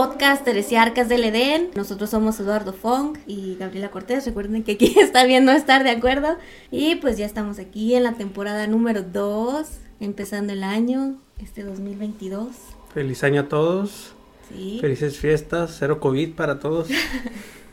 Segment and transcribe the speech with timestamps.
[0.00, 1.68] Podcast Teresiarcas del Edén.
[1.74, 4.24] Nosotros somos Eduardo Fong y Gabriela Cortés.
[4.24, 6.38] Recuerden que aquí está bien no estar de acuerdo.
[6.70, 9.66] Y pues ya estamos aquí en la temporada número 2,
[10.00, 12.46] empezando el año, este 2022.
[12.94, 14.14] Feliz año a todos.
[14.48, 14.78] Sí.
[14.80, 16.88] Felices fiestas, cero COVID para todos.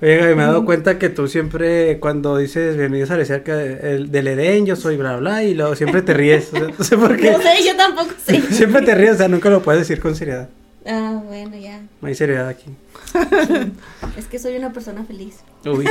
[0.01, 3.55] Oye, Gaby, me he dado cuenta que tú siempre, cuando dices bienvenidos a la cerca
[3.55, 6.51] del Edén, yo soy bla bla, y luego siempre te ríes.
[6.51, 7.31] O sea, no sé por qué.
[7.31, 8.41] No sé, yo tampoco sé.
[8.51, 10.49] Siempre te ríes, o sea, nunca lo puedes decir con seriedad.
[10.87, 11.81] Ah, bueno, ya.
[12.01, 12.71] No hay seriedad aquí.
[14.17, 15.41] Es que soy una persona feliz.
[15.65, 15.85] Uy.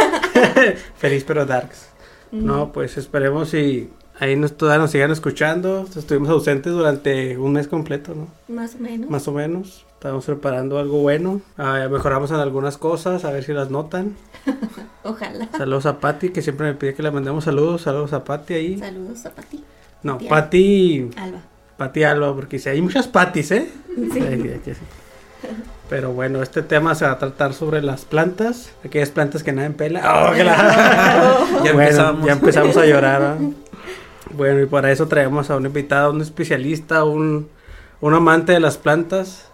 [0.97, 1.89] Feliz pero darks.
[2.33, 3.89] No, pues esperemos y
[4.19, 5.87] ahí nos, todavía nos sigan escuchando.
[5.95, 8.29] Estuvimos ausentes durante un mes completo, ¿no?
[8.53, 9.11] Más o menos.
[9.11, 9.87] Más o menos.
[9.95, 11.41] Estamos preparando algo bueno.
[11.57, 14.17] Ah, mejoramos en algunas cosas, a ver si las notan.
[15.05, 15.49] Ojalá.
[15.57, 17.83] Saludos a Patti, que siempre me pide que le mandemos saludos.
[17.83, 18.79] Saludos a Patti ahí.
[18.79, 19.63] Saludos a Pati.
[20.03, 21.11] No, Patti.
[21.17, 21.43] Alba.
[21.77, 23.71] Patti Alba, porque si hay muchas Pattis, ¿eh?
[24.13, 24.21] Sí.
[25.89, 29.71] Pero bueno, este tema se va a tratar sobre las plantas, aquellas plantas que nadie
[29.71, 30.03] pela.
[30.31, 32.27] ¡Oh, que la- Ya Bueno, empezamos.
[32.27, 33.37] Ya empezamos a llorar.
[34.35, 37.49] Bueno, y para eso traemos a un invitado, un especialista, un,
[38.01, 39.49] un amante de las plantas.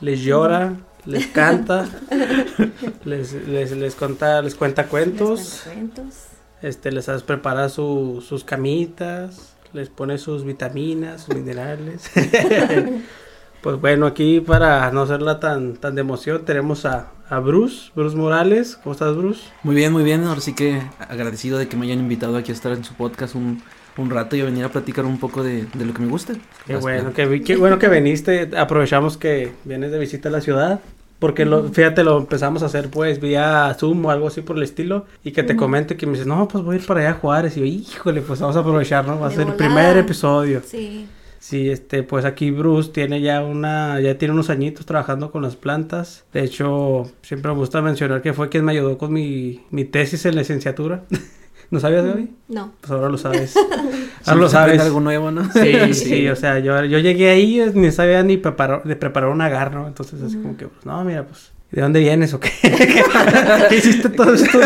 [0.00, 0.74] Les llora,
[1.06, 1.86] les canta,
[3.04, 5.40] les, les, les, cuenta, les cuenta cuentos.
[5.40, 6.14] Les cuento cuentos.
[6.60, 12.10] Este, les hace preparar su- sus camitas, les pone sus vitaminas, sus minerales.
[13.62, 18.16] pues bueno, aquí para no hacerla tan, tan de emoción, tenemos a, a Bruce, Bruce
[18.16, 18.78] Morales.
[18.82, 19.42] ¿Cómo estás, Bruce?
[19.62, 20.24] Muy bien, muy bien.
[20.24, 23.34] Ahora sí que agradecido de que me hayan invitado aquí a estar en su podcast
[23.34, 23.62] un,
[23.96, 26.34] un rato y a venir a platicar un poco de, de lo que me gusta.
[26.66, 28.50] Qué Las bueno, que, qué bueno que viniste.
[28.56, 30.80] Aprovechamos que vienes de visita a la ciudad.
[31.18, 34.62] Porque lo, fíjate, lo empezamos a hacer pues vía Zoom o algo así por el
[34.62, 35.06] estilo.
[35.24, 37.14] Y que te comente que me dices, no, pues voy a ir para allá a
[37.14, 37.56] Juárez.
[37.56, 39.18] Y yo, híjole, pues vamos a aprovechar, ¿no?
[39.18, 40.62] Va a ser el primer episodio.
[40.64, 41.08] Sí.
[41.40, 45.56] Sí, este, pues aquí Bruce tiene ya una, ya tiene unos añitos trabajando con las
[45.56, 46.24] plantas.
[46.32, 50.26] De hecho, siempre me gusta mencionar que fue quien me ayudó con mi, mi tesis
[50.26, 51.04] en licenciatura.
[51.70, 52.30] ¿No sabías, Gaby?
[52.48, 52.72] No.
[52.80, 53.54] Pues ahora lo sabes.
[54.24, 54.80] Ahora lo sabes.
[54.80, 55.50] algo nuevo, ¿no?
[55.52, 59.30] Sí, sí, o sea, yo, yo llegué ahí y ni sabía ni preparar, de preparar
[59.30, 59.86] un agar, ¿no?
[59.86, 62.50] Entonces así como que, pues, no, mira, pues, ¿de dónde vienes o qué?
[63.68, 64.62] ¿Qué hiciste todos estos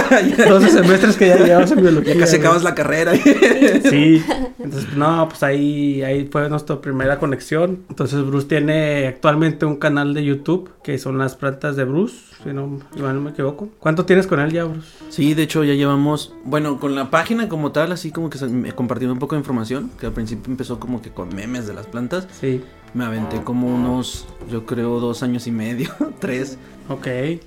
[0.48, 2.14] 12 semestres que ya llevamos en biología?
[2.14, 2.46] Ya casi güey?
[2.46, 3.12] acabas la carrera.
[3.14, 4.22] Sí,
[4.58, 7.84] entonces no, pues ahí, ahí fue nuestra primera conexión.
[7.88, 12.52] Entonces Bruce tiene actualmente un canal de YouTube que son las plantas de Bruce, si
[12.52, 13.68] no, igual no me equivoco.
[13.78, 14.88] ¿Cuánto tienes con él ya, Bruce?
[15.10, 18.38] Sí, de hecho ya llevamos, bueno, con la página como tal, así como que
[18.74, 21.86] compartiendo un poco de información, que al principio empezó como que con memes de las
[21.86, 22.26] plantas.
[22.40, 22.62] Sí,
[22.94, 26.58] Me aventé como unos, yo creo, dos años y medio, tres.
[26.88, 27.06] ok.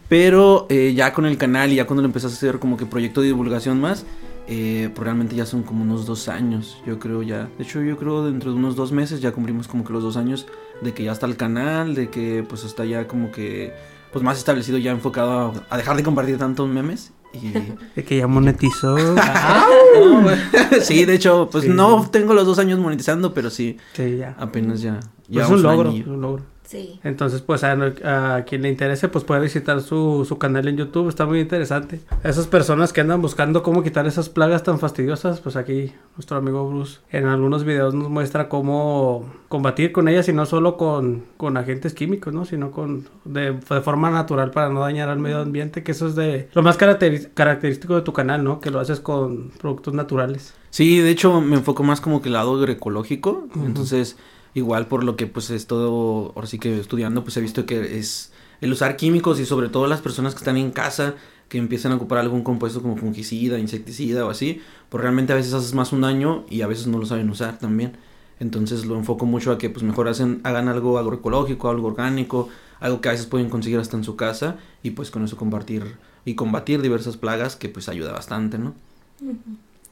[0.10, 2.86] Pero eh, ya con el canal y ya cuando lo empecé a hacer como que
[2.86, 4.06] proyecto de divulgación más,
[4.48, 7.48] eh, pues realmente ya son como unos dos años, yo creo ya.
[7.58, 10.18] De hecho, yo creo dentro de unos dos meses ya cumplimos como que los dos
[10.18, 10.48] años
[10.82, 13.74] de que ya está el canal, de que pues está ya como que
[14.12, 17.12] pues más establecido, ya enfocado a, a dejar de compartir tantos memes.
[17.34, 18.02] Y...
[18.04, 18.96] Que ya monetizó.
[20.82, 21.70] Sí, de hecho, pues Sí.
[21.74, 24.36] no tengo los dos años monetizando, pero sí, sí, ya.
[24.40, 25.00] apenas ya.
[25.32, 26.44] Pues es un logro, es un logro.
[26.66, 27.00] Sí.
[27.04, 31.10] Entonces, pues a, a quien le interese, pues puede visitar su, su canal en YouTube,
[31.10, 32.00] está muy interesante.
[32.24, 36.68] Esas personas que andan buscando cómo quitar esas plagas tan fastidiosas, pues aquí nuestro amigo
[36.68, 41.56] Bruce en algunos videos nos muestra cómo combatir con ellas y no solo con, con
[41.56, 42.46] agentes químicos, ¿no?
[42.46, 46.16] Sino con de, de forma natural para no dañar al medio ambiente, que eso es
[46.16, 48.60] de lo más característico de tu canal, ¿no?
[48.60, 50.56] Que lo haces con productos naturales.
[50.72, 54.18] Sí, de hecho me enfoco más como que el lado agroecológico, entonces
[54.56, 58.00] igual por lo que pues he estado ahora sí que estudiando pues he visto que
[58.00, 61.16] es el usar químicos y sobre todo las personas que están en casa
[61.50, 65.54] que empiezan a ocupar algún compuesto como fungicida, insecticida o así, pues realmente a veces
[65.54, 67.98] haces más un daño y a veces no lo saben usar también.
[68.40, 72.50] Entonces lo enfoco mucho a que pues mejor hacen, hagan algo agroecológico, algo orgánico,
[72.80, 75.98] algo que a veces pueden conseguir hasta en su casa y pues con eso compartir
[76.26, 78.74] y combatir diversas plagas que pues ayuda bastante, ¿no?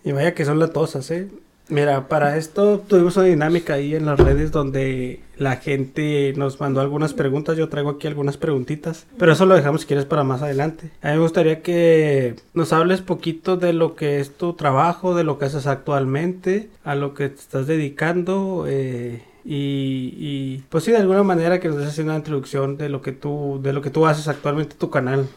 [0.04, 1.30] Y vaya que son latosas, ¿eh?
[1.70, 6.82] Mira, para esto tuvimos una dinámica ahí en las redes donde la gente nos mandó
[6.82, 7.58] algunas preguntas.
[7.58, 10.92] Yo traigo aquí algunas preguntitas, pero eso lo dejamos si quieres para más adelante.
[11.02, 15.24] A mí me gustaría que nos hables poquito de lo que es tu trabajo, de
[15.24, 18.66] lo que haces actualmente, a lo que te estás dedicando.
[18.68, 23.12] eh, y, pues sí, de alguna manera que nos des una introducción de lo que
[23.12, 25.28] tú, de lo que tú haces actualmente en tu canal.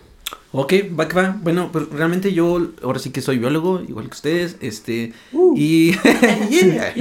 [0.52, 1.38] Ok, va que va.
[1.42, 5.12] Bueno, pues realmente yo ahora sí que soy biólogo, igual que ustedes, este,
[5.54, 5.92] y
[6.50, 6.94] Yeah.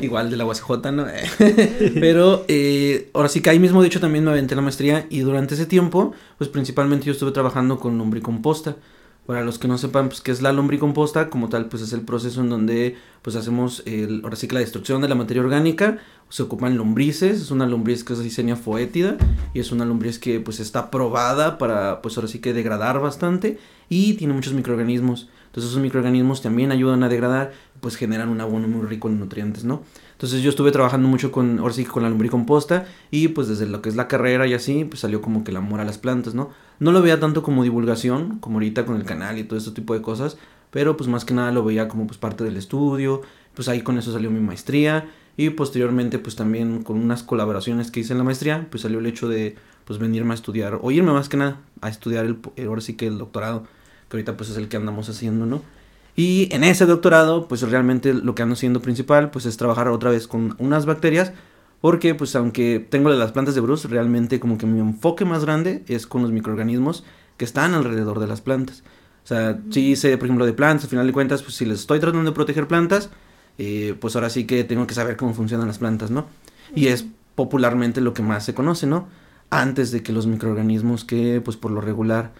[0.00, 1.06] igual de la UACJ, ¿no?
[2.00, 5.20] Pero eh, ahora sí que ahí mismo, de hecho, también me aventé la maestría y
[5.20, 8.76] durante ese tiempo, pues principalmente yo estuve trabajando con lombricomposta.
[9.26, 12.00] Para los que no sepan, pues, qué es la lombricomposta, como tal, pues es el
[12.00, 15.98] proceso en donde, pues, hacemos, el, ahora la destrucción de la materia orgánica,
[16.28, 19.16] se ocupan lombrices, es una lombriz que es diseña foétida,
[19.54, 23.58] y es una lombriz que, pues, está probada para, pues, ahora sí que degradar bastante,
[23.88, 25.28] y tiene muchos microorganismos.
[25.46, 29.62] Entonces, esos microorganismos también ayudan a degradar, pues, generan un abono muy rico en nutrientes,
[29.62, 29.82] ¿no?
[30.22, 33.82] Entonces yo estuve trabajando mucho con, ahora sí, con la lombricomposta y pues desde lo
[33.82, 36.32] que es la carrera y así, pues salió como que el amor a las plantas,
[36.32, 36.50] ¿no?
[36.78, 39.94] No lo veía tanto como divulgación, como ahorita con el canal y todo este tipo
[39.94, 40.38] de cosas,
[40.70, 43.22] pero pues más que nada lo veía como pues parte del estudio,
[43.54, 47.98] pues ahí con eso salió mi maestría y posteriormente pues también con unas colaboraciones que
[47.98, 51.10] hice en la maestría, pues salió el hecho de pues venirme a estudiar, o irme
[51.10, 53.64] más que nada a estudiar el, ahora sí que el doctorado,
[54.08, 55.62] que ahorita pues es el que andamos haciendo, ¿no?
[56.14, 60.10] Y en ese doctorado, pues realmente lo que ando haciendo principal, pues es trabajar otra
[60.10, 61.32] vez con unas bacterias,
[61.80, 65.84] porque pues aunque tengo las plantas de Bruce, realmente como que mi enfoque más grande
[65.88, 67.04] es con los microorganismos
[67.36, 68.82] que están alrededor de las plantas.
[69.24, 71.80] O sea, sí sé, por ejemplo, de plantas, al final de cuentas, pues si les
[71.80, 73.10] estoy tratando de proteger plantas,
[73.58, 76.26] eh, pues ahora sí que tengo que saber cómo funcionan las plantas, ¿no?
[76.74, 79.08] Y es popularmente lo que más se conoce, ¿no?
[79.50, 82.32] Antes de que los microorganismos que, pues por lo regular,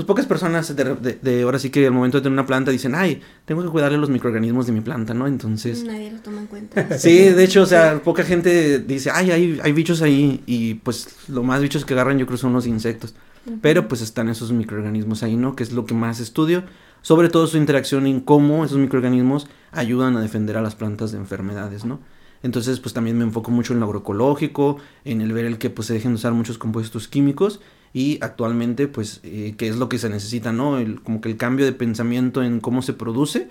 [0.00, 3.20] pues pocas personas de, ahora sí que al momento de tener una planta dicen, ay,
[3.44, 5.26] tengo que cuidarle los microorganismos de mi planta, ¿no?
[5.26, 5.84] Entonces...
[5.84, 6.88] Nadie lo toma en cuenta.
[6.98, 11.28] Sí, de hecho, o sea, poca gente dice, ay, hay, hay bichos ahí y pues
[11.28, 13.14] lo más bichos que agarran yo creo son los insectos.
[13.60, 15.54] Pero pues están esos microorganismos ahí, ¿no?
[15.54, 16.64] Que es lo que más estudio.
[17.02, 21.18] Sobre todo su interacción en cómo esos microorganismos ayudan a defender a las plantas de
[21.18, 22.00] enfermedades, ¿no?
[22.42, 25.88] Entonces, pues también me enfoco mucho en lo agroecológico, en el ver el que pues
[25.88, 27.60] se dejen de usar muchos compuestos químicos
[27.92, 30.78] y actualmente pues eh, qué es lo que se necesita, ¿no?
[30.78, 33.48] El, como que el cambio de pensamiento en cómo se produce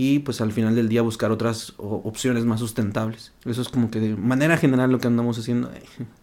[0.00, 3.32] y pues al final del día buscar otras opciones más sustentables.
[3.44, 5.72] Eso es como que de manera general lo que andamos haciendo.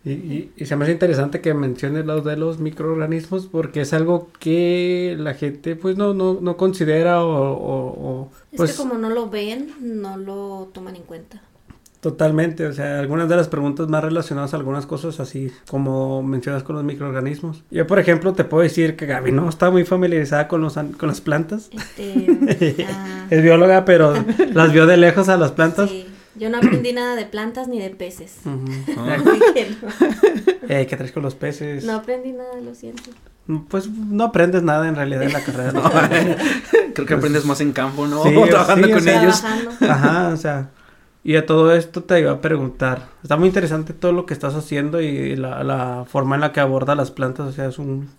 [0.05, 4.29] Y, y, se me hace interesante que menciones los de los microorganismos porque es algo
[4.39, 8.31] que la gente pues no, no, no considera o...
[8.55, 11.41] pues, es que como no lo ven, no lo toman en cuenta.
[12.05, 16.61] Totalmente, o sea, algunas de las preguntas más relacionadas a algunas cosas así, como mencionas
[16.61, 17.63] con los microorganismos.
[17.71, 21.07] Yo, por ejemplo, te puedo decir que Gaby no está muy familiarizada con, los, con
[21.07, 21.71] las plantas.
[21.71, 23.25] Este, ah.
[23.31, 24.13] Es bióloga, pero
[24.53, 25.89] las vio de lejos a las plantas.
[25.89, 26.05] Sí.
[26.35, 28.41] Yo no aprendí nada de plantas ni de peces.
[30.67, 31.85] Eh, ¿Qué traes con los peces?
[31.85, 33.09] No aprendí nada, lo siento.
[33.67, 36.09] Pues no aprendes nada en realidad en la carrera.
[36.93, 38.23] Creo que aprendes más en campo, ¿no?
[38.47, 39.43] Trabajando con ellos.
[39.81, 40.71] Ajá, o sea,
[41.25, 44.53] y a todo esto te iba a preguntar, está muy interesante todo lo que estás
[44.53, 48.09] haciendo y la, la forma en la que aborda las plantas, o sea, es un,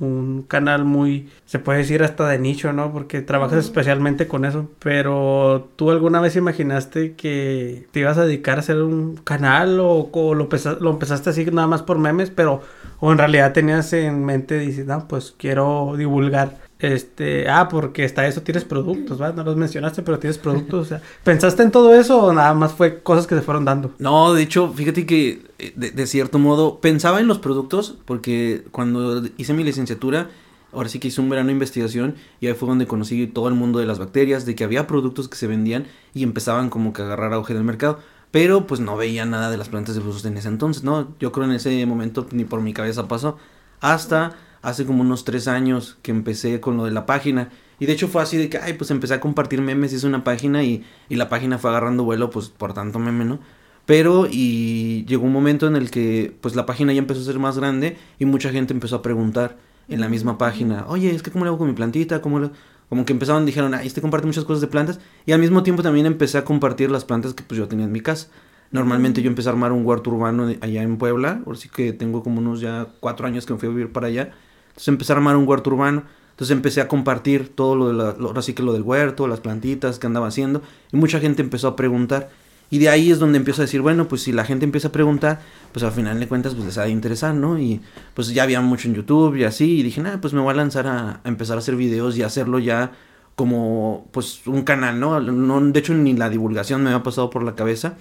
[0.00, 2.92] un canal muy, se puede decir hasta de nicho, ¿no?
[2.92, 4.70] Porque trabajas especialmente con eso.
[4.78, 10.08] Pero ¿tú alguna vez imaginaste que te ibas a dedicar a hacer un canal o,
[10.12, 10.48] lo,
[10.80, 12.62] lo, empezaste así nada más por memes, pero
[13.00, 18.26] o en realidad tenías en mente, dices, no, pues quiero divulgar este, ah, porque está
[18.26, 19.36] eso, tienes productos, ¿verdad?
[19.36, 22.74] No los mencionaste, pero tienes productos, o sea, ¿pensaste en todo eso o nada más
[22.74, 23.92] fue cosas que se fueron dando?
[23.98, 29.24] No, de hecho, fíjate que eh, de, cierto modo pensaba en los productos porque cuando
[29.38, 30.28] hice mi licenciatura,
[30.72, 33.54] ahora sí que hice un verano de investigación y ahí fue donde conocí todo el
[33.54, 37.00] mundo de las bacterias, de que había productos que se vendían y empezaban como que
[37.00, 38.00] a agarrar auge del mercado.
[38.32, 41.14] Pero pues no veía nada de las plantas de frutos en ese entonces, ¿no?
[41.20, 43.38] Yo creo en ese momento ni por mi cabeza pasó.
[43.80, 44.36] Hasta
[44.66, 47.50] hace como unos tres años que empecé con lo de la página.
[47.78, 50.24] Y de hecho fue así de que, ay, pues empecé a compartir memes, hice una
[50.24, 53.38] página y, y la página fue agarrando vuelo, pues por tanto meme, ¿no?
[53.86, 57.38] Pero y llegó un momento en el que pues la página ya empezó a ser
[57.38, 59.56] más grande y mucha gente empezó a preguntar
[59.88, 62.50] en la misma página, oye, es que cómo le hago con mi plantita, cómo le...
[62.88, 65.00] Como que empezaron, dijeron, ay, este comparte muchas cosas de plantas.
[65.26, 67.92] Y al mismo tiempo también empecé a compartir las plantas que pues yo tenía en
[67.92, 68.28] mi casa.
[68.70, 71.42] Normalmente yo empecé a armar un huerto urbano allá en Puebla.
[71.46, 74.06] Ahora sí que tengo como unos ya cuatro años que me fui a vivir para
[74.08, 74.32] allá.
[74.76, 76.02] Entonces empecé a armar un huerto urbano.
[76.30, 79.98] Entonces empecé a compartir todo lo de la, sí que lo del huerto, las plantitas
[79.98, 80.60] que andaba haciendo.
[80.92, 82.28] Y mucha gente empezó a preguntar.
[82.68, 84.92] Y de ahí es donde empiezo a decir, bueno, pues si la gente empieza a
[84.92, 85.40] preguntar,
[85.72, 87.58] pues al final de cuentas pues les ha de interesar, ¿no?
[87.58, 87.80] Y
[88.12, 89.78] pues ya había mucho en YouTube y así.
[89.78, 92.58] Y dije, nada, pues me voy a lanzar a, empezar a hacer videos y hacerlo
[92.58, 92.92] ya
[93.34, 95.20] como pues un canal, ¿no?
[95.20, 97.94] no de hecho ni la divulgación me había pasado por la cabeza.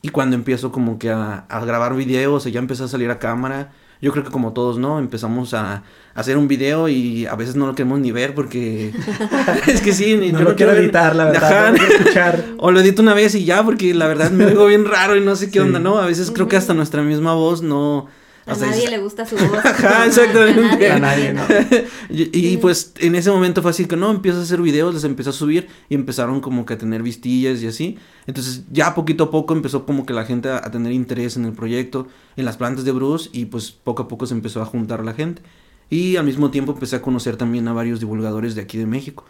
[0.00, 4.12] Y cuando empiezo como que a, grabar videos, ya empecé a salir a cámara yo
[4.12, 4.98] creo que como todos, ¿no?
[4.98, 5.82] Empezamos a,
[6.14, 8.92] hacer un video y a veces no lo queremos ni ver porque
[9.66, 12.44] es que sí, no yo lo quiero editar, la verdad, escuchar.
[12.58, 15.20] o lo edito una vez y ya porque la verdad me oigo bien raro y
[15.20, 15.98] no sé qué onda, ¿no?
[15.98, 18.08] A veces creo que hasta nuestra misma voz no
[18.46, 19.64] a nadie le gusta su voz.
[19.64, 20.90] Ajá, exactamente.
[20.90, 21.42] A nadie, no.
[22.10, 25.30] y, pues en ese momento fue así que no, empiezo a hacer videos, les empezó
[25.30, 27.98] a subir y empezaron como que a tener vistillas y así.
[28.26, 31.52] Entonces ya poquito a poco empezó como que la gente a, tener interés en el
[31.52, 35.04] proyecto, en las plantas de Bruce y pues poco a poco se empezó a juntar
[35.04, 35.42] la gente.
[35.90, 39.24] Y al mismo tiempo empecé a conocer también a varios divulgadores de aquí de México.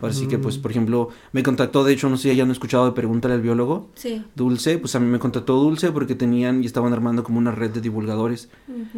[0.00, 0.62] Así que, pues, Mm.
[0.62, 3.88] por ejemplo, me contactó, de hecho, no sé si hayan escuchado de Pregúntale al biólogo,
[3.94, 4.22] Sí.
[4.36, 7.70] Dulce, pues a mí me contactó Dulce porque tenían y estaban armando como una red
[7.70, 8.48] de divulgadores.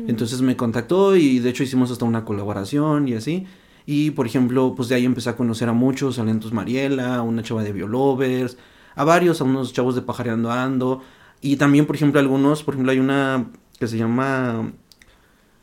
[0.07, 3.47] Entonces me contactó y de hecho hicimos hasta una colaboración y así.
[3.87, 7.23] Y por ejemplo, pues de ahí empecé a conocer a muchos, a Lentos Mariela, a
[7.23, 8.59] una chava de Biolovers,
[8.95, 11.01] a varios, a unos chavos de Pajareando Ando.
[11.41, 13.47] Y también, por ejemplo, algunos, por ejemplo, hay una
[13.79, 14.71] que se llama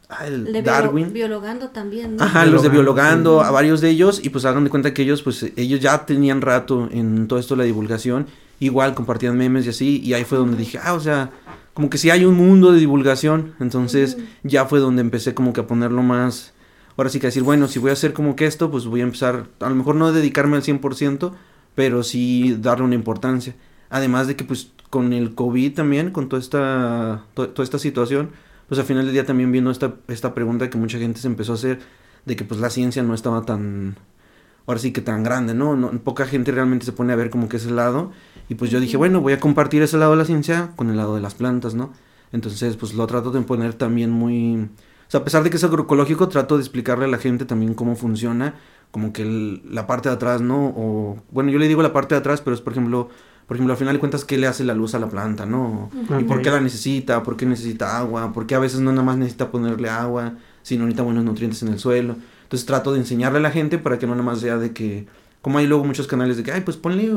[0.10, 1.08] ah, el Darwin.
[1.08, 2.24] biolo- biologando también, ¿no?
[2.24, 3.48] Ajá, los de Biologando, sí.
[3.48, 6.42] a varios de ellos, y pues hagan de cuenta que ellos, pues ellos ya tenían
[6.42, 8.28] rato en todo esto de la divulgación,
[8.60, 11.32] igual compartían memes y así, y ahí fue donde dije, ah, o sea,
[11.74, 15.62] como que sí hay un mundo de divulgación, entonces ya fue donde empecé como que
[15.62, 16.54] a ponerlo más,
[16.96, 19.04] ahora sí que decir, bueno, si voy a hacer como que esto, pues voy a
[19.04, 21.34] empezar, a lo mejor no dedicarme al 100%,
[21.76, 23.54] pero sí darle una importancia.
[23.92, 28.32] Además de que pues con el COVID también, con toda esta, to- toda esta situación,
[28.68, 31.54] pues al final del día también viendo esta, esta pregunta que mucha gente se empezó
[31.54, 31.80] a hacer,
[32.26, 33.96] de que pues la ciencia no estaba tan,
[34.66, 35.76] ahora sí que tan grande, ¿no?
[35.76, 38.12] no poca gente realmente se pone a ver como que ese lado,
[38.50, 40.98] y pues yo dije, bueno, voy a compartir ese lado de la ciencia con el
[40.98, 41.94] lado de las plantas, ¿no?
[42.32, 44.56] Entonces pues lo trato de poner también muy...
[45.08, 47.74] O sea, a pesar de que es agroecológico, trato de explicarle a la gente también
[47.74, 48.56] cómo funciona,
[48.92, 50.74] como que el- la parte de atrás, ¿no?
[50.76, 53.10] O, bueno, yo le digo la parte de atrás, pero es, por ejemplo,
[53.48, 55.89] por ejemplo, al final de cuentas, ¿qué le hace la luz a la planta, no?
[56.20, 57.24] ¿Y por qué la necesita?
[57.24, 58.34] ¿Por qué necesita agua?
[58.34, 61.70] ¿Por qué a veces no nada más necesita ponerle agua, sino necesita buenos nutrientes en
[61.70, 62.18] el suelo?
[62.44, 65.08] Entonces trato de enseñarle a la gente para que no nada más sea de que,
[65.42, 67.10] como hay luego muchos canales de que, ay, pues ponle,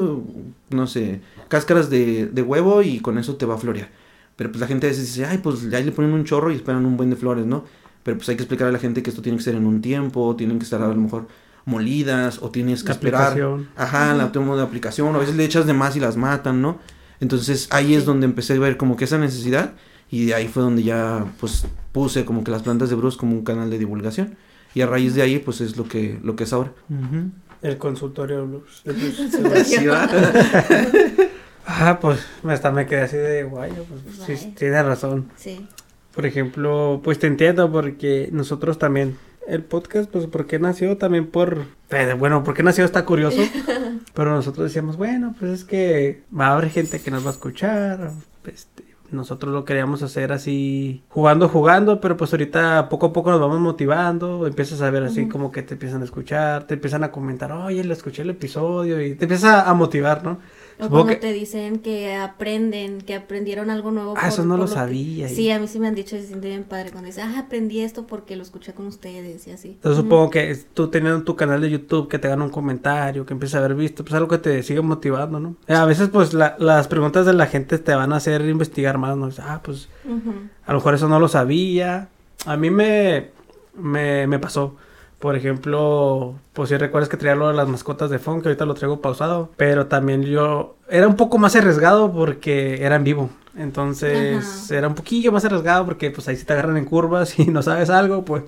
[0.70, 3.88] no sé, cáscaras de, de huevo y con eso te va a florear.
[4.36, 6.54] Pero pues la gente a veces dice, ay, pues ahí le ponen un chorro y
[6.54, 7.64] esperan un buen de flores, ¿no?
[8.04, 9.82] Pero pues hay que explicar a la gente que esto tiene que ser en un
[9.82, 11.26] tiempo, tienen que estar a lo mejor
[11.64, 13.22] molidas o tienes que La esperar.
[13.32, 13.68] aplicación.
[13.76, 16.78] Ajá, la tomo de aplicación, a veces le echas de más y las matan, ¿no?
[17.20, 18.06] Entonces ahí es Sí.
[18.06, 19.72] donde empecé a ver como que esa necesidad
[20.10, 23.32] y de ahí fue donde ya pues puse como que las plantas de Bruce como
[23.36, 24.36] un canal de divulgación
[24.74, 26.72] y a raíz de ahí pues es lo que lo que es ahora.
[27.62, 28.82] El consultorio Blues.
[29.54, 30.08] Así va.
[31.66, 33.70] Ah, pues hasta me quedé así de guay.
[33.72, 34.54] Pues, sí, Vaya.
[34.56, 35.30] tiene razón.
[35.36, 35.66] Sí.
[36.14, 39.16] Por ejemplo, pues te entiendo porque nosotros también.
[39.46, 40.96] El podcast, pues, ¿por qué nació?
[40.96, 41.64] También por...
[41.90, 42.84] eh, bueno, ¿por qué nació?
[42.84, 43.40] Está curioso.
[44.14, 47.32] Pero nosotros decíamos, bueno, pues es que va a haber gente que nos va a
[47.32, 48.12] escuchar.
[48.44, 53.40] Este, nosotros lo queríamos hacer así, jugando, jugando, pero pues ahorita poco a poco nos
[53.40, 54.46] vamos motivando.
[54.46, 57.82] Empiezas a ver así como que te empiezan a escuchar, te empiezan a comentar, oye,
[57.82, 60.38] le escuché el episodio y te empieza a motivar, ¿no?
[60.80, 64.14] O Supongo cuando que- te dicen que aprenden, que aprendieron algo nuevo.
[64.16, 65.30] Ah, eso no lo que- sabía.
[65.30, 67.40] y- Sí, a mí sí me han dicho se siente bien padre cuando dicen, ah,
[67.40, 69.68] aprendí esto porque lo escuché con ustedes y así.
[69.68, 70.06] Entonces Ujú.
[70.08, 73.56] supongo que tú teniendo tu canal de YouTube, que te hagan un comentario, que empieces
[73.56, 75.56] a haber visto, pues algo que te sigue motivando, ¿no?
[75.66, 78.96] Eh, A veces pues la- las preguntas de la gente te van a hacer investigar
[78.98, 79.28] más, ¿no?
[79.40, 80.32] Ah, pues Ujú.
[80.66, 82.08] a lo mejor eso no lo sabía.
[82.46, 83.28] A mí me,
[83.74, 84.76] me, me pasó.
[85.20, 88.64] Por ejemplo, pues si recuerdas que traía lo de las mascotas de Fon, que ahorita
[88.64, 89.50] lo traigo pausado.
[89.58, 93.30] Pero también yo era un poco más arriesgado porque era en vivo.
[93.54, 94.76] Entonces Ajá.
[94.78, 97.62] era un poquillo más arriesgado porque pues ahí si te agarran en curvas y no
[97.62, 98.44] sabes algo, pues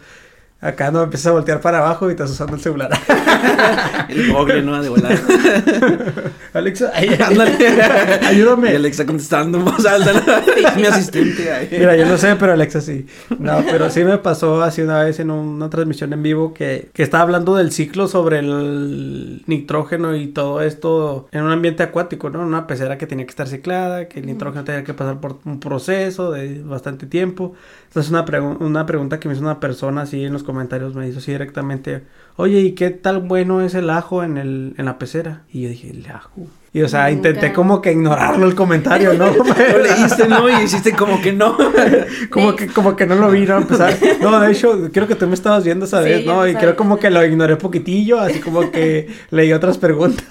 [0.62, 2.90] acá no empiezas a voltear para abajo y estás usando el celular.
[4.09, 5.12] El google no ha de volar.
[6.54, 7.52] Alexa, ay, Ándale.
[8.23, 8.71] Y ayúdame.
[8.76, 9.59] Alexa contestando.
[9.59, 9.75] ¿no?
[9.76, 11.69] Es mi asistente.
[11.73, 13.07] Mira, yo no sé, pero Alexa sí.
[13.38, 16.90] No, pero sí me pasó así una vez en un- una transmisión en vivo que,
[16.92, 22.31] que estaba hablando del ciclo sobre el nitrógeno y todo esto en un ambiente acuático,
[22.31, 22.40] ¿no?
[22.40, 25.59] Una pecera que tenía que estar ciclada, que el nitrógeno tenía que pasar por un
[25.61, 27.54] proceso de bastante tiempo.
[27.93, 31.07] Entonces una, pregu- una pregunta que me hizo una persona así en los comentarios me
[31.09, 32.05] hizo así directamente,
[32.37, 35.43] oye, ¿y qué tal bueno es el ajo en, el, en la pecera?
[35.53, 36.47] Y yo dije, el ajo.
[36.75, 39.27] Y o sea, intenté como que ignorarlo el comentario, ¿no?
[39.37, 40.49] Lo leíste, ¿no?
[40.49, 41.55] Y hiciste como que no.
[42.31, 43.59] Como que, como que no lo vi, ¿no?
[43.59, 43.95] Empezar.
[44.23, 46.47] No, de hecho, creo que tú me estabas viendo esa vez, ¿no?
[46.49, 50.25] Y creo como que lo ignoré poquitillo, así como que leí otras preguntas,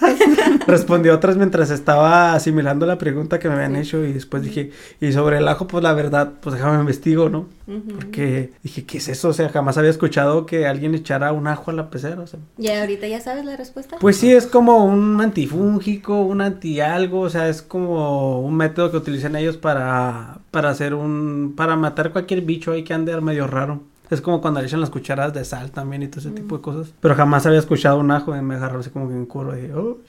[0.68, 3.80] respondí otras mientras estaba asimilando la pregunta que me habían Sí.
[3.82, 7.48] hecho y después dije, y sobre el ajo, pues la verdad, pues déjame investigo, ¿no?
[7.68, 7.94] Ujú.
[7.96, 9.30] Porque dije, ¿qué es eso?
[9.30, 12.40] O sea, jamás había escuchado que alguien echara un ajo a la pecera, o sea.
[12.58, 13.98] ¿Y ahorita ya sabes la respuesta?
[14.00, 18.92] Pues sí, es como un antifúngico, un anti algo, o sea, es como un método
[18.92, 23.48] que utilizan ellos para, para hacer un, para matar cualquier bicho ahí que ande medio
[23.48, 23.82] raro.
[24.10, 26.62] Es como cuando le echan las cucharadas de sal también y todo ese tipo de
[26.62, 26.94] cosas.
[27.00, 29.62] Pero jamás había escuchado un ajo y me agarró así como que en curva y
[29.62, 30.00] dije, "Oh".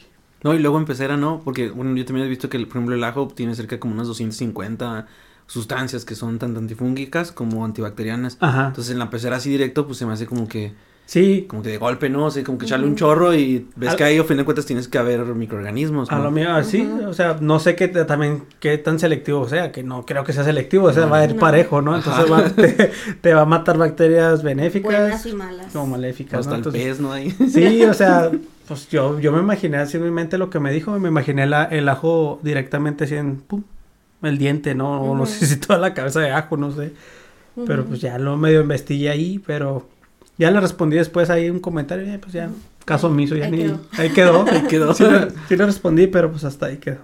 [0.44, 2.94] No, y luego empecé a no, porque bueno, yo también he visto que, por ejemplo,
[2.94, 5.06] el ajo tiene cerca como unas 250
[5.46, 8.38] sustancias que son tanto antifúngicas como antibacterianas.
[8.40, 8.68] Ajá.
[8.68, 10.72] Entonces en la pecera así directo, pues se me hace como que
[11.04, 11.46] Sí.
[11.48, 12.26] Como que de golpe, ¿no?
[12.26, 14.44] O sea, como que echarle un chorro y ves Al- que ahí, a fin de
[14.44, 16.22] cuentas, tienes que haber microorganismos, A ¿no?
[16.24, 20.06] lo mío, así, o sea, no sé qué también qué tan selectivo sea, que no
[20.06, 21.40] creo que sea selectivo, o sea, va a ir No.
[21.40, 21.96] parejo, ¿no?
[21.96, 25.76] Entonces va- te, te va a matar bacterias benéficas Buenas y malas.
[25.76, 26.54] o maléficas, Hasta ¿no?
[26.54, 27.12] el Entonces, pez, ¿no?
[27.12, 27.30] Ahí.
[27.50, 28.30] Sí, o sea,
[28.68, 31.46] pues yo, yo me imaginé así en mi mente lo que me dijo, me imaginé
[31.46, 33.62] la, el ajo directamente así en, pum,
[34.22, 35.02] el diente, ¿no?
[35.02, 36.92] O no sé si toda la cabeza de ajo, no sé.
[37.66, 39.86] Pero pues ya lo medio investigué ahí, pero
[40.38, 42.48] ya le respondí después ahí un comentario, eh, pues ya,
[42.86, 43.80] caso omiso, ya Ahí ni, quedó.
[43.98, 44.44] ahí quedó.
[44.50, 44.94] Ahí quedó.
[44.94, 47.00] Sí, le, sí le respondí, pero pues hasta ahí quedó.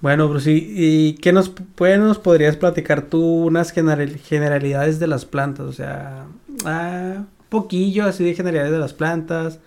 [0.00, 5.06] Bueno, Bruce, ¿y y qué nos, pues, nos podrías platicar tú unas general- generalidades de
[5.06, 5.66] las plantas?
[5.66, 6.26] O sea,
[6.66, 9.60] ah, poquillo así de generalidades de las plantas.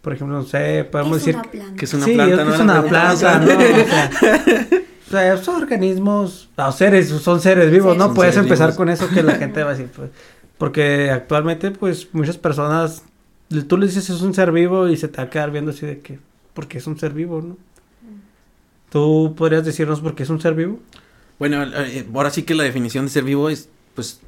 [0.00, 1.36] Por ejemplo, no sé, podemos ¿Qué es decir...
[1.36, 1.76] una planta?
[1.76, 2.54] Que es una sí, planta, es que ¿no?
[2.54, 3.48] es una planta, ¿no?
[3.82, 4.10] O sea,
[5.06, 8.14] o sea, son organismos, o seres, son seres vivos, Sí, ¿no?
[8.14, 8.76] Puedes empezar vivos.
[8.76, 10.10] con eso que la gente va a decir, pues,
[10.58, 13.04] porque actualmente, pues, muchas personas,
[13.68, 15.86] tú le dices es un ser vivo y se te va a quedar viendo así
[15.86, 16.18] de que,
[16.54, 17.58] porque es un ser vivo, ¿no?
[18.90, 20.80] ¿Tú podrías decirnos por qué es un ser vivo?
[21.38, 24.20] Bueno, eh, ahora sí que la definición de ser vivo es, pues,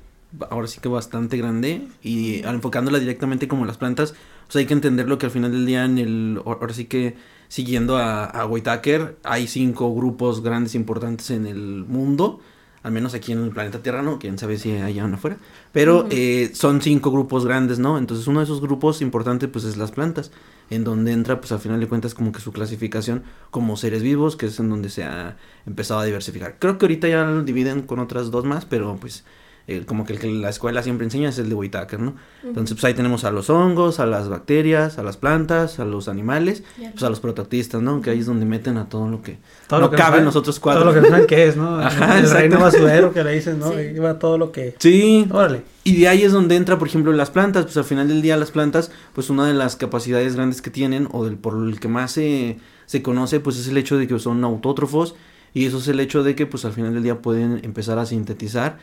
[0.50, 4.14] ahora sí que bastante grande y al enfocándola directamente como las plantas,
[4.52, 7.16] pues hay que entender lo que al final del día en el, ahora sí que
[7.48, 12.38] siguiendo a, a Whitaker, hay cinco grupos grandes importantes en el mundo,
[12.82, 14.18] al menos aquí en el planeta Tierra, ¿no?
[14.18, 15.38] Quién sabe si hay aún afuera,
[15.72, 17.96] pero eh, son cinco grupos grandes, ¿no?
[17.96, 20.32] Entonces uno de esos grupos importantes pues es las plantas,
[20.68, 24.36] en donde entra pues al final de cuentas como que su clasificación como seres vivos,
[24.36, 26.56] que es en donde se ha empezado a diversificar.
[26.58, 29.24] Creo que ahorita ya lo dividen con otras dos más, pero pues
[29.66, 32.16] eh, como que el que la escuela siempre enseña es el de Whitaker, ¿no?
[32.44, 36.08] Entonces pues ahí tenemos a los hongos, a las bacterias, a las plantas, a los
[36.08, 38.00] animales, pues a los prototistas, ¿no?
[38.00, 39.38] Que ahí es donde meten a todo lo que
[39.68, 40.82] Todo no lo que cabe en nosotros cuatro.
[40.82, 41.76] Todo lo que saben que es, ¿no?
[41.80, 43.70] Ajá, el reino basurero que le dicen, ¿no?
[43.70, 43.80] Sí.
[43.94, 44.74] Y va todo lo que...
[44.78, 45.62] Sí, Órale.
[45.84, 47.64] Y de ahí es donde entra, por ejemplo, las plantas.
[47.64, 51.08] Pues al final del día las plantas, pues una de las capacidades grandes que tienen,
[51.12, 54.18] o del por el que más se, se conoce, pues es el hecho de que
[54.18, 55.16] son autótrofos.
[55.54, 58.06] Y eso es el hecho de que, pues al final del día pueden empezar a
[58.06, 58.78] sintetizar,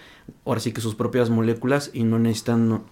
[0.45, 2.83] ahora sí que sus propias moléculas y no necesitan,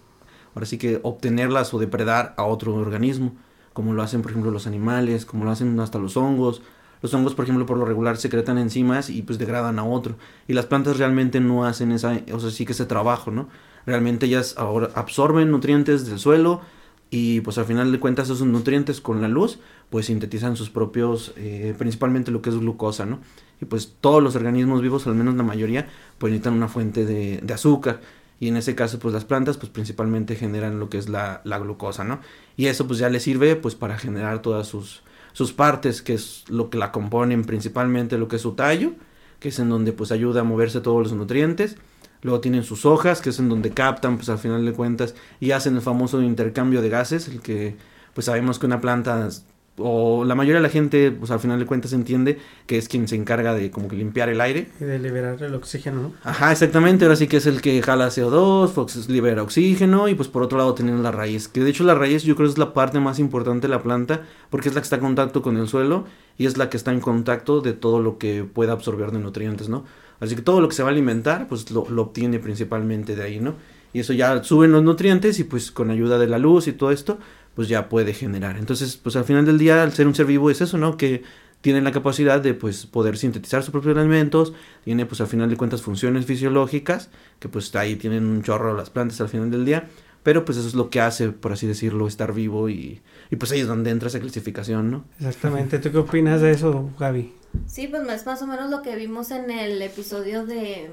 [0.56, 3.36] ahora sí que obtenerlas o depredar a otro organismo,
[3.74, 6.62] como lo hacen, por ejemplo, los animales, como lo hacen hasta los hongos.
[7.02, 10.16] Los hongos, por ejemplo, por lo regular secretan enzimas y pues degradan a otro.
[10.48, 13.50] Y las plantas realmente no hacen esa, o sea, sí que ese trabajo, ¿no?
[13.86, 16.62] Realmente ellas ahora absorben nutrientes del suelo
[17.10, 21.34] y pues al final de cuentas esos nutrientes con la luz pues sintetizan sus propios,
[21.38, 23.20] eh, principalmente lo que es glucosa, ¿no?
[23.62, 27.54] Y pues todos los organismos vivos, al menos la mayoría, pues necesitan una fuente de,
[27.54, 28.02] azúcar.
[28.40, 31.58] Y en ese caso, pues las plantas, pues principalmente generan lo que es la, la
[31.58, 32.20] glucosa, ¿no?
[32.56, 35.02] Y eso pues ya les sirve pues para generar todas sus,
[35.34, 38.94] sus partes, que es lo que la componen principalmente lo que es su tallo,
[39.40, 41.78] que es en donde pues ayuda a moverse todos los nutrientes.
[42.22, 45.52] Luego tienen sus hojas, que es en donde captan, pues al final de cuentas, y
[45.52, 47.76] hacen el famoso intercambio de gases, el que
[48.14, 49.30] pues sabemos que una planta,
[49.78, 53.08] o la mayoría de la gente, pues al final de cuentas entiende que es quien
[53.08, 54.70] se encarga de como que limpiar el aire.
[54.82, 56.14] Y de liberar el oxígeno, ¿no?
[56.24, 60.30] Ajá, exactamente, ahora sí que es el que jala CO2, pues libera oxígeno y pues
[60.30, 62.74] por otro lado tenemos la raíz, que de hecho la raíz yo creo es la
[62.74, 65.68] parte más importante de la planta porque es la que está en contacto con el
[65.68, 66.06] suelo
[66.38, 69.70] y es la que está en contacto de todo lo que pueda absorber de nutrientes,
[69.70, 69.86] ¿no?
[70.20, 73.24] Así que todo lo que se va a alimentar pues lo, lo obtiene principalmente de
[73.24, 73.54] ahí, ¿no?
[73.94, 76.92] Y eso ya suben los nutrientes y pues con ayuda de la luz y todo
[76.92, 77.20] esto
[77.58, 78.56] pues ya puede generar.
[78.56, 80.96] Entonces pues al final del día al ser un ser vivo es eso, ¿no?
[80.96, 81.24] Que
[81.62, 85.58] tienen la capacidad de pues poder sintetizar sus propios alimentos, tiene pues al final de
[85.58, 89.88] cuentas funciones fisiológicas, que pues ahí tienen un chorro las plantas al final del día,
[90.22, 93.52] pero pues eso es lo que hace, por así decirlo, estar vivo y, y pues
[93.52, 95.06] ahí es donde entra esa clasificación, ¿no?
[95.18, 95.80] Exactamente.
[95.80, 97.34] ¿Tú qué opinas de eso, Gaby?
[97.66, 100.92] Sí, pues es más o menos lo que vimos en el episodio de...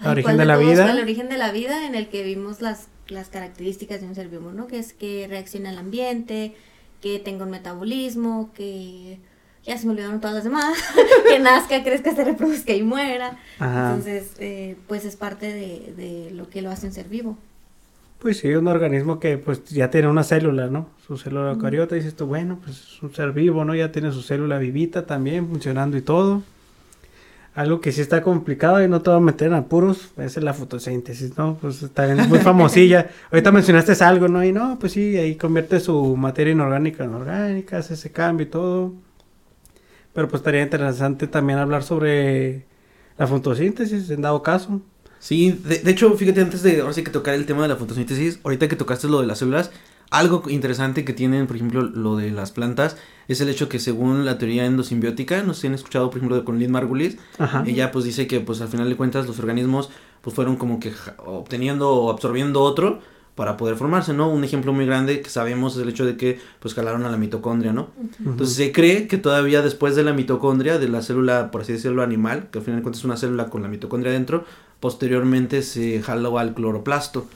[0.00, 0.90] El origen ¿cuál de la vida.
[0.90, 4.28] El origen de la vida, en el que vimos las, las características de un ser
[4.28, 4.66] vivo, ¿no?
[4.66, 6.54] Que es que reacciona al ambiente,
[7.00, 9.18] que tenga un metabolismo, que...
[9.64, 10.78] Ya se me olvidaron todas las demás.
[11.28, 13.38] que nazca, crezca, se reproduzca y muera.
[13.58, 13.90] Ajá.
[13.90, 17.36] Entonces, eh, pues es parte de, de lo que lo hace un ser vivo.
[18.18, 20.88] Pues sí, un organismo que pues ya tiene una célula, ¿no?
[21.06, 23.74] Su célula eucariota, dices tú, bueno, pues es un ser vivo, ¿no?
[23.74, 26.42] Ya tiene su célula vivita también funcionando y todo.
[27.58, 30.54] Algo que sí está complicado y no te va a meter en apuros es la
[30.54, 31.58] fotosíntesis, ¿no?
[31.60, 33.10] Pues también es muy famosilla.
[33.32, 34.44] Ahorita mencionaste algo, ¿no?
[34.44, 38.48] Y no, pues sí, ahí convierte su materia inorgánica en orgánica, hace ese cambio y
[38.48, 38.92] todo.
[40.12, 42.64] Pero pues estaría interesante también hablar sobre
[43.16, 44.80] la fotosíntesis, en dado caso.
[45.18, 47.76] Sí, de, de hecho, fíjate, antes de ahora sí que tocar el tema de la
[47.76, 49.72] fotosíntesis, ahorita que tocaste lo de las células,
[50.10, 52.96] algo interesante que tienen, por ejemplo, lo de las plantas,
[53.28, 56.44] es el hecho que según la teoría endosimbiótica, no sé si han escuchado, por ejemplo,
[56.44, 57.62] con Lynn Margulis, Ajá.
[57.66, 59.90] ella pues dice que pues al final de cuentas los organismos
[60.22, 63.00] pues fueron como que obteniendo o absorbiendo otro
[63.34, 64.28] para poder formarse, ¿no?
[64.28, 67.16] Un ejemplo muy grande que sabemos es el hecho de que pues jalaron a la
[67.16, 67.90] mitocondria, ¿no?
[68.18, 72.02] Entonces se cree que todavía después de la mitocondria, de la célula, por así decirlo,
[72.02, 74.44] animal, que al final de cuentas es una célula con la mitocondria dentro,
[74.80, 77.28] posteriormente se jaló al cloroplasto.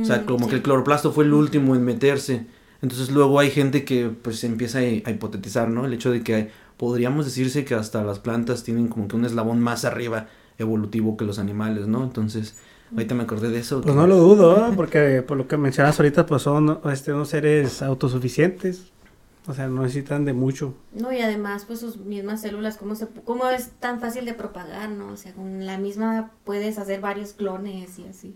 [0.00, 0.50] O sea, Mm, como sí.
[0.50, 2.46] que el cloroplasto fue el último en meterse.
[2.82, 5.86] Entonces luego hay gente que pues empieza a, a hipotetizar, ¿no?
[5.86, 9.60] El hecho de que podríamos decirse que hasta las plantas tienen como que un eslabón
[9.60, 10.26] más arriba
[10.58, 12.02] evolutivo que los animales, ¿no?
[12.04, 12.56] Entonces,
[12.92, 13.80] ahorita me acordé de eso.
[13.80, 17.28] Pues que- no lo dudo, porque por lo que mencionas ahorita, pues son este, unos
[17.30, 18.92] seres autosuficientes.
[19.48, 20.74] O sea, no necesitan de mucho.
[20.92, 24.88] No, y además, pues sus mismas células, ¿cómo, se, ¿cómo es tan fácil de propagar,
[24.90, 25.12] no?
[25.12, 28.34] O sea, con la misma puedes hacer varios clones y así.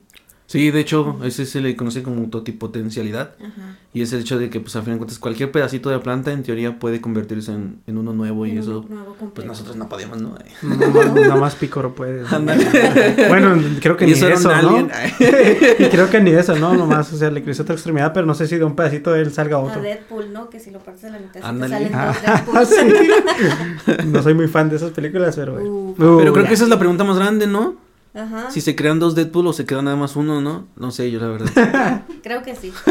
[0.50, 3.34] Sí, de hecho, ese se le conoce como totipotencialidad.
[3.38, 3.76] Ajá.
[3.94, 6.32] Y es el hecho de que, pues, al fin de cuentas, cualquier pedacito de planta,
[6.32, 8.46] en teoría, puede convertirse en, en uno nuevo.
[8.46, 10.34] Y En un eso, nuevo pues, nosotros no podemos, ¿no?
[10.62, 12.24] Nomás, nomás Picoro puede.
[13.28, 14.80] Bueno, creo que Y ni eso ¿no?
[15.78, 16.74] y creo que ni eso, ¿no?
[16.74, 19.20] Nomás, o sea, le creció otra extremidad, pero no sé si de un pedacito de
[19.22, 19.80] él salga A otro.
[19.80, 20.50] Deadpool, ¿no?
[20.50, 22.06] Que si lo partes a la mitad, sí te salen Ah,
[22.52, 23.96] dos Deadpool.
[24.02, 24.06] sí.
[24.08, 25.54] No soy muy fan de esas películas, pero.
[25.62, 26.48] Uh, Pero creo ya.
[26.48, 27.89] que esa es la pregunta más grande, ¿no?
[28.14, 28.50] Ajá.
[28.50, 30.66] Si se crean dos Deadpool o se queda nada más uno, ¿no?
[30.76, 32.02] No sé, yo la verdad.
[32.22, 32.72] Creo que sí.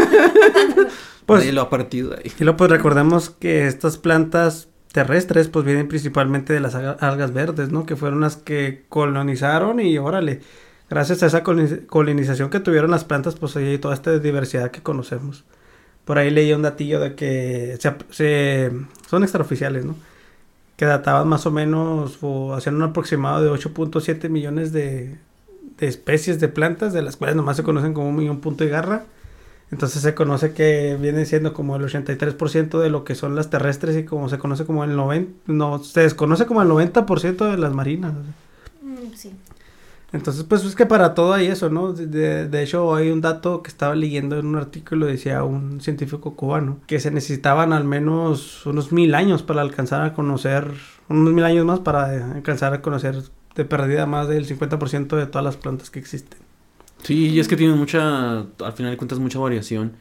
[1.26, 2.32] Pues- Nadie lo ha partido ahí.
[2.40, 7.34] Y luego pues recordemos que estas plantas terrestres pues vienen principalmente de las alga- algas
[7.34, 7.86] verdes, ¿no?
[7.86, 10.42] Que fueron las que colonizaron y órale,
[10.90, 14.82] gracias a esa coloni- colonización que tuvieron las plantas pues hay toda esta diversidad que
[14.82, 15.44] conocemos.
[16.04, 18.72] Por ahí leí un datillo de que se, ap- se-
[19.08, 19.96] son extraoficiales, ¿no?
[20.80, 25.18] Que databan más o menos o hacían un aproximado de 8.7 millones de,
[25.78, 28.70] de especies de plantas, de las cuales nomás se conocen como un millón punto y
[28.70, 29.04] garra.
[29.72, 33.98] Entonces se conoce que viene siendo como el 83% de lo que son las terrestres
[33.98, 37.74] y como se conoce como el 90, no, se desconoce como el 90% de las
[37.74, 38.14] marinas.
[38.82, 39.34] Mm, sí.
[40.12, 41.94] Entonces, pues es que para todo hay eso, ¿no?
[41.94, 46.36] De- De, hecho, hay un dato que estaba leyendo en un artículo, decía un científico
[46.36, 50.72] cubano, que se necesitaban al menos unos mil años para alcanzar a conocer,
[51.10, 53.16] unos mil años más para eh, alcanzar a conocer
[53.56, 56.40] de perdida más del 50% de todas las plantas que existen.
[57.04, 59.94] Sí, y es que tienen mucha, al final de cuentas, mucha variación.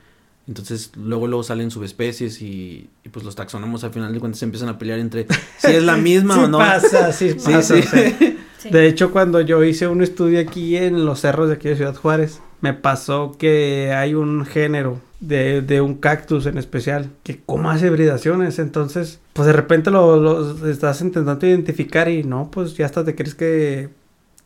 [0.48, 4.46] Entonces, luego luego salen subespecies y, y pues los taxónomos al final de cuentas se
[4.46, 5.26] empiezan a pelear entre
[5.58, 6.58] si es la misma sí o no.
[6.58, 7.80] pasa, sí, Sí, pasa, sí.
[7.80, 8.18] o sea.
[8.58, 8.70] sí.
[8.70, 11.94] De hecho, cuando yo hice un estudio aquí en los cerros de aquí de Ciudad
[11.94, 17.70] Juárez, me pasó que hay un género de, de un cactus en especial que como
[17.70, 18.58] hace hibridaciones.
[18.58, 23.14] Entonces, pues de repente lo, lo estás intentando identificar y no, pues ya hasta te
[23.14, 23.90] crees que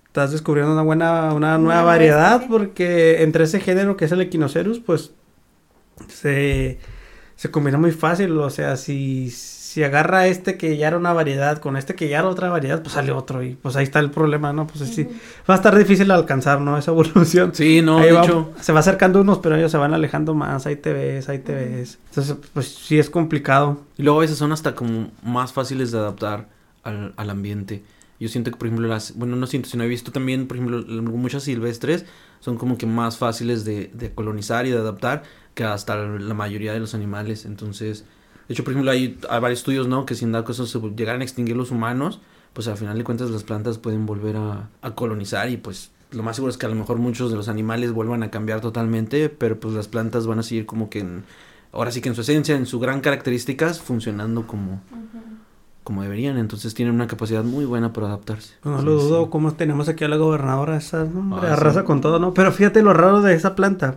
[0.06, 4.78] estás descubriendo una buena, una nueva variedad porque entre ese género que es el Equinocerus,
[4.78, 5.12] pues
[6.08, 6.78] se,
[7.36, 8.36] se combina muy fácil.
[8.38, 12.18] O sea, si, si agarra este que ya era una variedad con este que ya
[12.20, 13.42] era otra variedad, pues sale otro.
[13.42, 14.66] Y pues ahí está el problema, ¿no?
[14.66, 15.04] Pues sí,
[15.48, 16.76] va a estar difícil alcanzar, ¿no?
[16.78, 17.54] Esa evolución.
[17.54, 20.34] Sí, no, Ahí de va- hecho, se va acercando unos, pero ellos se van alejando
[20.34, 20.66] más.
[20.66, 21.98] Ahí te ves, ahí te ves.
[22.10, 23.80] Entonces, pues sí es complicado.
[23.96, 26.48] y luego a veces son hasta como más fáciles de adaptar
[26.82, 27.82] al, al ambiente.
[28.20, 30.84] Yo siento que, por ejemplo, las, bueno, no siento, sino he visto también, por ejemplo,
[31.02, 32.04] muchas silvestres
[32.38, 36.72] son como que más fáciles de, de colonizar y de adaptar que hasta la mayoría
[36.72, 37.44] de los animales.
[37.44, 38.04] Entonces,
[38.48, 40.06] de hecho, por ejemplo, hay, hay varios estudios, ¿no?
[40.06, 42.20] Que si en dado caso se llegaran a extinguir los humanos,
[42.52, 46.22] pues al final de cuentas las plantas pueden volver a, a colonizar y pues lo
[46.22, 49.30] más seguro es que a lo mejor muchos de los animales vuelvan a cambiar totalmente,
[49.30, 51.24] pero pues las plantas van a seguir como que en,
[51.72, 54.82] ahora sí que en su esencia, en su gran características, funcionando como,
[55.84, 56.38] como deberían.
[56.38, 58.54] Entonces tienen una capacidad muy buena para adaptarse.
[58.60, 59.06] Pues no Sí, lo sí.
[59.08, 61.20] dudo, como tenemos aquí a la gobernadora, esa, ¿no?
[61.20, 61.86] Hombre, Ah, arrasa sí.
[61.86, 62.34] con todo, ¿no?
[62.34, 63.96] Pero fíjate lo raro de esa planta.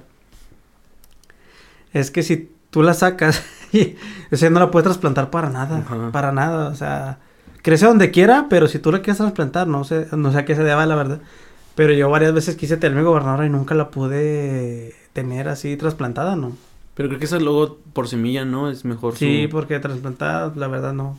[1.96, 3.96] Es que si tú la sacas, y,
[4.32, 6.12] o sea, no la puedes trasplantar para nada, Ajá.
[6.12, 7.20] para nada, o sea,
[7.62, 10.56] crece donde quiera, pero si tú la quieres trasplantar, no sé, no sé a qué
[10.56, 11.22] se deba, la verdad.
[11.76, 16.36] Pero yo varias veces quise tener mi gobernadora y nunca la pude tener así trasplantada,
[16.36, 16.56] ¿no?
[16.96, 18.70] Pero creo que esa luego por semilla, ¿no?
[18.70, 19.16] Es mejor.
[19.16, 21.18] Sí, su- porque trasplantada, la verdad, no.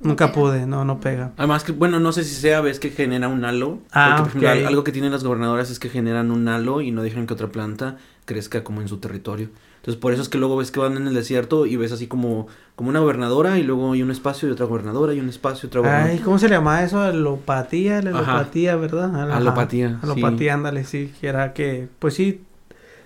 [0.00, 1.32] No Nunca pude, no, no pega.
[1.36, 3.78] Además que, bueno, no sé si sea, ves que genera un halo.
[3.92, 6.90] Ah, porque, por ejemplo, algo que tienen las gobernadoras es que generan un halo y
[6.90, 9.48] no dejan que otra planta crezca como en su territorio.
[9.84, 12.06] Entonces, por eso es que luego ves que van en el desierto y ves así
[12.06, 15.66] como, como una gobernadora y luego hay un espacio y otra gobernadora y un espacio
[15.66, 16.10] y otra gobernadora.
[16.10, 17.02] Ay, ¿cómo se le llama eso?
[17.02, 18.32] Alopatía, la Ajá.
[18.38, 19.14] alopatía, ¿verdad?
[19.14, 19.36] Ajá.
[19.36, 19.96] Alopatía, sí.
[20.02, 22.40] Alopatía, ándale, sí, que era que, pues sí,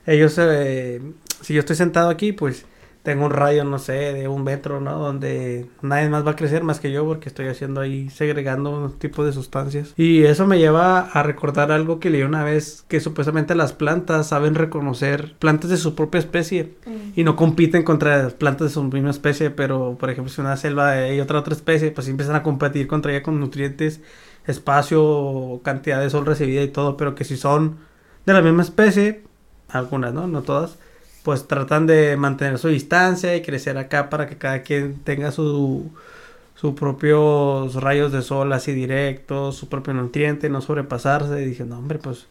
[0.06, 1.02] ellos, eh,
[1.40, 2.64] si yo estoy sentado aquí, pues
[3.08, 4.98] tengo un rayo, no sé, de un metro, ¿no?
[4.98, 8.98] Donde nadie más va a crecer más que yo porque estoy haciendo ahí, segregando un
[8.98, 9.94] tipo de sustancias.
[9.96, 14.26] Y eso me lleva a recordar algo que leí una vez, que supuestamente las plantas
[14.26, 16.74] saben reconocer plantas de su propia especie
[17.16, 20.58] y no compiten contra las plantas de su misma especie, pero por ejemplo si una
[20.58, 24.02] selva hay otra otra especie, pues empiezan a competir contra ella con nutrientes,
[24.46, 27.78] espacio, cantidad de sol recibida y todo, pero que si son
[28.26, 29.22] de la misma especie,
[29.70, 30.26] algunas, ¿no?
[30.26, 30.76] No todas,
[31.28, 35.90] pues tratan de mantener su distancia y crecer acá para que cada quien tenga su
[36.54, 41.42] sus propios rayos de sol así directos, su propio nutriente, no sobrepasarse.
[41.42, 42.28] Y dije, no, hombre, pues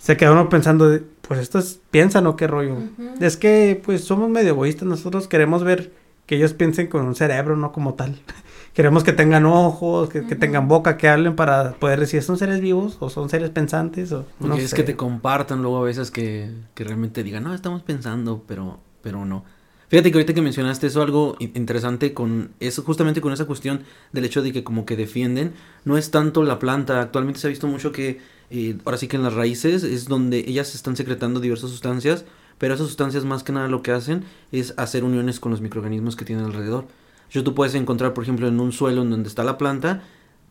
[0.00, 2.78] se queda uno pensando, pues esto es, piensan o qué rollo.
[3.20, 5.92] Es que, pues somos medio egoístas, nosotros queremos ver
[6.26, 8.18] que ellos piensen con un cerebro, no como tal.
[8.76, 12.98] Queremos que tengan ojos, que, tengan boca, que hablen para poder decir, ¿son seres vivos
[13.00, 14.12] o son seres pensantes?
[14.12, 17.80] O, no es que te compartan luego a veces que, que realmente digan, no, estamos
[17.80, 19.46] pensando, pero, pero no.
[19.88, 23.80] Fíjate que ahorita que mencionaste eso, algo interesante con eso, justamente con esa cuestión
[24.12, 25.54] del hecho de que como que defienden,
[25.86, 29.16] no es tanto la planta, actualmente se ha visto mucho que eh, ahora sí que
[29.16, 32.26] en las raíces es donde ellas están secretando diversas sustancias,
[32.58, 36.14] pero esas sustancias más que nada lo que hacen es hacer uniones con los microorganismos
[36.14, 36.84] que tienen alrededor.
[37.30, 40.02] Yo tú puedes encontrar, por ejemplo, en un suelo en donde está la planta,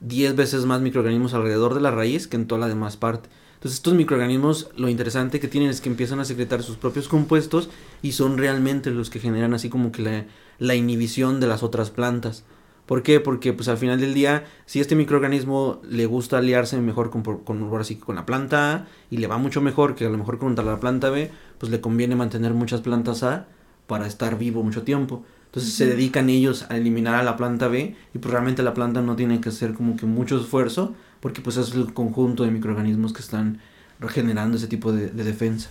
[0.01, 3.29] 10 veces más microorganismos alrededor de la raíz que en toda la demás parte.
[3.55, 7.69] Entonces estos microorganismos lo interesante que tienen es que empiezan a secretar sus propios compuestos
[8.01, 10.25] y son realmente los que generan así como que
[10.59, 12.43] la, inhibición de las otras plantas.
[12.85, 13.19] ¿Por qué?
[13.19, 17.75] Porque pues al final del día, si este microorganismo le gusta aliarse mejor con, con,
[17.79, 20.63] así, con la planta A y le va mucho mejor que a lo mejor contra
[20.63, 23.47] la planta B, pues le conviene mantener muchas plantas A
[23.87, 25.25] para estar vivo mucho tiempo.
[25.55, 29.01] Entonces se dedican ellos a eliminar a la planta B y pues realmente la planta
[29.01, 33.13] no tiene que hacer como que mucho esfuerzo porque pues es el conjunto de microorganismos
[33.13, 33.61] que están
[34.01, 35.69] regenerando ese tipo de, defensa.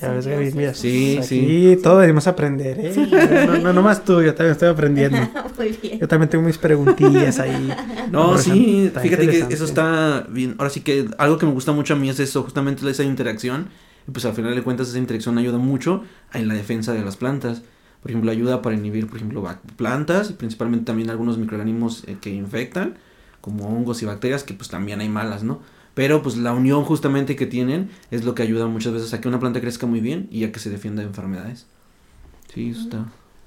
[0.00, 1.78] Ya ves, Gaby, mira, sí, pues sí.
[1.80, 3.46] todo debemos aprender, ¿eh?
[3.46, 5.18] No, no, no, más tú, yo también estoy aprendiendo.
[5.56, 6.00] Muy bien.
[6.00, 7.72] Yo también tengo mis preguntillas ahí.
[8.10, 10.56] No, sí, fíjate que eso está bien.
[10.58, 13.68] Ahora sí que algo que me gusta mucho a mí es eso, justamente esa interacción.
[14.08, 16.02] Y pues al final de cuentas esa interacción ayuda mucho
[16.34, 17.62] en la defensa de las plantas.
[18.02, 22.30] Por ejemplo, ayuda para inhibir, por ejemplo, plantas y principalmente también algunos microorganismos eh, que
[22.30, 22.96] infectan
[23.40, 25.60] como hongos y bacterias, que pues también hay malas, ¿no?
[25.94, 29.28] Pero pues la unión justamente que tienen es lo que ayuda muchas veces a que
[29.28, 31.66] una planta crezca muy bien y a que se defienda de enfermedades.
[32.52, 33.06] Sí, eso está.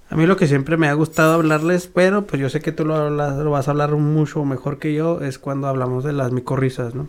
[0.09, 2.85] A mí lo que siempre me ha gustado hablarles, pero pues yo sé que tú
[2.85, 6.93] lo, lo vas a hablar mucho mejor que yo, es cuando hablamos de las micorrizas,
[6.93, 7.07] ¿no?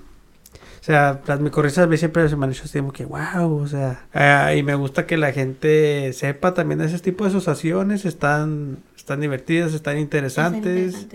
[0.87, 3.61] O sea, las micorrizas a mí siempre se me han hecho así como que wow,
[3.61, 7.31] o sea, eh, y me gusta que la gente sepa también de ese tipo de
[7.31, 11.09] asociaciones, están, están divertidas, están interesantes.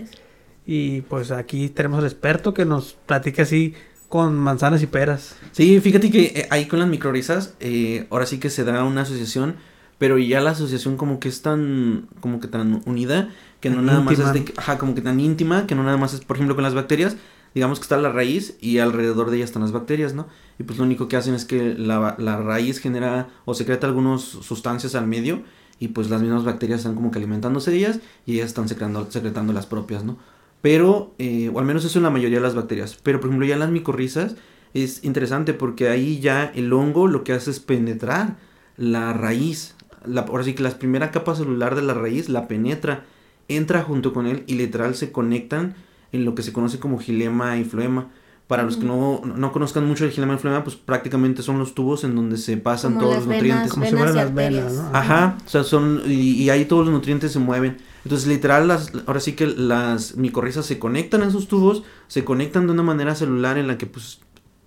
[0.66, 3.74] Y pues aquí tenemos al experto que nos platique así
[4.10, 5.36] con manzanas y peras.
[5.52, 9.00] Sí, fíjate que eh, ahí con las microrisas, eh, ahora sí que se da una
[9.00, 9.56] asociación,
[9.96, 13.30] pero ya la asociación como que es tan, como que tan unida,
[13.60, 16.12] que no nada más es de, ajá, como que tan íntima, que no nada más
[16.12, 17.16] es, por ejemplo, con las bacterias,
[17.54, 20.26] digamos que está la raíz y alrededor de ella están las bacterias, ¿no?
[20.58, 24.22] Y pues lo único que hacen es que la, la raíz genera o secreta algunas
[24.22, 25.42] sustancias al medio
[25.78, 29.10] y pues las mismas bacterias están como que alimentándose de ellas y ellas están secretando,
[29.10, 30.16] secretando las propias, ¿no?
[30.60, 32.98] Pero, eh, o al menos eso en la mayoría de las bacterias.
[33.02, 34.36] Pero, por ejemplo, ya en las micorrizas
[34.74, 38.36] es interesante porque ahí ya el hongo lo que hace es penetrar
[38.76, 39.74] la raíz.
[40.16, 43.04] Ahora sí que la primera capa celular de la raíz la penetra,
[43.48, 45.74] entra junto con él y literal se conectan
[46.12, 48.08] en lo que se conoce como gilema y floema.
[48.46, 51.74] Para los que no, no conozcan mucho el gilema y floema, pues prácticamente son los
[51.74, 53.72] tubos en donde se pasan todos los nutrientes.
[53.72, 54.90] como si fueran las venas, ¿no?
[54.92, 57.78] Ajá, o sea, son, y, y ahí todos los nutrientes se mueven.
[58.04, 62.66] Entonces, literal, las, ahora sí que las micorrizas se conectan a esos tubos, se conectan
[62.66, 64.20] de una manera celular en la que pues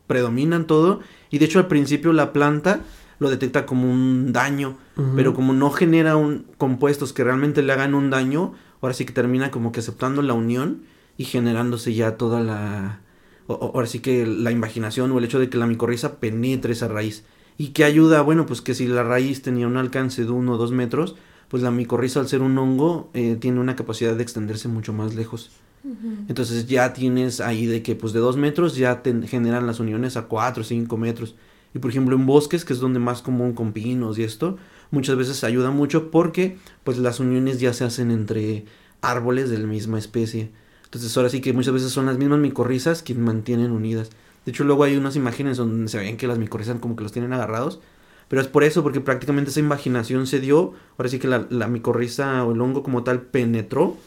[0.08, 1.02] predominan todo.
[1.30, 2.80] Y de hecho, al principio la planta
[3.20, 4.78] lo detecta como un daño,
[5.16, 9.14] pero como no genera un, compuestos que realmente le hagan un daño, ahora sí que
[9.14, 10.84] termina como que aceptando la unión
[11.18, 13.02] y generándose ya toda la...
[13.48, 17.24] ahora sí que la imaginación o el hecho de que la micorriza penetre esa raíz.
[17.58, 18.22] ¿Y qué ayuda?
[18.22, 21.16] Bueno, pues que si la raíz tenía un alcance de uno o dos metros,
[21.48, 25.16] pues la micorriza al ser un hongo eh, tiene una capacidad de extenderse mucho más
[25.16, 25.52] lejos.
[26.28, 30.18] Entonces ya tienes ahí de que pues de dos metros ya te generan las uniones
[30.18, 31.36] a cuatro o cinco metros.
[31.76, 34.58] Y por ejemplo en bosques, que es donde más común con pinos y esto,
[34.90, 38.66] muchas veces ayuda mucho porque pues las uniones ya se hacen entre
[39.02, 40.50] árboles de la misma especie.
[40.96, 44.10] Entonces ahora sí que muchas veces son las mismas micorrizas quienes mantienen unidas.
[44.46, 47.12] De hecho luego hay unas imágenes donde se ven que las micorrizas como que los
[47.12, 47.80] tienen agarrados
[48.28, 50.74] pero es por eso, porque prácticamente esa imaginación se dio.
[50.98, 53.98] Ahora sí que la, la micorriza o el hongo como tal penetró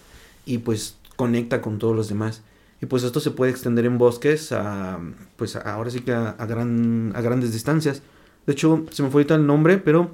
[0.44, 2.42] y pues conecta con todos los demás.
[2.80, 4.98] Y pues esto se puede extender en bosques a,
[5.36, 8.02] pues ahora sí que a, gran, a grandes distancias.
[8.46, 10.12] De hecho, se me fue ahorita el nombre, pero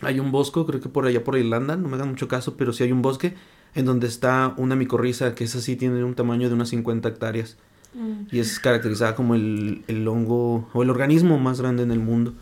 [0.00, 2.72] hay un bosque, creo que por allá por Irlanda, no me hagan mucho caso, pero
[2.72, 3.34] sí hay un bosque
[3.76, 7.58] en donde está una micorriza que es así, tiene un tamaño de unas 50 hectáreas.
[7.94, 8.34] Mm.
[8.34, 12.32] Y es caracterizada como el, el hongo o el organismo más grande en el mundo.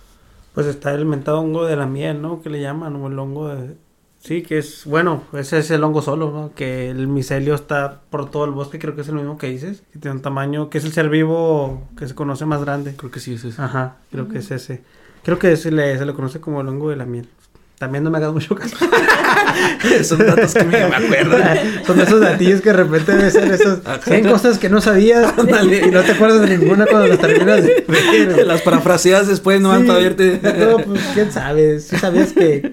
[0.54, 2.40] Pues está el mentado hongo de la miel, ¿no?
[2.40, 3.76] Que le llaman, o el hongo de...
[4.20, 6.54] Sí, que es, bueno, ese es el hongo solo, ¿no?
[6.54, 9.82] Que el micelio está por todo el bosque, creo que es el mismo que dices.
[9.92, 12.94] Que tiene un tamaño, que es el ser vivo que se conoce más grande.
[12.96, 13.60] Creo que sí es ese.
[13.60, 14.82] Ajá, creo que es ese.
[15.24, 17.28] Creo que se le, se le conoce como el hongo de la miel.
[17.84, 18.74] También no me hagas mucho caso.
[20.04, 21.36] Son datos que me, me acuerdo.
[21.86, 23.80] Son esos datillos que de repente deben ser esos.
[23.84, 24.00] Ajá.
[24.02, 27.84] 100 cosas que no sabías y no te acuerdas de ninguna cuando las terminas de
[27.86, 28.46] ver.
[28.46, 29.86] Las parafraseas después no van Sí.
[29.88, 30.40] para verte.
[30.42, 31.78] No, pues quién sabe.
[31.80, 32.72] Sí sabías que.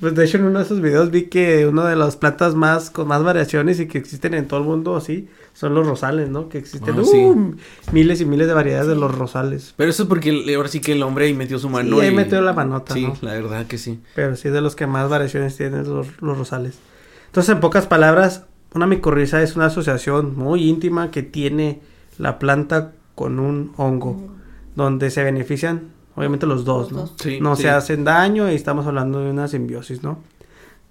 [0.00, 2.88] Pues de hecho en uno de esos videos vi que una de las plantas más
[2.90, 6.48] con más variaciones y que existen en todo el mundo así son los rosales, ¿no?
[6.48, 7.56] Que existen Ah, uh, sí.
[7.92, 9.74] miles y miles de variedades de los rosales.
[9.76, 11.98] Pero eso es porque el- ahora sí que el hombre ahí metió su mano.
[11.98, 13.16] Sí, ahí metió la manota, Sí, ¿no?
[13.22, 14.00] la verdad que sí.
[14.14, 16.78] Pero sí de los que más variaciones tienen los, los rosales.
[17.26, 21.80] Entonces, en pocas palabras, una micorriza es una asociación muy íntima que tiene
[22.18, 24.28] la planta con un hongo,
[24.76, 27.00] donde se benefician, obviamente, los dos, Los ¿no?
[27.06, 27.14] dos.
[27.20, 27.62] Sí, no sí.
[27.62, 30.18] se hacen daño y estamos hablando de una simbiosis, ¿no?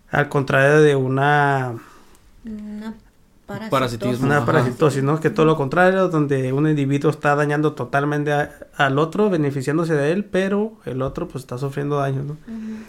[0.10, 1.76] Al contrario de una,
[2.46, 2.94] Una
[3.46, 3.70] parasitosis.
[3.72, 4.26] Parasitismo.
[4.26, 4.46] una Ajá.
[4.46, 5.20] parasitosis, ¿no?
[5.20, 10.12] Que todo lo contrario, donde un individuo está dañando totalmente a- al otro, beneficiándose de
[10.12, 12.38] él, pero el otro pues está sufriendo daños, ¿no?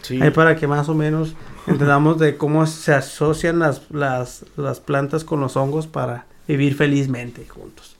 [0.01, 0.21] Sí.
[0.21, 1.33] Ahí para que más o menos
[1.67, 7.45] entendamos de cómo se asocian las, las, las plantas con los hongos para vivir felizmente
[7.47, 7.95] juntos.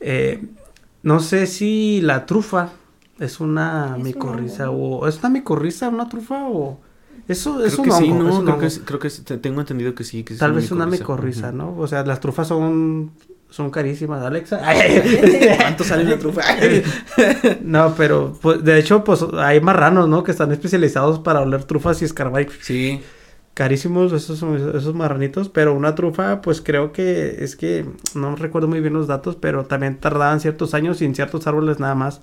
[0.00, 0.44] Eh,
[1.02, 2.70] no sé si la trufa
[3.18, 6.80] es una Es micorriza o es una micorriza, una trufa o
[7.26, 9.94] eso es creo un que sí, hongo, no, es un creo que, creo tengo entendido
[9.94, 10.24] que sí.
[10.24, 11.52] Que Tal es vez una micorriza.
[11.52, 11.76] ¿no?
[11.78, 13.12] O sea, las trufas son
[13.48, 14.60] son carísimas, Alexa.
[15.58, 16.42] ¿Cuánto sale una trufa?
[17.62, 20.24] no, pero pues, de hecho pues hay marranos, ¿no?
[20.24, 23.00] Que están especializados para oler trufas y escarbar y sí.
[23.54, 28.80] carísimos esos, esos marranitos, pero una trufa, pues creo que es que no recuerdo muy
[28.80, 32.20] bien los datos, pero también tardaban ciertos años y en ciertos árboles nada más.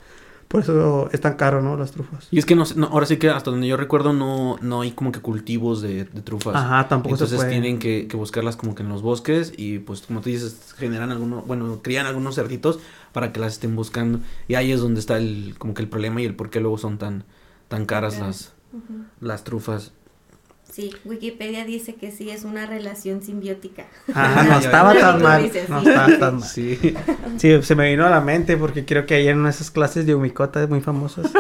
[0.52, 1.78] Por eso es tan caro, ¿no?
[1.78, 2.28] Las trufas.
[2.30, 4.82] Y es que no, sé, no, ahora sí que hasta donde yo recuerdo no, no
[4.82, 6.54] hay como que cultivos de, de trufas.
[6.58, 10.20] Ajá, tampoco Entonces tienen que, que buscarlas como que en los bosques y pues como
[10.20, 12.80] tú dices, generan algunos, bueno, crían algunos cerditos
[13.14, 14.20] para que las estén buscando.
[14.50, 16.78] Y ahí es donde está el, como que el problema y el por qué luego
[16.78, 17.24] son tan,
[17.70, 18.52] tan caras las,
[19.22, 19.94] las trufas.
[20.72, 23.86] Sí, Wikipedia dice que sí es una relación simbiótica.
[24.14, 25.44] Ajá, no Ya, estaba tan mal.
[25.44, 25.90] Dices, No sí.
[25.90, 26.44] estaba tan mal.
[26.50, 26.96] Sí.
[27.38, 30.16] Sí, se me vino a la mente porque creo que ayer en esas clases de
[30.16, 31.32] humicota muy famosas,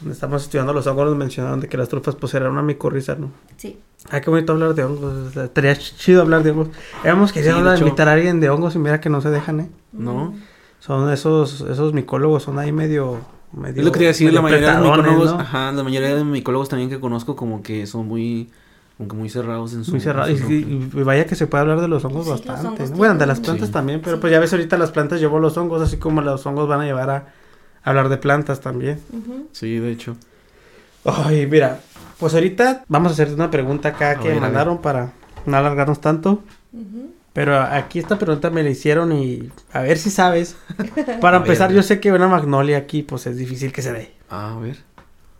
[0.00, 3.14] donde estamos estudiando los hongos, nos mencionaron de que las trufas pues eran una micorriza,
[3.14, 3.30] ¿no?
[3.56, 3.78] Sí.
[4.10, 5.34] Ah, qué bonito hablar de hongos.
[5.36, 6.68] Estaría ch- chido hablar de hongos.
[7.00, 7.84] Habíamos querido Sí, hecho.
[7.86, 9.70] invitar a alguien de hongos y mira que no se dejan, ¿eh?
[9.92, 10.34] ¿No?
[10.80, 13.20] Son esos, esos micólogos, son ahí medio,
[13.52, 15.40] medio Es lo que quería decir, la mayoría de micólogos, ¿no?
[15.40, 18.48] ajá, la mayoría de micólogos también que conozco como que son muy,
[18.96, 19.90] como que muy cerrados en su...
[19.92, 20.28] Muy cerrado.
[20.28, 22.46] en Y, su- y- y vaya que se puede hablar de los hongos Sí, los
[22.46, 22.68] bastante.
[22.82, 22.96] hongos ¿no?
[22.96, 23.72] Bueno, de las plantas Sí.
[23.72, 24.20] también, pero Sí.
[24.20, 26.84] pues ya ves ahorita las plantas llevó los hongos, así como los hongos van a
[26.84, 27.26] llevar a
[27.82, 29.00] hablar de plantas también.
[29.52, 30.16] Sí, de hecho.
[31.04, 31.80] Ay, mira,
[32.18, 35.12] pues ahorita vamos a hacerte una pregunta acá A que ver, mandaron para
[35.46, 36.42] no alargarnos tanto.
[36.72, 37.10] Ujú.
[37.32, 40.56] Pero aquí esta pregunta me la hicieron y a ver si sabes.
[41.20, 41.76] Para A empezar, a ver.
[41.76, 44.12] yo sé que una magnolia aquí pues es difícil que se dé.
[44.28, 44.78] Ah, a ver.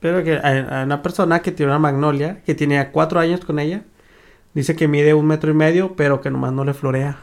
[0.01, 3.59] Pero que hay, hay una persona que tiene una magnolia, que tiene cuatro años con
[3.59, 3.83] ella,
[4.55, 7.19] dice que mide un metro y medio, pero que nomás no le florea.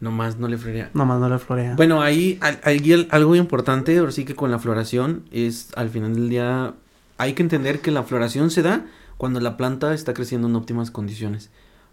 [0.00, 0.90] Nomás no le freía.
[0.94, 1.76] Nomás no le florea.
[1.76, 6.14] Bueno, ahí, al- ahí algo importante, ahora sí que con la floración, es al final
[6.14, 6.74] del día,
[7.18, 8.86] hay que entender que la floración se da
[9.16, 11.50] cuando la planta está creciendo en óptimas condiciones.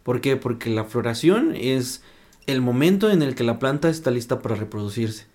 [0.10, 0.38] ¿Por qué?
[0.38, 2.02] Porque la floración es
[2.48, 5.28] el momento en el que la planta está lista para reproducirse.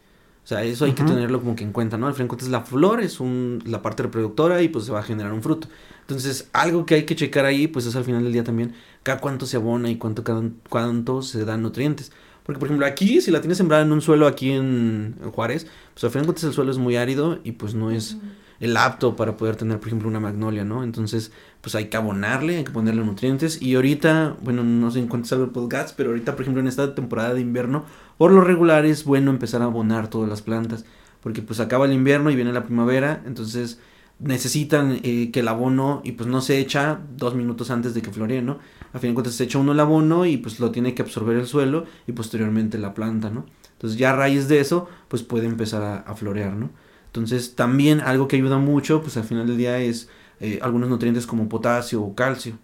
[0.42, 2.08] O sea, eso hay que tenerlo como que en cuenta, ¿no?
[2.08, 4.98] Al fin de cuentas, la flor es un, la parte reproductora y pues se va
[4.98, 5.68] a generar un fruto.
[6.00, 9.20] Entonces, algo que hay que checar ahí, pues es al final del día también, cada
[9.20, 12.10] cuánto se abona y cuánto, cada, cuánto se dan nutrientes.
[12.42, 15.68] Porque, por ejemplo, aquí, si la tienes sembrada en un suelo aquí en, en Juárez,
[15.92, 18.16] pues al final de cuentas el suelo es muy árido y pues no es
[18.60, 20.84] el apto para poder tener, por ejemplo, una magnolia, ¿no?
[20.84, 23.60] Entonces, pues hay que abonarle, hay que ponerle nutrientes.
[23.60, 26.68] Y ahorita, bueno, no sé en cuánto salga el podcast, pero ahorita, por ejemplo, en
[26.68, 27.84] esta temporada de invierno,
[28.18, 30.84] por lo regular es bueno empezar a abonar todas las plantas.
[31.20, 33.80] Porque pues acaba el invierno y viene la primavera, entonces
[34.18, 38.12] necesitan eh, que el abono, y pues no se echa dos minutos antes de que
[38.12, 38.58] floree, ¿no?
[38.92, 41.36] A fin de cuentas se echa uno el abono y pues lo tiene que absorber
[41.36, 43.46] el suelo y posteriormente la planta, ¿no?
[43.72, 46.70] Entonces ya a raíz de eso, pues puede empezar a, a florear, ¿no?
[47.14, 50.08] Entonces también algo que ayuda mucho, pues al final del día es
[50.40, 52.54] eh, algunos nutrientes como potasio o calcio.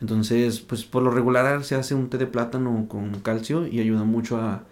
[0.00, 4.04] Entonces, pues por lo regular se hace un té de plátano con calcio y ayuda
[4.04, 4.62] mucho a,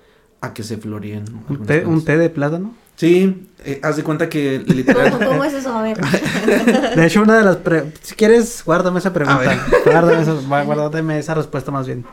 [0.40, 1.24] a que se floreen.
[1.30, 1.42] ¿no?
[1.50, 2.74] ¿Un té, un té de plátano?
[2.96, 5.18] Sí, eh, haz de cuenta que ¿Cómo, literal...
[5.26, 5.76] cómo es eso?
[5.76, 5.98] A ver.
[6.96, 7.56] De hecho, una de las...
[7.58, 9.68] pre- Si quieres, guárdame esa pregunta.
[9.84, 12.06] Guárdame esa, guárdame esa respuesta más bien.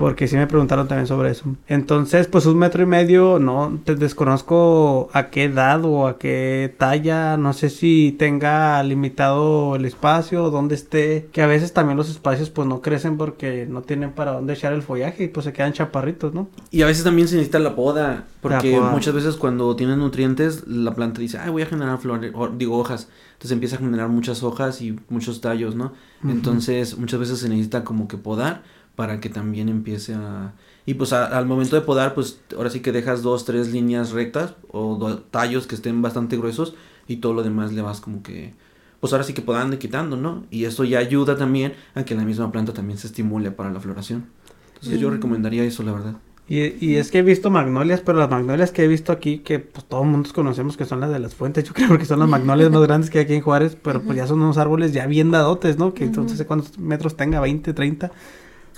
[0.00, 1.44] Porque sí me preguntaron también sobre eso.
[1.68, 6.74] Entonces, pues un metro y medio, no, te desconozco a qué edad o a qué
[6.78, 12.08] talla, no sé si tenga limitado el espacio, dónde esté, que a veces también los
[12.08, 15.52] espacios pues no crecen porque no tienen para dónde echar el follaje y pues se
[15.52, 16.48] quedan chaparritos, ¿no?
[16.70, 18.90] Y a veces también se necesita la poda, porque La poda.
[18.92, 22.78] muchas veces cuando tienen nutrientes, la planta dice, ay, voy a generar flores, o, digo
[22.78, 23.10] hojas.
[23.32, 25.92] Entonces empieza a generar muchas hojas y muchos tallos, ¿no?
[26.26, 28.62] Entonces muchas veces se necesita como que podar
[29.00, 30.52] para que también empiece a...
[30.84, 34.10] Y pues a- al momento de podar, pues ahora sí que dejas dos, tres líneas
[34.12, 36.74] rectas o do- tallos que estén bastante gruesos
[37.08, 38.52] y todo lo demás le vas como que...
[39.00, 40.44] Pues ahora sí que podando y quitando, ¿no?
[40.50, 43.80] Y eso ya ayuda también a que la misma planta también se estimule para la
[43.80, 44.26] floración.
[44.74, 46.16] Entonces yo recomendaría eso, la verdad.
[46.46, 49.60] Y, y es que he visto magnolias, pero las magnolias que he visto aquí, que
[49.60, 52.18] pues todo el mundo conocemos que son las de las fuentes, yo creo que son
[52.18, 54.92] las magnolias más grandes que hay aquí en Juárez, pero pues ya son unos árboles
[54.92, 55.94] ya bien dadotes, ¿no?
[55.94, 58.10] Que entonces no sé cuántos metros tenga, 20, 30.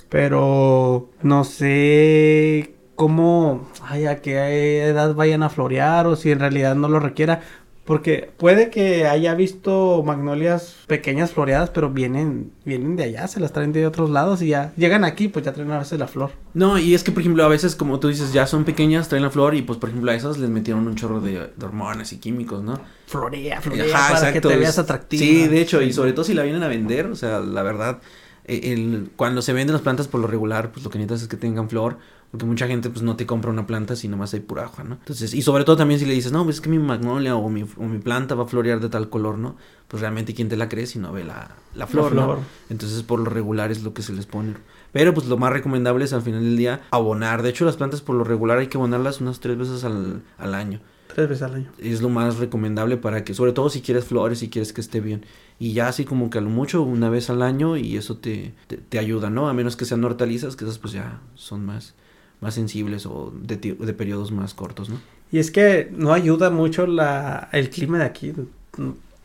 [0.09, 6.75] Pero no sé cómo, ay, a qué edad vayan a florear o si en realidad
[6.75, 7.41] no lo requiera.
[7.85, 13.51] Porque puede que haya visto magnolias pequeñas floreadas, pero vienen, vienen de allá, se las
[13.51, 16.31] traen de otros lados y ya llegan aquí, pues ya traen a veces la flor.
[16.53, 19.23] No, y es que, por ejemplo, a veces, como tú dices, ya son pequeñas, traen
[19.23, 22.13] la flor y, pues, por ejemplo, a esas les metieron un chorro de, de hormonas
[22.13, 22.79] y químicos, ¿no?
[23.07, 25.19] Florea, florea, Ajá, para exacto, que te veas atractiva.
[25.19, 27.99] Sí, de hecho, y sobre todo si la vienen a vender, o sea, la verdad,
[28.45, 31.37] el, cuando se venden las plantas por lo regular, pues lo que necesitas es que
[31.37, 31.97] tengan flor,
[32.31, 34.95] porque mucha gente pues no te compra una planta si nomás hay pura hoja, ¿no?
[34.95, 37.49] Entonces, y sobre todo también si le dices, no, pues es que mi magnolia o
[37.49, 39.55] mi, o mi planta va a florear de tal color, ¿no?
[39.87, 42.39] Pues realmente quién te la cree si no ve la, la flor, flor.
[42.39, 42.43] ¿no?
[42.69, 44.55] Entonces por lo regular es lo que se les pone.
[44.91, 47.43] Pero pues lo más recomendable es al final del día abonar.
[47.43, 50.55] De hecho las plantas por lo regular hay que abonarlas unas tres veces al, al
[50.55, 50.79] año
[51.13, 51.71] Tres veces al año.
[51.79, 54.99] es lo más recomendable para que, sobre todo si quieres flores, si quieres que esté
[54.99, 55.25] bien.
[55.59, 58.53] Y ya así como que a lo mucho una vez al año y eso te,
[58.67, 59.47] te, te ayuda, ¿no?
[59.49, 61.93] A menos que sean hortalizas, que esas pues ya son más,
[62.41, 64.97] más sensibles o de, ti- de periodos más cortos, ¿no?
[65.31, 68.33] Y es que no ayuda mucho la, el clima de aquí.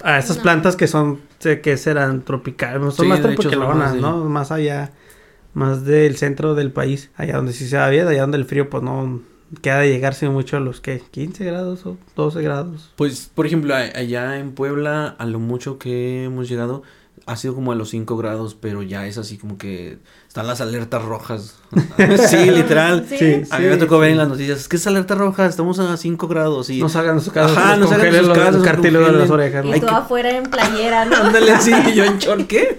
[0.03, 0.43] A estas No.
[0.45, 3.21] plantas que son, sé que serán tropicales, son Sí, más
[3.95, 4.25] de- ¿no?
[4.27, 4.93] Más allá,
[5.55, 8.71] más del centro del país, allá donde sí se va bien, allá donde el frío
[8.71, 9.21] pues no
[9.63, 12.93] queda de llegarse mucho a los que 15 grados o 12 grados.
[12.97, 16.83] Pues, por ejemplo, a- allá en Puebla, a lo mucho que hemos llegado,
[17.27, 20.63] ha sido como a los 5 grados, pero ya es así como que están las
[20.63, 21.57] alertas rojas.
[22.29, 23.05] sí, literal.
[23.07, 23.19] Sí.
[23.19, 24.13] Sí, A mí me tocó ver sí.
[24.13, 26.81] en las noticias, es que es alerta roja, estamos a 5 grados y...
[26.81, 29.31] No salgan de su casa, Ajá, no salgan de sus los- casas, cartílagos de las
[29.31, 29.65] orejas.
[29.65, 29.77] ¿no?
[29.77, 31.17] Y tú que- afuera en playera, ¿no?
[31.17, 32.77] Ándale, sí, yo en short, ¿qué?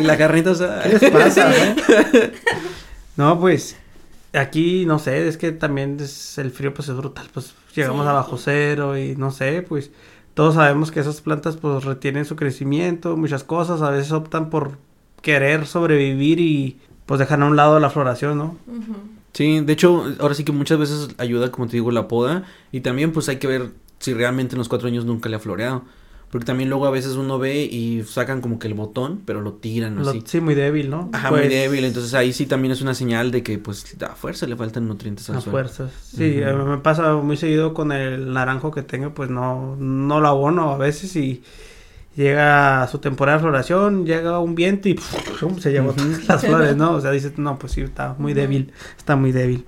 [0.00, 0.82] Y la carnita, o sea...
[0.82, 1.52] ¿Qué les pasa?
[1.56, 2.32] eh?
[3.16, 3.76] no, pues
[4.38, 8.08] aquí no sé, es que también es, el frío pues es brutal, pues llegamos Sí.
[8.08, 9.90] a bajo cero y no sé, pues
[10.34, 14.78] todos sabemos que esas plantas pues retienen su crecimiento, muchas cosas, a veces optan por
[15.22, 18.56] querer sobrevivir y pues dejan a un lado la floración, ¿no?
[19.32, 22.44] Sí, de hecho, ahora sí que muchas veces ayuda, como te digo, la poda.
[22.72, 25.40] Y también pues hay que ver si realmente en los cuatro años nunca le ha
[25.40, 25.82] floreado.
[26.34, 29.52] Porque también luego a veces uno ve y sacan como que el botón, pero lo
[29.52, 30.20] tiran Lo- así.
[30.26, 31.08] sí, muy débil, ¿no?
[31.12, 31.84] Ajá, Pues, muy débil.
[31.84, 35.30] Entonces ahí sí también es una señal de que pues a fuerza le faltan nutrientes
[35.30, 35.52] al A suelo.
[35.58, 35.92] fuerzas.
[36.02, 40.72] Sí, me pasa muy seguido con el naranjo que tengo, pues no, no lo abono
[40.72, 41.44] a veces y
[42.16, 44.98] llega su temporada de floración, llega un viento y
[45.60, 46.94] se llevó todas las flores, ¿no?
[46.94, 49.66] O sea, dices, no, pues sí, está muy débil, está muy débil.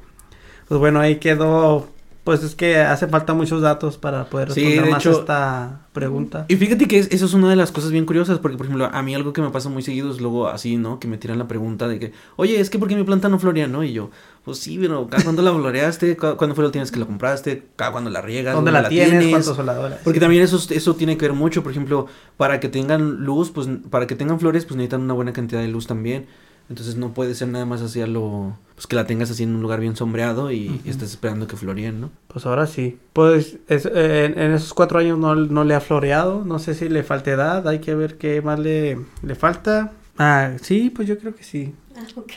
[0.66, 1.88] Pues bueno, ahí quedó,
[2.26, 5.82] pues es que hace falta muchos datos para poder Sí, responder de más hecho- esta
[5.92, 6.44] pregunta.
[6.48, 8.90] Y fíjate que es- eso es una de las cosas bien curiosas, porque por ejemplo,
[8.92, 10.98] a mí algo que me pasa muy seguido es luego así, ¿no?
[10.98, 13.38] Que me tiran la pregunta de que, oye, es que ¿por qué mi planta no
[13.38, 13.84] florea, no?
[13.84, 14.10] Y yo,
[14.44, 16.16] pues sí, pero ¿cada cuándo la floreaste?
[16.16, 17.62] ¿Cu- ¿Cuándo fue la última vez que la compraste?
[17.76, 18.54] ¿Cada cuándo la riegas?
[18.56, 19.28] ¿Dónde la tienes?
[19.30, 19.98] ¿Cuántos soladores?
[20.02, 22.06] Porque también eso, eso tiene que ver mucho, por ejemplo,
[22.36, 25.68] para que tengan luz, pues para que tengan flores, pues necesitan una buena cantidad de
[25.68, 26.26] luz también.
[26.68, 29.54] Entonces no puede ser nada más así a lo, pues que la tengas así en
[29.54, 32.10] un lugar bien sombreado y, y estés esperando que floreen, ¿no?
[32.26, 32.98] Pues ahora sí.
[33.12, 36.44] Pues es- eh, en, en esos cuatro años no, no le ha floreado.
[36.44, 37.68] No sé si le falta edad.
[37.68, 39.92] Hay que ver qué más le, le falta.
[40.18, 41.72] Ah, sí, pues yo creo que sí.
[41.96, 42.32] Ah, ok.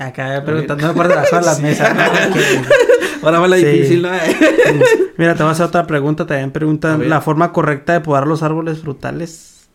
[0.00, 1.62] Acá preguntando por debajo de la Sí.
[1.62, 1.92] mesa.
[1.92, 2.00] ¿no?
[3.26, 3.64] Ahora va la Sí.
[3.64, 4.08] difícil, ¿no?
[5.18, 6.26] Mira, te voy a hacer otra pregunta.
[6.26, 9.68] También preguntan la forma correcta de podar los árboles frutales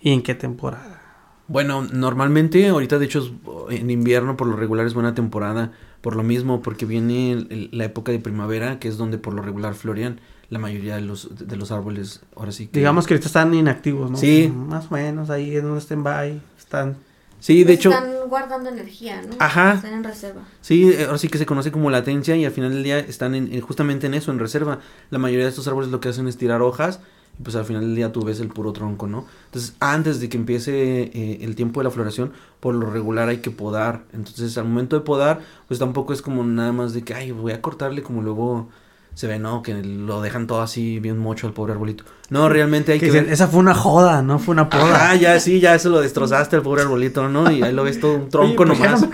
[0.00, 0.95] y en qué temporada.
[1.48, 6.16] Bueno, normalmente ahorita de hecho es- en invierno por lo regular es buena temporada, por
[6.16, 9.42] lo mismo, porque viene el- el- la época de primavera, que es donde por lo
[9.42, 12.78] regular florean la mayoría de los, de los árboles, ahora sí que...
[12.78, 14.16] Digamos que ahorita están inactivos, ¿no?
[14.16, 14.52] Sí.
[14.54, 16.40] Más o menos ahí en un stand-by.
[16.58, 16.96] Están.
[17.40, 19.34] Sí, de Pues hecho, Están guardando energía, ¿no?
[19.38, 19.74] Ajá.
[19.74, 20.42] Están en reserva.
[20.60, 23.34] sí, eh, ahora sí que se conoce como latencia y al final del día están
[23.34, 24.78] en, en- justamente en eso, en reserva.
[25.10, 27.00] La mayoría de estos árboles lo que hacen es tirar hojas
[27.38, 29.26] y pues al final del día tú ves el puro tronco, ¿no?
[29.46, 33.38] Entonces, antes de que empiece eh, el tiempo de la floración, por lo regular hay
[33.38, 34.04] que podar.
[34.12, 37.52] Entonces, al momento de podar, pues tampoco es como nada más de que, ay, voy
[37.52, 38.68] a cortarle como luego
[39.16, 39.62] se ve, ¿no?
[39.62, 42.04] Que lo dejan todo así bien mocho al pobre arbolito.
[42.28, 43.30] No, realmente hay que, ver...
[43.30, 45.10] Esa fue una joda, no fue una poda.
[45.10, 47.50] Ah, ya, sí, ya eso lo destrozaste al pobre arbolito, ¿no?
[47.50, 49.06] Y ahí lo ves todo un tronco nomás.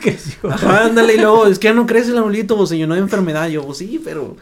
[0.48, 3.00] Ajá, ándale, y luego, es que ya no crece el arbolito, pues, yo no hay
[3.00, 3.48] enfermedad.
[3.48, 4.36] Yo, pues sí, pero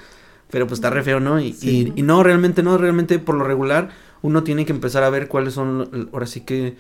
[0.51, 1.41] pero pues está re feo, ¿no?
[1.41, 3.91] Y, y, no, realmente no, realmente por lo regular
[4.23, 6.77] uno tiene que empezar a ver cuáles son, ahora sí que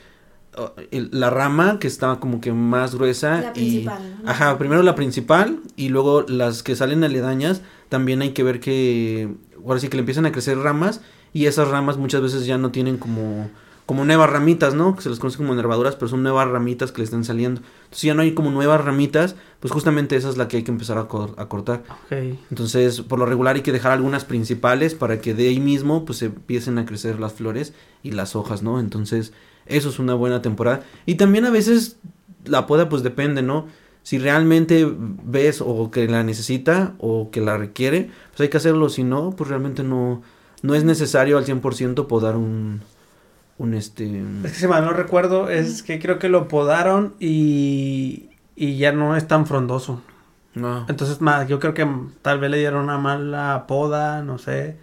[0.90, 5.60] la rama que está como que más gruesa la principal, y ajá primero la principal
[5.76, 9.32] y luego las que salen aledañas también hay que ver que
[9.64, 11.02] ahora sí que le empiezan a crecer ramas
[11.32, 13.48] y esas ramas muchas veces ya no tienen como
[13.90, 14.94] como nuevas ramitas, ¿no?
[14.94, 17.60] Que se les conoce como nervaduras, pero son nuevas ramitas que le están saliendo.
[17.90, 20.70] Entonces ya no hay como nuevas ramitas, pues justamente esa es la que hay que
[20.70, 21.82] empezar a, cortar.
[22.48, 26.22] Entonces, por lo regular hay que dejar algunas principales para que de ahí mismo pues
[26.22, 27.72] empiecen a crecer las flores
[28.04, 28.78] y las hojas, ¿no?
[28.78, 29.32] Entonces,
[29.66, 30.84] eso es una buena temporada.
[31.04, 31.96] Y también a veces
[32.44, 33.66] la poda pues depende, ¿no?
[34.04, 34.86] Si realmente
[35.24, 38.88] ves o que la necesita o que la requiere, pues hay que hacerlo.
[38.88, 40.22] Si no, pues realmente no,
[40.62, 42.82] no es necesario al 100% podar un
[43.60, 44.22] un este...
[44.42, 48.92] Es que si mal no recuerdo, es que creo que lo podaron y, y ya
[48.92, 50.00] no es tan frondoso.
[50.54, 50.86] No.
[50.88, 51.86] Entonces, más, yo creo que
[52.22, 54.78] tal vez le dieron una mala poda, no sé.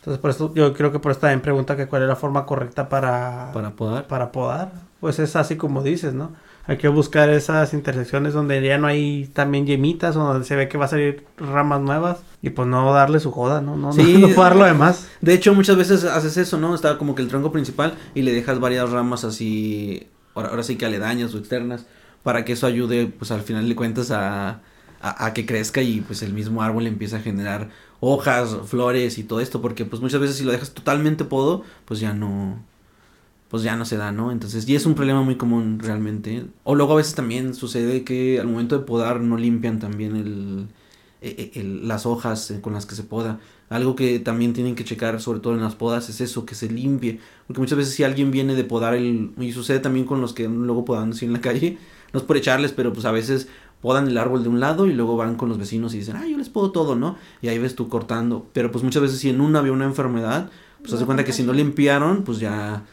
[0.00, 2.46] Entonces, por eso, yo creo que por eso también pregunta que cuál es la forma
[2.46, 3.52] correcta para...
[3.52, 4.08] Para podar.
[4.08, 4.72] Para podar.
[4.98, 6.32] Pues es así como dices, ¿no?
[6.68, 10.68] Hay que buscar esas intersecciones donde ya no hay también yemitas o donde se ve
[10.68, 13.76] que va a salir ramas nuevas y pues no darle su joda, ¿no?
[13.76, 15.08] No, sí, no, no lo demás.
[15.20, 16.74] De hecho, muchas veces haces eso, ¿no?
[16.74, 20.86] Está como que el tronco principal y le dejas varias ramas así, ahora, sí que
[20.86, 21.86] aledañas o externas,
[22.24, 24.60] para que eso ayude, pues al final de cuentas a,
[25.00, 27.68] a, a que crezca y pues el mismo árbol empieza a generar
[28.00, 32.00] hojas, flores y todo esto, porque pues muchas veces si lo dejas totalmente podo, pues
[32.00, 32.58] ya no
[33.48, 34.32] pues ya no se da, ¿no?
[34.32, 36.46] Entonces, y es un problema muy común realmente.
[36.64, 40.68] O luego a veces también sucede que al momento de podar no limpian también el,
[41.20, 43.38] e, e, las hojas con las que se poda.
[43.68, 46.68] Algo que también tienen que checar, sobre todo en las podas, es eso, que se
[46.68, 47.20] limpie.
[47.46, 49.32] Porque muchas veces si alguien viene de podar el...
[49.38, 51.78] Y sucede también con los que luego podan así en la calle.
[52.12, 53.48] No es por echarles, pero pues a veces
[53.80, 56.26] podan el árbol de un lado y luego van con los vecinos y dicen, ah,
[56.26, 57.16] yo les puedo todo, ¿no?
[57.42, 58.46] Y ahí ves tú cortando.
[58.52, 61.32] Pero pues muchas veces si en una había una enfermedad, pues no, hace cuenta que
[61.32, 62.84] si no limpiaron, pues ya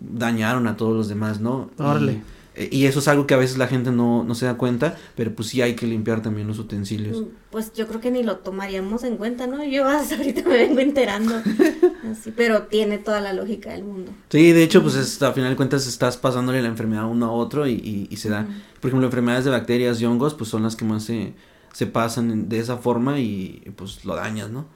[0.00, 1.70] dañaron a todos los demás, ¿no?
[1.78, 2.22] Órale.
[2.54, 4.96] Eh, y, eso es algo que a veces la gente no, no se da cuenta,
[5.14, 7.20] pero pues sí hay que limpiar también los utensilios.
[7.20, 9.62] Mm, pues yo creo que ni lo tomaríamos en cuenta, ¿no?
[9.62, 11.36] Yo hasta ahorita me vengo enterando.
[12.10, 14.10] Así, pero tiene toda la lógica del mundo.
[14.28, 17.30] Sí, de hecho, pues es, a final de cuentas estás pasándole la enfermedad uno a
[17.30, 18.44] otro y, y, se da.
[18.80, 21.34] Por ejemplo, enfermedades de bacterias y hongos, pues son las que más se,
[21.72, 24.66] se pasan de esa forma y pues lo dañas, ¿no?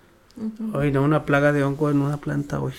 [0.72, 2.74] Oye, no, una plaga de hongo en una planta, güey.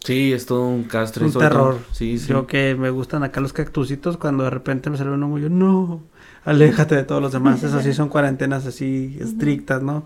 [0.00, 1.26] Sí, es todo un castre.
[1.26, 1.78] Un terror.
[1.92, 2.28] Sí, sí.
[2.28, 5.48] Yo que me gustan acá los cactusitos, cuando de repente me sale un hongo, yo,
[5.48, 6.02] no,
[6.44, 7.62] aléjate de todos los demás.
[7.62, 10.04] Esas sí son cuarentenas así estrictas, ¿no?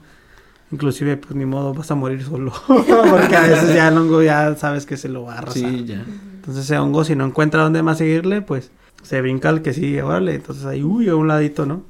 [0.73, 2.53] Inclusive, pues ni modo, vas a morir solo.
[2.67, 5.71] Porque a veces ya el hongo ya sabes que se lo va a arrasar.
[5.71, 6.05] Sí, ya.
[6.37, 8.71] Entonces ese hongo, si no encuentra dónde más seguirle, pues
[9.03, 10.37] se brinca al que sigue, órale.
[10.37, 11.83] Entonces ahí, uy, a un ladito, ¿no?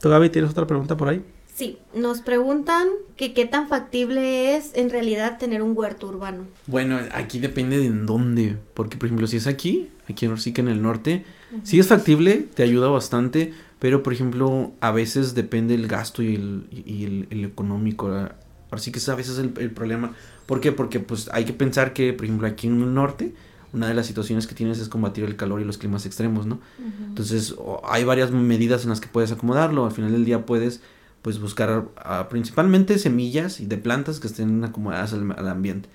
[0.00, 1.24] ¿Tú, Gaby, tienes otra pregunta por ahí?
[1.58, 2.86] Sí, nos preguntan
[3.16, 6.44] que qué tan factible es en realidad tener un huerto urbano.
[6.68, 10.60] Bueno, aquí depende de en dónde, porque por ejemplo si es aquí, aquí sí que
[10.60, 11.24] en el norte,
[11.64, 16.36] sí es factible, te ayuda bastante, pero por ejemplo a veces depende el gasto y
[16.36, 18.36] el, el, económico, ahora
[18.76, 20.14] sí que es a veces el, el problema.
[20.46, 20.70] ¿Por qué?
[20.70, 23.34] Porque pues hay que pensar que por ejemplo aquí en el norte,
[23.72, 26.60] una de las situaciones que tienes es combatir el calor y los climas extremos, ¿no?
[27.08, 29.84] Entonces, hay varias medidas en las que puedes acomodarlo.
[29.84, 30.80] Al final del día puedes
[31.28, 35.90] pues buscar ah, principalmente semillas y de plantas que estén acomodadas al, ambiente.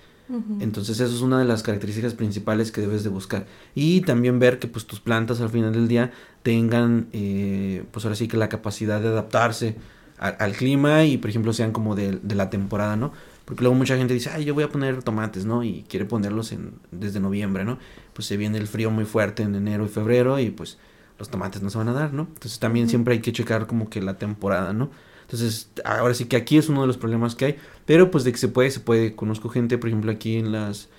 [0.60, 3.48] Entonces eso es una de las características principales que debes de buscar.
[3.74, 6.12] Y también ver que pues tus plantas al final del día
[6.44, 9.76] tengan eh, pues ahora sí que la capacidad de adaptarse
[10.20, 13.12] al clima y por ejemplo sean como de, la temporada, ¿no?
[13.46, 15.64] Porque luego mucha gente dice, ay, yo voy a poner tomates, ¿no?
[15.64, 17.80] Y quiere ponerlos en, desde noviembre, ¿no?
[18.14, 20.78] Pues se viene el frío muy fuerte en enero y febrero y pues
[21.18, 22.28] los tomates no se van a dar, ¿no?
[22.32, 24.92] Entonces también siempre hay que checar como que la temporada, ¿no?
[25.34, 27.56] Entonces, ahora sí que aquí es uno de los problemas que hay.
[27.88, 29.16] Pero pues de que se puede, se puede.
[29.16, 30.90] Conozco gente, por ejemplo, aquí en las...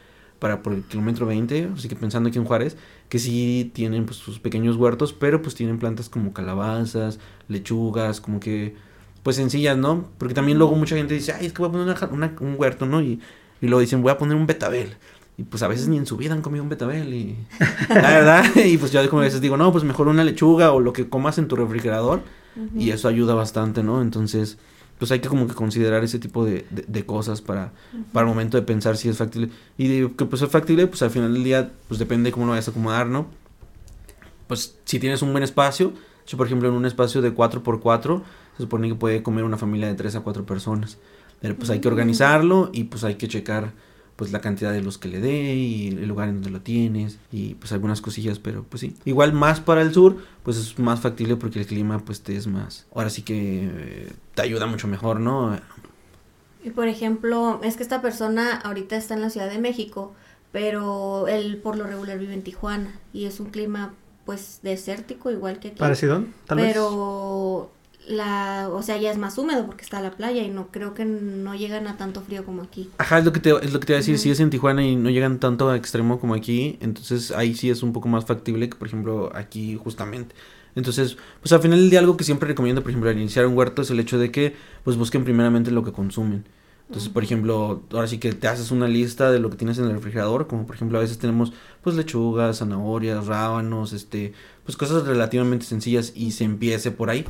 [0.41, 2.76] Para por el kilómetro 20, así que pensando aquí en Juárez,
[3.09, 8.41] que sí tienen pues sus pequeños huertos, pero pues tienen plantas como calabazas, lechugas, como
[8.41, 8.74] que
[9.22, 10.11] pues sencillas, ¿no?
[10.18, 12.85] Porque también luego mucha gente dice, ay, es que voy a poner una, un huerto,
[12.85, 13.01] ¿no?
[13.01, 13.20] Y,
[13.62, 14.97] y luego dicen, voy a poner un betabel.
[15.39, 17.14] Y pues a veces ni en su vida han comido un betabel.
[17.14, 17.37] Y
[17.89, 20.80] la verdad, y pues yo como a veces digo, no, pues mejor una lechuga o
[20.80, 22.22] lo que comas en tu refrigerador
[22.76, 24.02] y eso ayuda bastante, ¿no?
[24.02, 24.59] Entonces,
[24.98, 27.72] pues hay que como que considerar ese tipo de, de, de cosas para,
[28.12, 29.50] para el momento de pensar si es factible.
[29.76, 32.46] Y de que pues es factible, pues al final del día, pues depende de cómo
[32.46, 33.26] lo vayas a acomodar, ¿no?
[34.46, 35.92] Pues si tienes un buen espacio,
[36.24, 38.22] si por ejemplo en un espacio de 4x4,
[38.57, 40.98] se supone que puede comer una familia de 3 a 4 personas.
[41.40, 43.72] Pero pues hay que organizarlo y pues hay que checar
[44.16, 47.18] pues la cantidad de los que le dé y el lugar en donde lo tienes
[47.32, 48.96] y pues algunas cosillas, pero pues sí.
[49.04, 52.46] Igual más para el sur, pues es más factible porque el clima pues te es
[52.46, 52.86] más.
[52.94, 55.58] Ahora sí que eh, te ayuda mucho mejor, ¿no?
[56.62, 60.14] Y por ejemplo, es que esta persona ahorita está en la Ciudad de México,
[60.52, 63.92] pero él por lo regular vive en Tijuana y es un clima
[64.24, 65.78] pues desértico igual que aquí.
[65.78, 66.76] Parecido, tal vez.
[68.07, 71.05] La, o sea, ya es más húmedo porque está la playa y no creo que
[71.05, 72.90] no llegan a tanto frío como aquí.
[72.98, 74.50] Ajá, es lo que te, es lo que te iba a decir, si es en
[74.50, 78.09] Tijuana y no llegan tanto a extremo como aquí, entonces ahí sí es un poco
[78.09, 80.34] más factible que por ejemplo aquí justamente.
[80.74, 83.57] Entonces, pues al final del día algo que siempre recomiendo, por ejemplo, al iniciar un
[83.57, 86.44] huerto es el hecho de que pues busquen primeramente lo que consumen.
[86.88, 89.86] Entonces, por ejemplo, ahora sí que te haces una lista de lo que tienes en
[89.86, 91.52] el refrigerador, como por ejemplo a veces tenemos
[91.82, 94.34] pues lechugas, zanahorias, rábanos, este,
[94.64, 97.24] pues cosas relativamente sencillas y se empiece por ahí.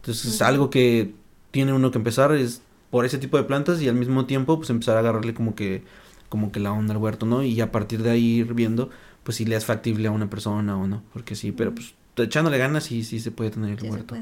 [0.00, 0.44] Entonces, Ujú.
[0.44, 1.12] algo que
[1.50, 4.70] tiene uno que empezar es por ese tipo de plantas y al mismo tiempo pues
[4.70, 5.82] empezar a agarrarle como que
[6.28, 7.42] como que la onda al huerto, ¿no?
[7.42, 8.90] Y a partir de ahí ir viendo
[9.24, 12.58] pues si le es factible a una persona o no, porque sí, pero pues echándole
[12.58, 14.16] ganas sí sí se puede tener el Sí huerto.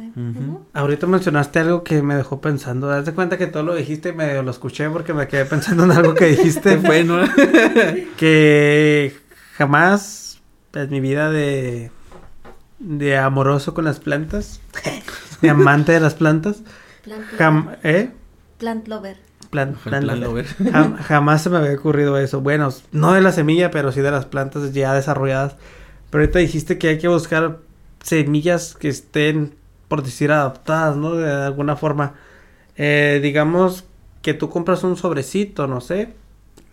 [0.73, 2.91] Ahorita mencionaste algo que me dejó pensando.
[2.91, 5.85] Haz de cuenta que todo lo dijiste y medio lo escuché porque me quedé pensando
[5.85, 6.77] en algo que dijiste.
[6.89, 7.19] Bueno,
[8.17, 9.17] que
[9.57, 10.41] jamás
[10.75, 11.91] en mi vida de,
[12.79, 14.61] de amoroso con las plantas,
[15.49, 16.63] amante de las plantas,
[17.05, 18.11] Plant, jam- ¿eh?
[18.59, 19.17] plant lover.
[19.51, 20.47] Plan- plan- plan lo ver.
[20.59, 22.41] jam- jamás se me había ocurrido eso.
[22.41, 25.57] Bueno, no de la semilla, pero sí de las plantas ya desarrolladas.
[26.11, 27.59] Pero ahorita dijiste que hay que buscar
[28.03, 29.55] semillas que estén,
[29.89, 31.15] por decir, adaptadas, ¿no?
[31.15, 32.15] De alguna forma.
[32.77, 33.85] Eh, digamos
[34.23, 36.15] que tú compras un sobrecito, no sé.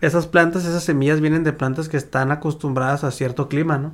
[0.02, 3.92] Esas plantas, esas semillas vienen de plantas que están acostumbradas a cierto clima, ¿no?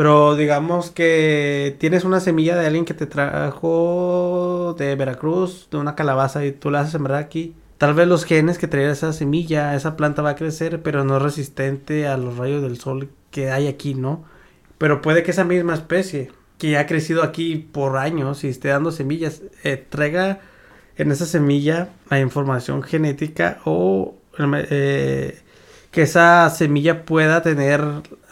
[0.00, 5.94] Pero digamos que tienes una semilla de alguien que te trajo de Veracruz, de una
[5.94, 7.54] calabaza, y tú la haces sembrar aquí.
[7.76, 11.18] Tal vez los genes que traía esa semilla, esa planta va a crecer, pero no
[11.18, 14.24] es resistente a los rayos del sol que hay aquí, ¿no?
[14.78, 18.92] Pero puede que esa misma especie, que ha crecido aquí por años y esté dando
[18.92, 20.40] semillas, eh, traiga
[20.96, 25.42] en esa semilla la información genética o eh,
[25.90, 27.82] que esa semilla pueda tener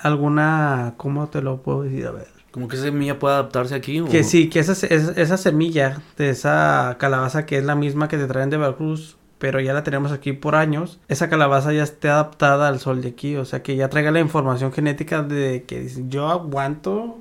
[0.02, 2.06] alguna, ¿cómo te lo puedo decir?
[2.06, 2.28] A ver.
[2.50, 6.00] Como que esa semilla puede adaptarse aquí o Que sí, que esa, esa, esa semilla
[6.16, 9.84] de esa calabaza que es la misma que te traen de Veracruz, pero ya la
[9.84, 13.62] tenemos aquí por años, esa calabaza ya esté adaptada al sol de aquí, o sea
[13.62, 17.18] que ya traiga la información genética de que dicen, yo aguanto,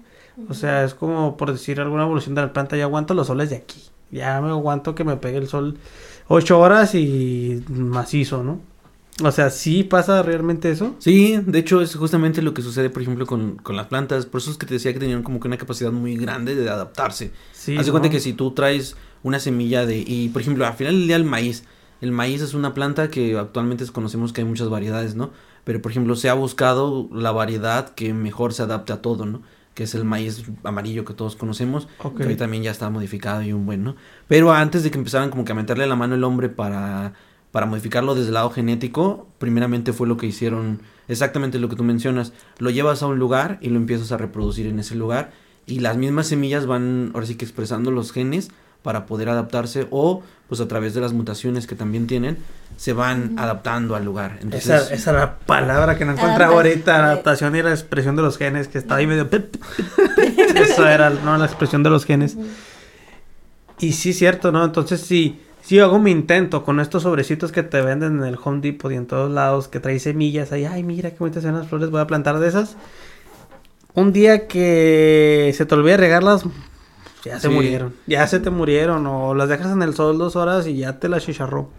[0.49, 3.49] o sea, es como por decir alguna evolución de la planta, yo aguanto los soles
[3.49, 5.77] de aquí, ya me aguanto que me pegue el sol
[6.27, 8.59] ocho horas y macizo, ¿no?
[9.23, 10.95] O sea, ¿sí pasa realmente eso?
[10.99, 14.27] Sí, de hecho es justamente lo que sucede, por ejemplo, con, con las plantas.
[14.27, 16.69] Por eso es que te decía que tenían como que una capacidad muy grande de
[16.69, 17.31] adaptarse.
[17.51, 17.75] Sí.
[17.75, 17.93] Haz de ¿no?
[17.93, 19.97] cuenta que si tú traes una semilla de...
[20.05, 21.63] Y, por ejemplo, al final del día el maíz.
[21.99, 25.31] El maíz es una planta que actualmente conocemos que hay muchas variedades, ¿no?
[25.63, 29.41] Pero, por ejemplo, se ha buscado la variedad que mejor se adapte a todo, ¿no?
[29.73, 31.87] Que es el maíz amarillo que todos conocemos.
[32.15, 33.95] Que hoy también ya está modificado y un buen, ¿no?
[34.27, 37.13] Pero antes de que empezaran como que a meterle la mano el hombre para,
[37.57, 41.83] para modificarlo desde el lado genético, primeramente fue lo que hicieron, exactamente lo que tú
[41.83, 42.31] mencionas.
[42.59, 45.31] Lo llevas a un lugar y lo empiezas a reproducir en ese lugar.
[45.65, 48.51] Y las mismas semillas van, ahora sí que expresando los genes
[48.83, 52.37] para poder adaptarse o pues a través de las mutaciones que también tienen
[52.75, 54.37] se van adaptando al lugar.
[54.39, 56.67] Entonces, Esa, esa es la palabra que no encuentro Adaptación.
[56.67, 59.27] ahorita, adaptación y la expresión de los genes, que está ahí medio...
[60.53, 61.35] Eso era, ¿no?
[61.39, 62.37] La expresión de los genes.
[63.79, 64.63] Y sí, cierto, ¿no?
[64.63, 68.61] Entonces, sí, sí hago mi intento con estos sobrecitos que te venden en el Home
[68.61, 71.67] Depot y en todos lados, que trae semillas ahí, ay, mira qué bonitas son las
[71.67, 72.77] flores, voy a plantar de esas.
[73.93, 76.45] Un día que se te olvide regarlas,
[77.25, 77.53] ya se Sí.
[77.53, 77.93] murieron.
[78.05, 81.09] Ya se te murieron, o las dejas en el sol dos horas y ya te
[81.09, 81.69] la chicharró.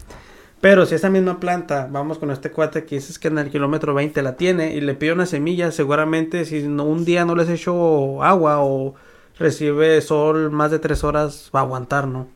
[0.61, 3.95] Pero si esa misma planta, vamos con este cuate que dices que en el kilómetro
[3.95, 7.49] 20 la tiene y le pide una semilla, seguramente si no, un día no les
[7.49, 8.93] echo agua o
[9.39, 12.27] recibe sol más de tres horas, va a aguantar, ¿no?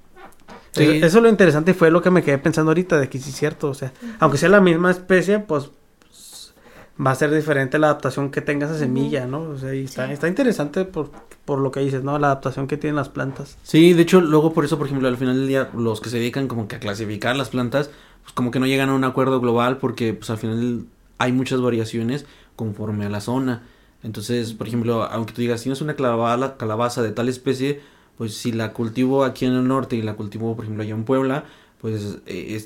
[0.74, 0.84] Sí.
[0.84, 3.20] Eso, eso es lo interesante y fue lo que me quedé pensando ahorita, de que
[3.20, 5.70] sí es cierto, o sea, aunque sea la misma especie, pues
[7.04, 9.42] va a ser diferente la adaptación que tenga esa semilla, ¿no?
[9.42, 10.14] O sea, y está, Sí.
[10.14, 11.10] está interesante por,
[11.46, 12.18] por lo que dices, ¿no?
[12.20, 13.58] La adaptación que tienen las plantas.
[13.64, 16.18] Sí, de hecho, luego por eso, por ejemplo, al final del día, los que se
[16.18, 17.90] dedican como que a clasificar las plantas,
[18.22, 20.86] pues como que no llegan a un acuerdo global porque pues al final
[21.18, 23.64] hay muchas variaciones conforme a la zona.
[24.04, 27.82] Entonces, por ejemplo, aunque tú digas, si no es una calabaza, calabaza de tal especie,
[28.18, 31.04] pues si la cultivo aquí en el norte y la cultivo, por ejemplo, allá en
[31.04, 31.46] Puebla,
[31.84, 32.66] pues eh,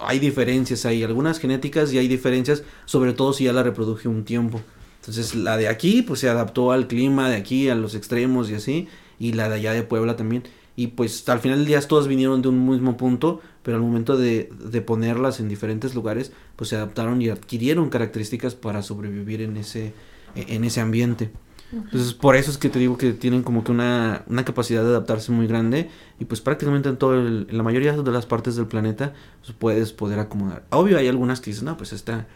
[0.00, 4.24] hay diferencias ahí, algunas genéticas y hay diferencias, sobre todo si ya la reproduje un
[4.24, 4.60] tiempo.
[5.00, 8.54] Entonces la de aquí pues se adaptó al clima de aquí, a los extremos y
[8.54, 8.88] así,
[9.18, 10.44] y la de allá de Puebla también.
[10.76, 14.16] Y pues al final del día todas vinieron de un mismo punto, pero al momento
[14.16, 19.58] de, de ponerlas en diferentes lugares, pues se adaptaron y adquirieron características para sobrevivir en
[19.58, 19.92] ese,
[20.34, 21.30] en ese ambiente.
[21.72, 24.88] Entonces, por eso es que te digo que tienen como que una, una capacidad de
[24.90, 25.90] adaptarse muy grande
[26.20, 29.12] y pues prácticamente en todo el- en la mayoría de las partes del planeta
[29.44, 30.64] pues, puedes poder acomodar.
[30.70, 32.26] Obvio hay algunas que dicen, no, pues esta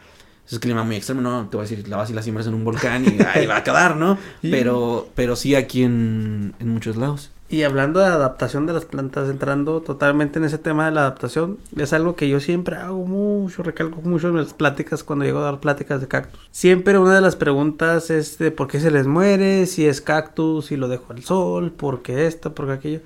[0.51, 2.55] es clima muy extremo, no, te voy a decir, la vas y la siembras en
[2.55, 4.16] un volcán y ahí va a quedar, ¿no?
[4.43, 7.31] Pero, pero sí aquí en, en muchos lados.
[7.51, 11.59] Y hablando de adaptación de las plantas, entrando totalmente en ese tema de la adaptación,
[11.76, 15.44] es algo que yo siempre hago mucho, recalco mucho en las pláticas cuando llego a
[15.44, 16.46] dar pláticas de cactus.
[16.51, 20.66] Siempre una de las preguntas es de por qué se les muere, si es cactus,
[20.66, 23.01] si lo dejo al sol, por qué esto, por qué aquello.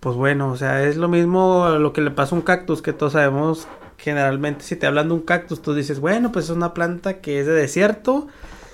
[0.00, 2.92] Pues bueno, o sea, es lo mismo lo que le pasa a un cactus, que
[2.92, 6.74] todos sabemos generalmente si te hablan de un cactus, tú dices, bueno, pues es una
[6.74, 8.26] planta que es de desierto,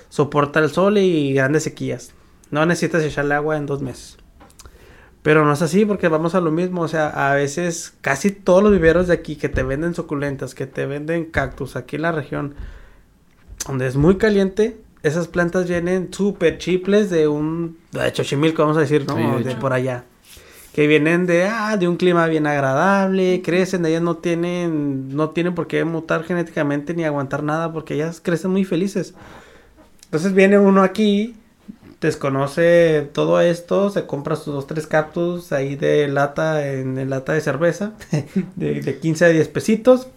[0.09, 2.13] soporta el sol y grandes sequías.
[2.49, 4.18] No necesitas echarle agua en dos meses.
[5.21, 8.63] Pero no es así porque vamos a lo mismo, o sea, a veces casi todos
[8.63, 12.11] los viveros de aquí que te venden suculentas, que te venden cactus aquí en la
[12.13, 12.55] región,
[13.67, 18.81] donde es muy caliente, esas plantas vienen súper chiples de un, de Xochimilco, vamos a
[18.81, 19.15] decir, ¿no?
[19.15, 20.05] Sí, de de por allá.
[20.73, 25.55] Que vienen de, ah, de un clima bien agradable, crecen, ellas no tienen, no tienen
[25.55, 29.13] por qué mutar genéticamente ni aguantar nada porque ellas crecen muy felices.
[30.05, 31.35] Entonces viene uno aquí,
[32.01, 37.33] desconoce todo esto, se compra sus dos, tres cactus ahí de lata, en, en lata
[37.33, 37.91] de cerveza,
[38.55, 40.07] de, de 15 a 10 pesitos.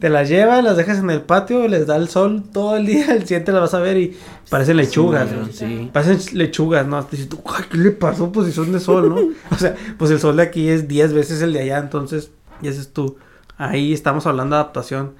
[0.00, 3.06] Te las lleva, las dejas en el patio, les da el sol todo el día,
[3.14, 4.16] el siguiente la vas a ver y
[4.50, 5.28] parecen lechugas.
[5.30, 5.46] Sí, ¿no?
[5.52, 5.90] sí.
[5.92, 7.00] Parecen lechugas, ¿no?
[7.04, 8.32] Dices tú, "Ay, ¿qué le pasó?
[8.32, 9.16] Pues si son de sol, ¿no?
[9.54, 12.30] O sea, pues el sol de aquí es 10 veces el de allá, entonces,
[12.60, 13.16] y ese es tú.
[13.58, 15.12] Ahí estamos hablando de adaptación.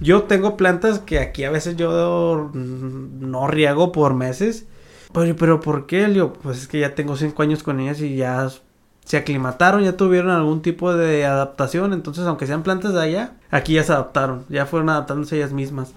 [0.00, 4.64] Yo tengo plantas que aquí a veces yo mm, no riego por meses.
[5.14, 6.32] Pero, pero ¿por qué, Leo?
[6.34, 8.50] Pues es que ya tengo 5 años con ellas y ya
[9.04, 11.92] se aclimataron, ya tuvieron algún tipo de adaptación.
[11.94, 15.94] Entonces, aunque sean plantas de allá, aquí ya se adaptaron, ya fueron adaptándose ellas mismas.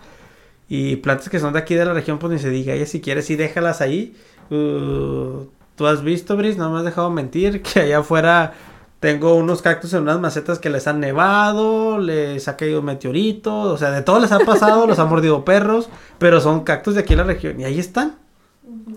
[0.70, 2.74] Y plantas que son de aquí de la región, pues ni se diga.
[2.74, 4.15] Ellas si quieres, sí déjalas ahí.
[4.49, 5.47] Uh,
[5.78, 8.53] Tú has visto, Brice, no me has dejado mentir, que allá afuera
[8.99, 13.78] tengo unos cactus en unas macetas que les han nevado, les ha caído meteorito, o
[13.78, 15.88] sea, de todo les ha pasado, los han mordido perros,
[16.18, 18.15] pero son cactus de aquí en la región y ahí están.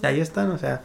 [0.02, 0.82] Y ahí están, o sea,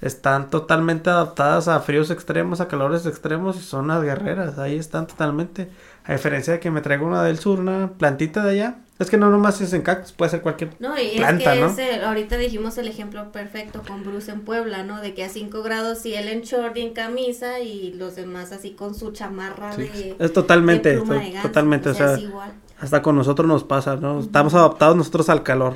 [0.00, 5.06] están totalmente adaptadas a fríos extremos, a calores extremos y son las guerreras, ahí están
[5.06, 5.68] totalmente.
[6.04, 8.76] A diferencia de que me traigo una del sur, una plantita de allá.
[8.98, 11.64] Es que no nomás es en cactus, puede ser cualquier No, y planta, es que
[11.64, 11.70] ¿no?
[11.70, 15.00] es el- ahorita dijimos el ejemplo perfecto con Bruce en Puebla, ¿no?
[15.02, 18.52] De que a 5 grados y él en short y en camisa y los demás
[18.52, 19.82] así con su chamarra Sí.
[19.82, 20.16] de...
[20.18, 22.52] Es totalmente, de pluma to- de ganso, totalmente, o sea, es igual.
[22.80, 24.20] hasta con nosotros nos pasa, ¿no?
[24.20, 25.74] Estamos adaptados nosotros al calor.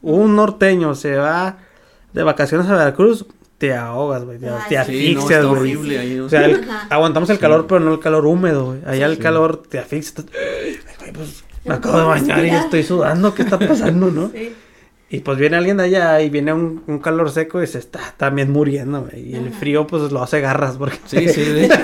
[0.00, 1.58] Un norteño se va
[2.14, 3.26] de vacaciones a Veracruz,
[3.58, 4.92] te ahogas, güey, te, Ay, te sí.
[4.92, 5.58] Sí, no, asfixias, güey.
[5.60, 6.18] horrible ahí.
[6.20, 8.80] O sea, el- aguantamos el calor, pero no el calor húmedo, güey.
[8.86, 9.22] Allá el Sí.
[9.22, 9.78] calor te
[10.98, 14.30] güey, pues, me acabo de bañar y ya estoy sudando, ¿qué está pasando, no?
[14.34, 14.54] Sí.
[15.10, 18.14] Y pues viene alguien de allá y viene un, un calor seco y se está
[18.16, 19.30] también muriendo, güey.
[19.30, 20.98] Y el frío, pues lo hace garras, porque.
[21.06, 21.76] Sí, sí, de hecho.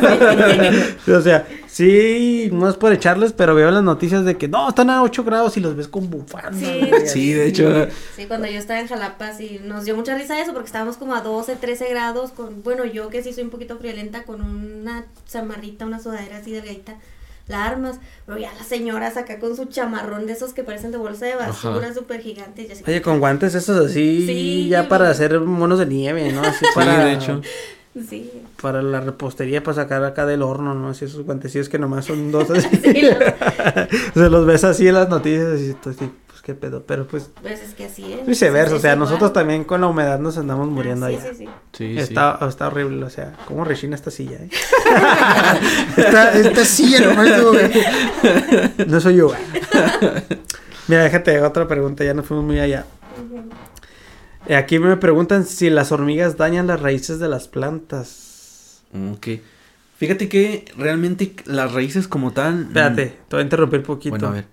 [1.16, 4.88] o sea, sí, no es por echarles, pero veo las noticias de que no, están
[4.90, 6.52] a 8 grados y los ves con bufanda.
[6.52, 6.90] Sí.
[7.06, 7.88] Sí, de hecho.
[8.16, 11.14] Sí, cuando yo estaba en Jalapa, sí, nos dio mucha risa eso porque estábamos como
[11.14, 15.04] a 12, 13 grados con, bueno, yo que sí soy un poquito friolenta con una
[15.28, 16.96] chamarrita, una sudadera así delgadita,
[17.50, 20.98] la armas, pero ya las señoras acá con su chamarrón de esos que parecen de
[20.98, 25.06] bolsa de basura, súper gigantes, y así, Oye, con guantes esos así, Sí, ya para
[25.06, 25.10] vi.
[25.10, 26.42] hacer monos de nieve, ¿no?
[26.42, 27.40] Así Sí, para, de hecho.
[28.08, 28.30] sí,
[28.62, 30.90] para la repostería, para sacar acá del horno, ¿no?
[30.90, 32.68] Así esos guantecillos que nomás son dos así.
[32.82, 33.16] sí, lo-
[34.14, 36.10] Se los ves así en las noticias y así,
[36.54, 36.84] qué pedo.
[36.86, 38.26] Pero pues pues es que así es.
[38.26, 41.34] viceversa, o sea, nosotros también con la humedad nos andamos Ah, muriendo sí, allá.
[41.34, 41.98] sí, sí.
[41.98, 44.48] Está, está horrible, o sea, ¿cómo rechina esta silla, eh?
[45.96, 47.70] esta, esta silla nomás, güey.
[48.88, 49.40] No soy yo, güey.
[50.88, 52.84] Mira, déjate, otra pregunta, ya nos fuimos muy allá.
[54.56, 58.82] Aquí me preguntan si las hormigas dañan las raíces de las plantas.
[59.12, 59.28] Ok.
[59.96, 62.62] Fíjate que realmente las raíces como tal.
[62.68, 64.12] Espérate, te voy a interrumpir poquito.
[64.16, 64.46] Bueno, a ver.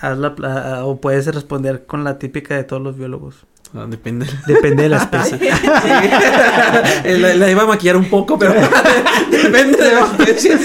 [0.00, 3.46] Haz la o puedes responder con la típica de todos los biólogos.
[3.74, 4.26] Ah, depende.
[4.46, 5.38] Depende de la especie.
[7.04, 8.54] Eh, la, la iba a maquillar un poco, pero
[9.30, 10.56] depende de la especie.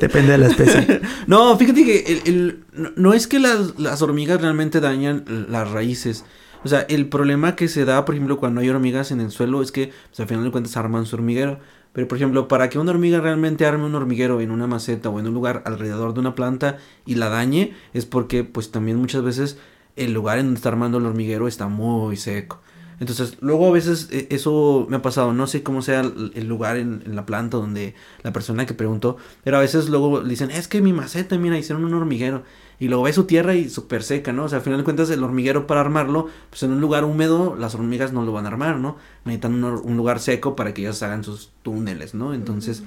[0.00, 1.00] Depende de la especie.
[1.26, 5.70] No, fíjate que el, el- no, no es que las, las hormigas realmente dañan las
[5.70, 6.24] raíces.
[6.64, 9.62] O sea, el problema que se da, por ejemplo, cuando hay hormigas en el suelo
[9.62, 11.58] es que, pues, al final de cuentas, arman su hormiguero.
[11.92, 15.20] Pero, por ejemplo, para que una hormiga realmente arme un hormiguero en una maceta o
[15.20, 19.22] en un lugar alrededor de una planta y la dañe, es porque, pues, también muchas
[19.22, 19.58] veces
[19.96, 22.60] el lugar en donde está armando el hormiguero está muy seco.
[23.02, 26.76] Entonces, luego a veces eh, eso me ha pasado, no sé cómo sea el lugar
[26.76, 30.52] en, en la planta donde la persona que preguntó, pero a veces luego le dicen,
[30.52, 32.44] es que mi maceta, mira, hicieron un hormiguero.
[32.78, 34.44] Y luego ve su tierra y súper seca, ¿no?
[34.44, 37.56] O sea, al final de cuentas el hormiguero para armarlo, pues en un lugar húmedo
[37.58, 38.96] las hormigas no lo van a armar, ¿no?
[39.24, 42.34] Necesitan un, un lugar seco para que ellas hagan sus túneles, ¿no?
[42.34, 42.84] Entonces,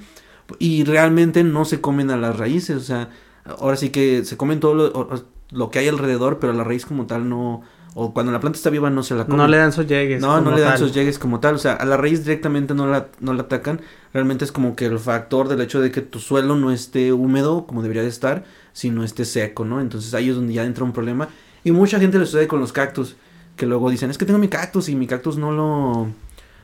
[0.58, 3.10] y realmente no se comen a las raíces, o sea,
[3.58, 7.28] ahora sí que se comen todo lo que hay alrededor, pero la raíz como tal
[7.28, 7.62] no,
[7.98, 9.38] o cuando la planta está viva no se la comen.
[9.38, 10.20] No le dan sus llegues.
[10.20, 10.78] No, no le dan tal.
[10.80, 13.80] sus llegues como tal, o sea, a la raíz directamente no la, no la atacan,
[14.12, 17.66] realmente es como que el factor del hecho de que tu suelo no esté húmedo
[17.66, 18.44] como debería de estar,
[18.74, 19.80] sino esté seco, ¿no?
[19.80, 21.30] Entonces ahí es donde ya entra un problema.
[21.64, 23.16] Y mucha gente le sucede con los cactus,
[23.56, 26.08] que luego dicen, es que tengo mi cactus y mi cactus no lo...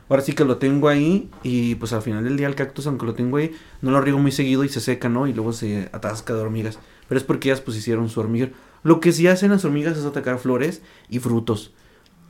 [0.09, 3.07] Ahora sí que lo tengo ahí y pues al final del día el cactus, aunque
[3.07, 5.25] lo tengo ahí, no lo riego muy seguido y se seca, ¿no?
[5.25, 6.77] Y luego se atasca de hormigas.
[7.09, 8.51] Pero es porque ellas pues hicieron su hormiguero.
[8.83, 11.71] Lo que sí hacen las hormigas es atacar flores y frutos.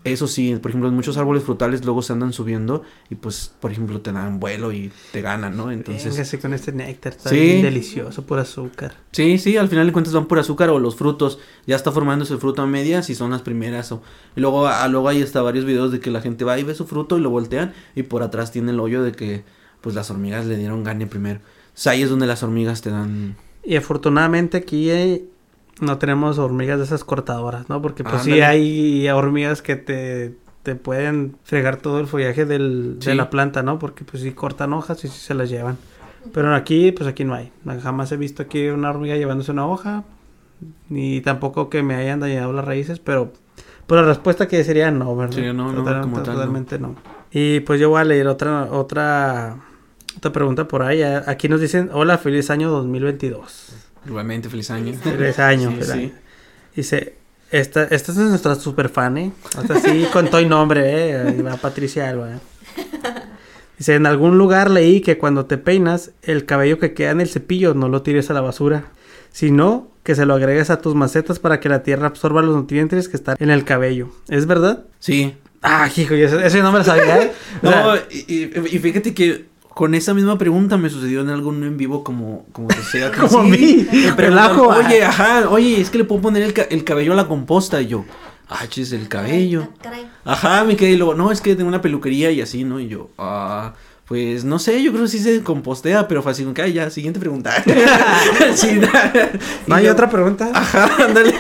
[0.06, 3.72] Eso sí, por ejemplo, en muchos árboles frutales luego se andan subiendo y pues, por
[3.72, 5.72] ejemplo, te dan vuelo y te ganan, ¿no?
[5.72, 7.38] Entonces, Véngase con este néctar, está Sí.
[7.40, 8.96] bien delicioso, por azúcar.
[9.14, 11.40] sí, sí, al final de cuentas van por azúcar o los frutos.
[11.66, 13.94] Ya está formándose el fruto a medias y son las primeras.
[13.94, 14.02] O,
[14.36, 16.76] y luego, ah, luego hay hasta varios videos de que la gente va y ve
[16.76, 19.46] su fruto y lo voltean y por atrás tiene el hoyo de que
[19.80, 21.40] pues las hormigas le dieron gane primero.
[21.40, 23.38] O sea, ahí es donde las hormigas te dan...
[23.64, 25.24] Y afortunadamente aquí eh,
[25.82, 27.82] no tenemos hormigas de esas cortadoras, ¿no?
[27.82, 33.16] Porque pues sí hay hormigas que te, te pueden fregar todo el follaje del, de
[33.16, 33.80] la planta, ¿no?
[33.80, 35.78] Porque pues sí cortan hojas y sí se las llevan.
[36.34, 37.52] Pero aquí, pues aquí no hay.
[37.82, 40.04] Jamás he visto aquí una hormiga llevándose una hoja.
[40.88, 43.34] Ni tampoco que me hayan dañado las raíces, pero
[43.86, 45.36] pues la respuesta que sería no, ¿verdad?
[45.36, 46.34] Sí, no, no, Total- como tal, no.
[46.34, 46.96] totalmente no.
[47.32, 49.58] Y pues yo voy a leer otra, otra,
[50.16, 51.02] otra pregunta por ahí.
[51.02, 53.76] Aquí nos dicen, hola, feliz año 2022.
[54.06, 54.94] Igualmente, feliz año.
[55.02, 55.70] Feliz año.
[55.70, 56.00] Sí, feliz sí.
[56.00, 56.12] año.
[56.76, 57.14] Dice,
[57.52, 59.32] esta, esta es nuestra super fan, ¿eh?
[59.58, 61.18] Hasta sí, con todo y nombre, ¿eh?
[61.28, 62.40] Ahí va Patricia Alba, ¿eh?
[63.78, 67.28] Dice, en algún lugar leí que cuando te peinas, el cabello que queda en el
[67.30, 68.86] cepillo no lo tires a la basura,
[69.32, 73.08] sino que se lo agregues a tus macetas para que la tierra absorba los nutrientes
[73.10, 74.10] que están en el cabello.
[74.30, 74.86] ¿Es verdad?
[75.00, 75.36] Sí.
[75.62, 77.32] Ah, hijo, ese, ese no me lo sabía, ¿eh?
[77.64, 81.30] O No, sea, y, y- y fíjate que con esa misma pregunta me sucedió en
[81.30, 84.68] algún en vivo como como que sea Como a mí, me el preguntan, ajo.
[84.68, 87.82] Oye, ajá, oye, es que le puedo poner el, ca- el cabello a la composta
[87.82, 88.06] y yo,
[88.50, 89.68] ah, chis, el cabello.
[90.26, 92.80] Ajá, me quedé y luego, no, es que tengo una peluquería y así, ¿no?
[92.80, 93.74] Y yo, ah,
[94.14, 96.74] pues no sé, yo creo que sí se compostea, pero fue así, como que, "Ay,
[96.74, 97.52] ya, siguiente pregunta.
[98.56, 98.80] Sí,
[99.66, 100.52] ¿No hay yo- otra pregunta?
[100.54, 101.34] Ajá, ándale.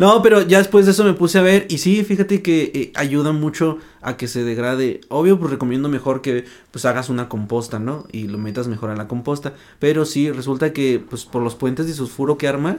[0.00, 2.92] No, pero ya después de eso me puse a ver y sí, fíjate que eh,
[2.96, 5.02] ayuda mucho a que se degrade.
[5.08, 8.06] Obvio, pues recomiendo mejor que pues hagas una composta, ¿no?
[8.10, 9.54] Y lo metas mejor a la composta.
[9.78, 12.78] Pero sí, resulta que pues por los puentes de sulfuro que arma,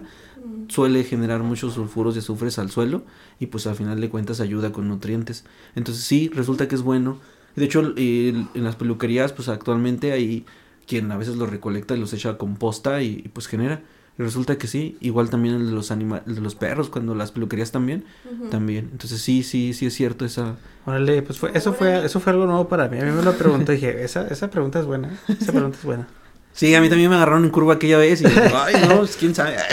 [0.68, 3.04] suele generar muchos sulfuros y azufres al suelo
[3.40, 5.46] y pues al final de cuentas ayuda con nutrientes.
[5.76, 7.20] Entonces sí, resulta que es bueno.
[7.56, 10.46] De hecho, en las peluquerías pues actualmente hay
[10.88, 13.82] quien a veces los recolecta y los echa a composta y, y, pues genera.
[14.18, 17.16] Y resulta que sí, igual también el de los anima el de los perros cuando
[17.16, 18.04] las peluquerías también,
[18.50, 18.90] también.
[18.92, 22.46] Entonces sí, sí, sí es cierto esa Órale, pues fue, eso fue, eso fue algo
[22.46, 23.00] nuevo para mí.
[23.00, 25.18] A mí me lo preguntó y dije, esa, esa pregunta es buena.
[25.28, 26.08] Esa pregunta es buena.
[26.54, 29.36] Sí, a mí también me agarraron en curva aquella vez y ay, no, pues, quién
[29.36, 29.56] sabe.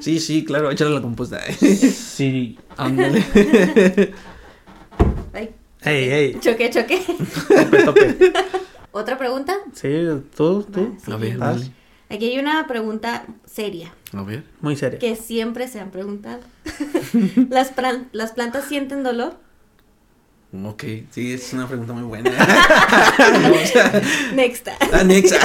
[0.00, 1.42] Sí, sí, claro, échale a la composta.
[1.52, 2.58] Sí.
[2.78, 3.22] Ándale.
[5.82, 6.34] Ey, ey.
[6.40, 7.02] choqué, choqué.
[7.48, 8.32] Tope, tope.
[8.92, 9.56] ¿Otra pregunta?
[9.74, 9.88] Sí,
[10.36, 10.96] tú, tú.
[11.04, 11.10] Sí.
[11.12, 11.70] A ver, dale.
[12.10, 14.42] Aquí hay una pregunta seria A ver.
[14.60, 14.98] Muy serio.
[14.98, 16.40] que siempre se han preguntado.
[17.50, 19.38] ¿Las, pran- ¿Las plantas sienten dolor?
[20.64, 22.30] Ok, sí, es una pregunta muy buena.
[24.34, 24.66] Next.
[24.92, 25.38] Anexa.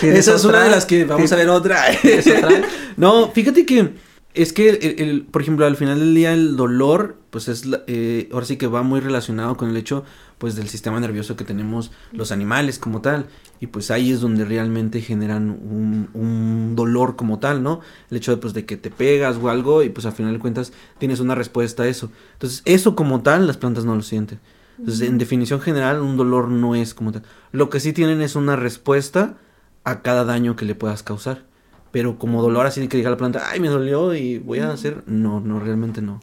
[0.00, 1.84] ¿Tienes Esa es una de las que vamos a ver otra.
[2.02, 2.62] ¿Tienes otra?
[2.96, 3.90] No, fíjate que
[4.34, 7.82] es que, el, el- por ejemplo, al final del día el dolor, pues es, la-
[7.86, 10.04] eh, ahora sí que va muy relacionado con el hecho,
[10.38, 13.26] pues, del sistema nervioso que tenemos los animales como tal.
[13.60, 17.80] Y pues ahí es donde realmente generan un, un dolor como tal, ¿no?
[18.10, 20.38] El hecho de, pues, de que te pegas o algo y pues al final de
[20.40, 22.10] cuentas tienes una respuesta a eso.
[22.34, 24.40] Entonces, eso como tal, las plantas no lo sienten.
[24.78, 27.22] Entonces, en definición general, un dolor no es como tal.
[27.52, 29.38] Lo que sí tienen es una respuesta
[29.84, 31.44] a cada daño que le puedas causar.
[31.94, 34.70] Pero como dolor así de que diga la planta, ay, me dolió y voy a
[34.72, 35.02] hacer.
[35.06, 36.20] No, no, realmente no.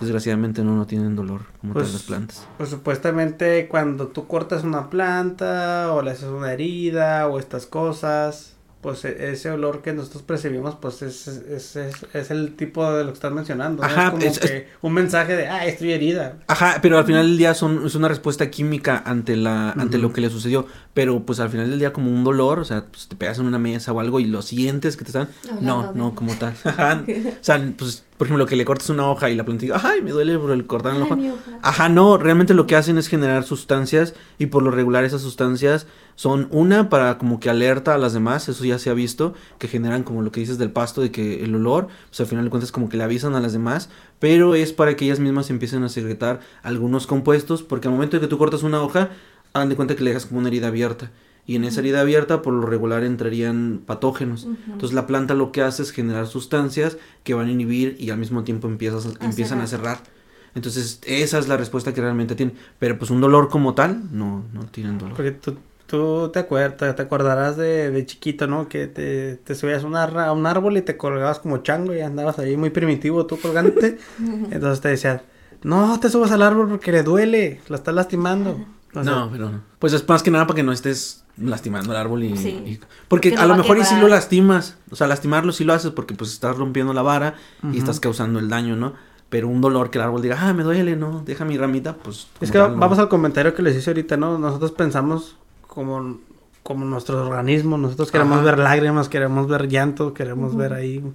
[0.00, 2.46] Desgraciadamente no, no tienen dolor como Pues- tal las plantas.
[2.56, 8.54] Pues supuestamente cuando tú cortas una planta o le haces una herida o estas cosas,
[8.80, 13.02] pues e- ese olor que nosotros percibimos, pues es, es, es, es el tipo de
[13.04, 13.82] lo que estás mencionando.
[13.82, 13.88] ¿no?
[13.88, 16.38] Ajá, es como es- que un mensaje de, ah, estoy herida.
[16.46, 20.12] Ajá, pero al final del día son, es una respuesta química ante la, ante lo
[20.12, 20.66] que le sucedió.
[20.94, 23.46] Pero pues al final del día como un dolor, o sea, pues te pegas en
[23.46, 25.28] una mesa o algo y lo sientes que te están.
[25.60, 26.54] No, Hablando no, de- como tal.
[26.64, 27.04] Ajá.
[27.06, 30.10] O sea, pues, por ejemplo, que le cortes una hoja y la diga, ay, me
[30.10, 31.16] duele por el cortar la hoja.
[31.62, 35.86] Ajá, no, realmente lo que hacen es generar sustancias y por lo regular esas sustancias
[36.16, 39.68] son una para como que alerta a las demás, eso ya se ha visto, que
[39.68, 42.50] generan como lo que dices del pasto, de que el olor, pues al final de
[42.50, 43.88] cuentas como que le avisan a las demás,
[44.18, 48.20] pero es para que ellas mismas empiecen a secretar algunos compuestos, porque al momento de
[48.20, 49.10] que tú cortas una hoja,
[49.52, 51.12] hagan de cuenta que le dejas como una herida abierta.
[51.48, 54.46] Y en esa herida abierta, por lo regular, entrarían patógenos.
[54.66, 58.18] Entonces la planta lo que hace es generar sustancias que van a inhibir y al
[58.18, 59.96] mismo tiempo empiezas, A empiezan a cerrar.
[59.96, 60.12] cerrar.
[60.54, 62.52] Entonces esa es la respuesta que realmente tiene.
[62.78, 65.16] Pero pues un dolor como tal, no, no tienen dolor.
[65.16, 68.68] Porque tú, tú te, acuerdas, te acordarás de, de chiquito, ¿no?
[68.68, 71.94] Que te, te subías a un ar- a un árbol y te colgabas como chango
[71.94, 73.96] y andabas ahí muy primitivo tú colgándote.
[74.50, 75.22] Entonces te decían,
[75.62, 78.66] no te subas al árbol porque le duele, la estás lastimando.
[78.94, 79.60] O sea, no, pero no.
[79.78, 82.36] Pues es más que nada para que no estés lastimando el árbol y...
[82.36, 82.48] Sí.
[82.48, 84.76] y- porque Que a no lo mejor y si lo lastimas.
[84.90, 87.34] O sea, lastimarlo sí lo haces porque pues estás rompiendo la vara
[87.72, 88.94] y estás causando el daño, ¿no?
[89.28, 92.28] Pero un dolor que el árbol diga, ah, me duele, no, deja mi ramita, pues...
[92.40, 92.78] Es que tal, no.
[92.78, 94.38] vamos al comentario que les hice ahorita, ¿no?
[94.38, 95.36] Nosotros pensamos
[95.66, 96.18] como,
[96.62, 98.44] como nuestro organismo, nosotros queremos Ajá.
[98.46, 101.14] ver lágrimas, queremos ver llanto, queremos ver ahí un,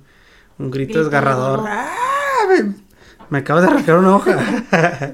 [0.60, 1.64] un grito Grito de desgarrador.
[1.68, 1.90] ¡Ah!
[2.50, 2.76] Me,
[3.32, 4.38] me acabo de arrancar una hoja.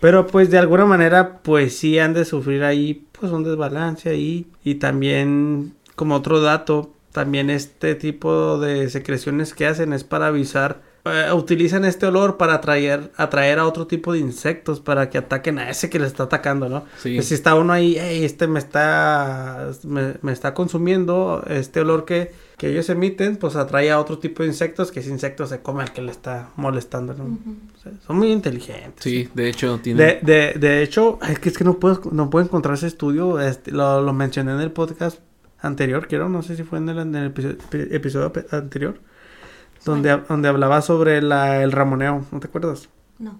[0.00, 4.46] Pero pues de alguna manera pues sí han de sufrir ahí pues un desbalance ahí.
[4.64, 10.80] Y también como otro dato también este tipo de secreciones que hacen es para avisar
[11.04, 15.58] eh, utilizan este olor para atraer atraer a otro tipo de insectos para que ataquen
[15.58, 17.16] a ese que le está atacando no Sí.
[17.16, 22.04] Que si está uno ahí "Ey, este me está me, me está consumiendo este olor
[22.04, 25.60] que que ellos emiten pues atrae a otro tipo de insectos que ese insecto se
[25.62, 27.24] come al que le está molestando ¿no?
[27.24, 31.56] O sea, son muy inteligentes Sí, de hecho de, de, de hecho, es que, es
[31.56, 35.20] que no puedo, no puedo encontrar ese estudio, este, lo, lo mencioné en el podcast
[35.62, 37.26] anterior, quiero, no sé si fue en el, en el
[37.90, 39.00] episodio, anterior,
[39.84, 42.88] donde, donde hablaba sobre la, el ramoneo, ¿no te acuerdas?
[43.18, 43.38] No.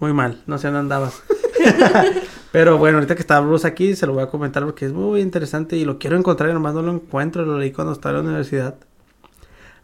[0.00, 1.22] Muy mal, no sé dónde andabas.
[2.52, 5.20] Pero bueno, ahorita que está Bruce aquí, se lo voy a comentar porque es muy
[5.20, 8.24] interesante y lo quiero encontrar y nomás no lo encuentro, lo leí cuando estaba en
[8.24, 8.76] la universidad.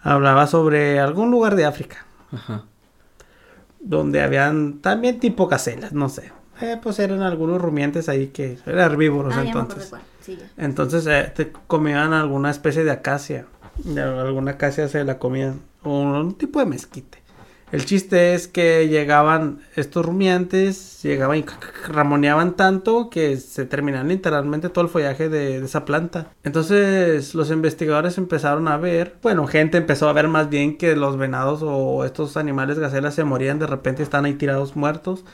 [0.03, 2.65] Hablaba sobre algún lugar de África Ajá.
[3.81, 6.33] donde habían también tipo caselas, no sé.
[6.61, 9.93] Eh, pues eran algunos rumiantes ahí que eran herbívoros Ah, ya me entonces.
[10.21, 10.51] Sí, ya.
[10.57, 13.47] Entonces eh, te comían alguna especie de acacia.
[13.97, 15.19] Alguna acacia se la.
[15.83, 17.21] O un tipo de mezquite.
[17.73, 21.45] El chiste es que llegaban estos rumiantes, llegaban y
[21.87, 26.33] ramoneaban tanto que se terminaban literalmente todo el follaje de, de esa planta.
[26.43, 31.17] Entonces los investigadores empezaron a ver, bueno, gente empezó a ver más bien que los
[31.17, 35.25] venados o estos animales gacelas se morían de repente, están ahí tirados muertos.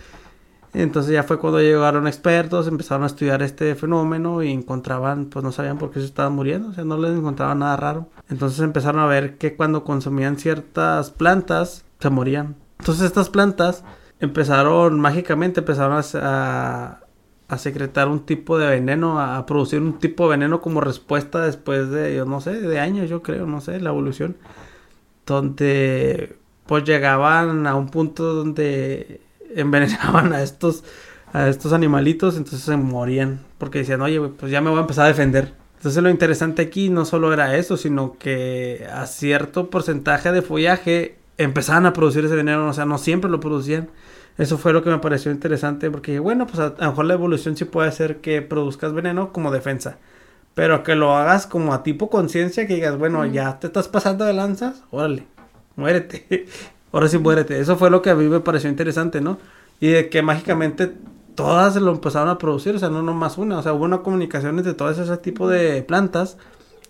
[0.75, 5.53] Entonces ya fue cuando llegaron expertos, empezaron a estudiar este fenómeno y encontraban, pues no
[5.53, 8.09] sabían por qué se estaban muriendo, o sea, no les encontraban nada raro.
[8.29, 12.57] Entonces empezaron a ver que cuando consumían ciertas plantas, se morían.
[12.79, 13.85] Entonces estas plantas
[14.21, 17.01] empezaron, mágicamente empezaron a,
[17.49, 21.45] a, secretar un tipo de veneno, a, a producir un tipo de veneno como respuesta
[21.45, 24.37] después de, yo no sé, de años, yo creo, no sé, la evolución.
[25.25, 29.21] Donde pues llegaban a un punto donde
[29.55, 30.85] envenenaban a estos
[31.33, 35.05] a estos animalitos, entonces se morían porque decían, "Oye, pues ya me voy a empezar
[35.07, 40.33] a defender." Entonces lo interesante aquí no solo era eso, sino que a cierto porcentaje
[40.33, 43.91] de follaje empezaban a producir ese veneno, o sea, no siempre lo producían.
[44.39, 47.15] Eso fue lo que me pareció interesante porque bueno, pues a, a lo mejor la
[47.15, 49.99] evolución sí puede hacer que produzcas veneno como defensa.
[50.55, 53.31] Pero que lo hagas como a tipo conciencia, que digas, bueno, Ujú.
[53.33, 55.27] ya te estás pasando de lanzas, órale,
[55.77, 56.47] muérete.
[56.93, 57.61] Ahora sí muérete.
[57.61, 59.39] Eso fue lo que a mí me pareció interesante, ¿no?
[59.81, 60.93] Y de que mágicamente
[61.35, 64.59] todas lo empezaron a producir, o sea, no nomás una, o sea, hubo una comunicación
[64.59, 66.39] entre todos ese tipo de plantas,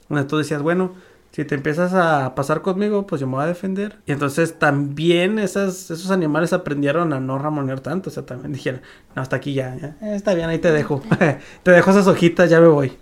[0.09, 0.93] donde tú decías, bueno,
[1.33, 3.99] si te empiezas a pasar conmigo, pues yo me voy a defender.
[4.07, 8.81] Y entonces también esas, esos animales aprendieron a no ramonear tanto, o sea, también dijeron,
[9.15, 11.03] no, hasta aquí ya, ya, eh, está bien, ahí te dejo,
[11.63, 12.93] te dejo esas hojitas, ya me voy.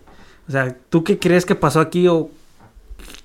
[0.49, 2.31] O sea, ¿tú qué crees que pasó aquí o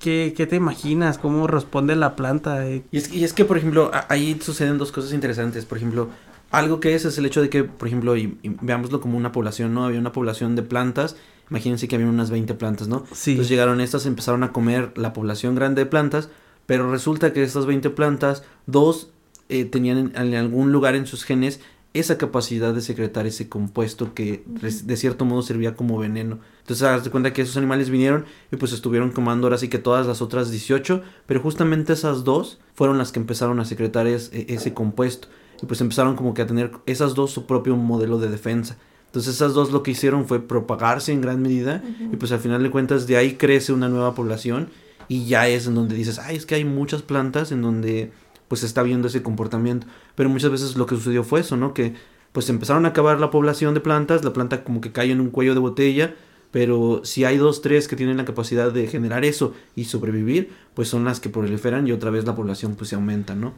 [0.00, 1.18] qué, qué te imaginas?
[1.18, 2.66] ¿Cómo responde la planta?
[2.66, 5.64] Eh, Y es, y es que, por ejemplo, a- ahí suceden dos cosas interesantes.
[5.66, 6.08] Por ejemplo,
[6.50, 9.32] algo que es es el hecho de que, por ejemplo, y, y veámoslo como una
[9.32, 9.84] población, ¿no?
[9.84, 11.16] Había una población de plantas.
[11.50, 13.04] Imagínense que había unas 20 plantas, ¿no?
[13.12, 13.32] Sí.
[13.32, 16.28] Entonces llegaron estas, empezaron a comer la población grande de plantas,
[16.66, 19.10] pero resulta que de estas 20 plantas, dos
[19.48, 21.60] eh, tenían en, en algún lugar en sus genes
[21.92, 26.38] esa capacidad de secretar ese compuesto que de cierto modo servía como veneno.
[26.60, 29.78] Entonces, haz de cuenta que esos animales vinieron y pues estuvieron quemando ahora sí que
[29.78, 34.14] todas las otras 18, pero justamente esas dos fueron las que empezaron a secretar e,
[34.14, 35.28] ese compuesto.
[35.60, 38.76] Y pues empezaron como que a tener esas dos su propio modelo de defensa.
[39.06, 41.82] Entonces esas dos lo que hicieron fue propagarse en gran medida
[42.12, 44.70] y pues al final de cuentas de ahí crece una nueva población
[45.08, 48.12] y ya es en donde dices, ay, es que hay muchas plantas en donde
[48.50, 49.86] pues se está viendo ese comportamiento.
[50.16, 51.72] Pero muchas veces lo que sucedió fue eso, ¿no?
[51.72, 51.94] Que
[52.32, 55.30] pues empezaron a acabar la población de plantas, la planta como que cae en un
[55.30, 56.16] cuello de botella,
[56.50, 60.88] pero si hay dos, tres que tienen la capacidad de generar eso y sobrevivir, pues
[60.88, 63.54] son las que proliferan y otra vez la población pues se aumenta, ¿no?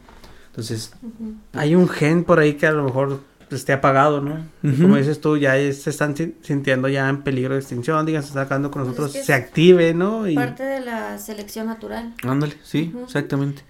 [0.51, 0.93] Entonces...
[1.53, 4.45] Hay un gen por ahí que a lo mejor esté apagado, ¿no?
[4.61, 8.41] Como dices tú, ya se están sintiendo ya en peligro de extinción, digan, se está
[8.41, 10.27] acabando con nosotros, se active, ¿no?
[10.27, 10.35] Y...
[10.35, 12.13] Parte de la selección natural.
[12.21, 13.63] Ándale, sí, exactamente.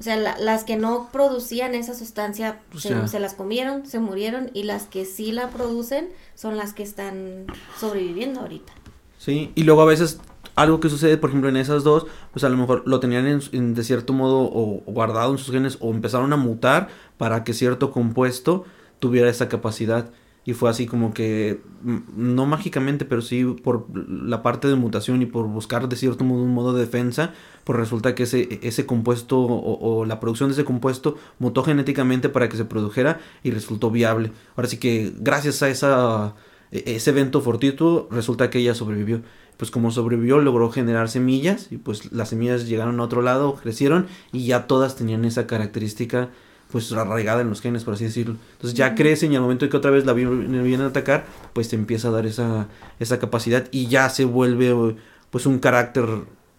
[0.00, 4.84] O sea, las que no producían esa sustancia se, las comieron, se murieron y las
[4.84, 7.44] que sí la producen son las que están
[7.78, 8.72] sobreviviendo ahorita.
[9.18, 10.18] Sí, y luego a veces
[10.54, 13.74] algo que sucede, por ejemplo, en esas dos, pues a lo mejor lo tenían en,
[13.74, 16.88] de cierto modo o, guardado en sus genes o empezaron a mutar
[17.18, 18.64] para que cierto compuesto
[19.00, 20.08] tuviera esa capacidad.
[20.50, 25.22] Y fue así como que, mm, no mágicamente, pero sí por la parte de mutación
[25.22, 28.84] y por buscar de cierto modo un modo de defensa, pues resulta que ese, ese
[28.84, 33.92] compuesto o, la producción de ese compuesto mutó genéticamente para que se produjera y resultó
[33.92, 34.32] viable.
[34.56, 36.34] Ahora sí que gracias a esa,
[36.72, 39.22] e, ese evento fortuito resulta que ella sobrevivió.
[39.56, 44.08] Pues como sobrevivió logró generar semillas y pues las semillas llegaron a otro lado, crecieron
[44.32, 46.30] y ya todas tenían esa característica
[46.70, 48.36] pues arraigada en los genes, por así decirlo.
[48.52, 51.68] Entonces ya crecen y al momento de que otra vez la vienen a atacar, pues
[51.68, 52.68] te empieza a dar esa,
[52.98, 54.96] esa capacidad y ya se vuelve
[55.30, 56.06] pues un carácter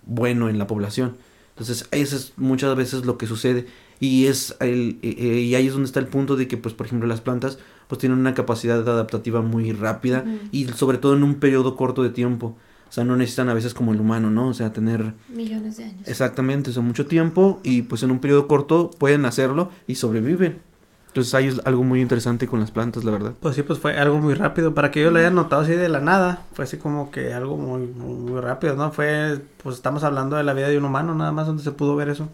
[0.05, 1.16] bueno en la población.
[1.51, 3.68] Entonces eso es muchas veces lo que sucede
[3.99, 6.74] y es el, eh, eh, y ahí es donde está el punto de que pues
[6.74, 11.24] por ejemplo las plantas pues tienen una capacidad adaptativa muy rápida y sobre todo en
[11.24, 12.55] un periodo corto de tiempo.
[12.92, 14.50] O sea, no necesitan a veces como el humano, ¿no?
[14.50, 15.14] O sea, tener...
[15.30, 16.06] Millones de años.
[16.08, 20.60] Exactamente, o sea, mucho tiempo y pues en un periodo corto pueden hacerlo y sobreviven.
[21.08, 23.34] Entonces hay algo muy interesante con las plantas, la verdad.
[23.39, 24.74] Pues sí, pues fue algo muy rápido.
[24.74, 27.56] Para que yo lo haya notado así de la nada, fue así como que algo
[27.56, 28.92] muy, muy, rápido, ¿no?
[28.92, 31.96] Fue, pues estamos hablando de la vida de un humano, nada más donde se pudo
[31.96, 32.28] ver eso.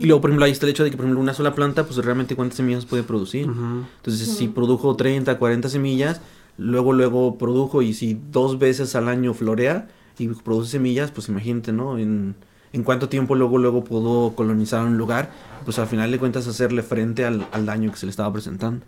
[0.00, 1.84] Y luego, por ejemplo, ahí está el hecho de que, por ejemplo, una sola planta,
[1.84, 3.44] pues realmente cuántas semillas puede producir.
[3.44, 6.20] Entonces, si produjo 30, 40 semillas,
[6.58, 9.86] luego, luego produjo y si dos veces al año florea,
[10.20, 11.98] y produce semillas, pues imagínate, ¿no?
[11.98, 12.34] En,
[12.72, 15.30] en cuánto tiempo luego luego pudo colonizar un lugar,
[15.64, 18.84] pues al final de cuentas hacerle frente al, daño que se le estaba presentando.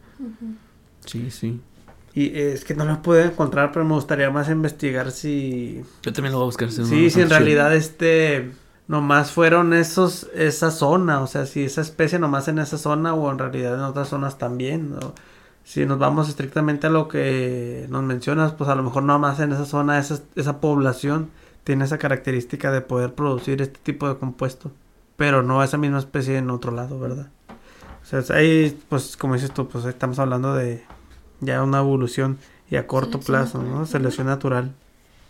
[1.06, 1.60] Sí, sí.
[2.14, 5.82] Y es que no lo pude encontrar, pero me gustaría más investigar si...
[6.02, 6.70] Yo también lo voy a buscar.
[6.70, 8.52] Si sí, si en realidad este...
[8.88, 13.30] Nomás fueron esos, esa zona, o sea, si esa especie nomás en esa zona o
[13.30, 15.14] en realidad en otras zonas también, ¿no?
[15.64, 19.40] Si nos vamos estrictamente a lo que nos mencionas, pues a lo mejor nada más
[19.40, 21.30] en esa zona, esa, esa población
[21.64, 24.72] tiene esa característica de poder producir este tipo de compuesto,
[25.16, 27.28] pero no esa misma especie en otro lado, ¿verdad?
[28.02, 30.84] O sea, ahí, pues como dices tú, pues estamos hablando de
[31.40, 32.38] ya una evolución
[32.68, 33.86] y a corto plazo, ¿no?
[33.86, 34.72] Selección natural.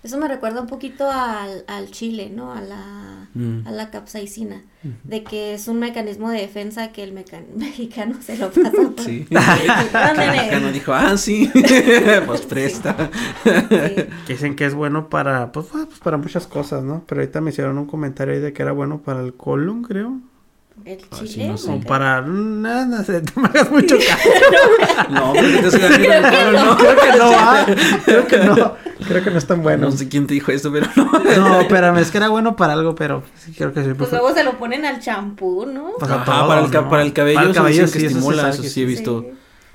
[0.02, 2.52] Eso me recuerda un poquito al, al chile, ¿no?
[2.52, 3.68] A la, mm.
[3.68, 4.62] a la capsaicina.
[5.04, 7.12] De que es un mecanismo de defensa que el
[7.56, 9.04] mexicano se lo pasa por...
[9.04, 9.26] Sí.
[9.30, 11.48] el mexicano dijo, ah, sí,
[12.26, 13.10] pues presta.
[13.44, 17.04] Que dicen que es bueno para, pues, pues, para muchas cosas, ¿no?
[17.06, 20.20] Pero ahorita me hicieron un comentario ahí de que era bueno para el colon, creo.
[20.84, 21.48] ¿El chile?
[21.48, 22.20] no o para.
[22.22, 25.08] Nada, no sé, te me hagas mucho caso.
[25.10, 27.66] no, te creo, que no, creo que no, ah,
[28.04, 28.74] creo que no.
[29.06, 29.90] Creo que no es tan bueno.
[29.90, 31.04] No sé quién te dijo eso, pero no.
[31.04, 33.94] no, espérame, es que era bueno para algo, pero sí creo que sí.
[33.94, 35.92] Pues, luego se lo ponen al champú, ¿no?
[35.98, 38.84] Pues para, el, para el cabello, para el cabello sí, que estimula, eso sí, he
[38.84, 39.26] visto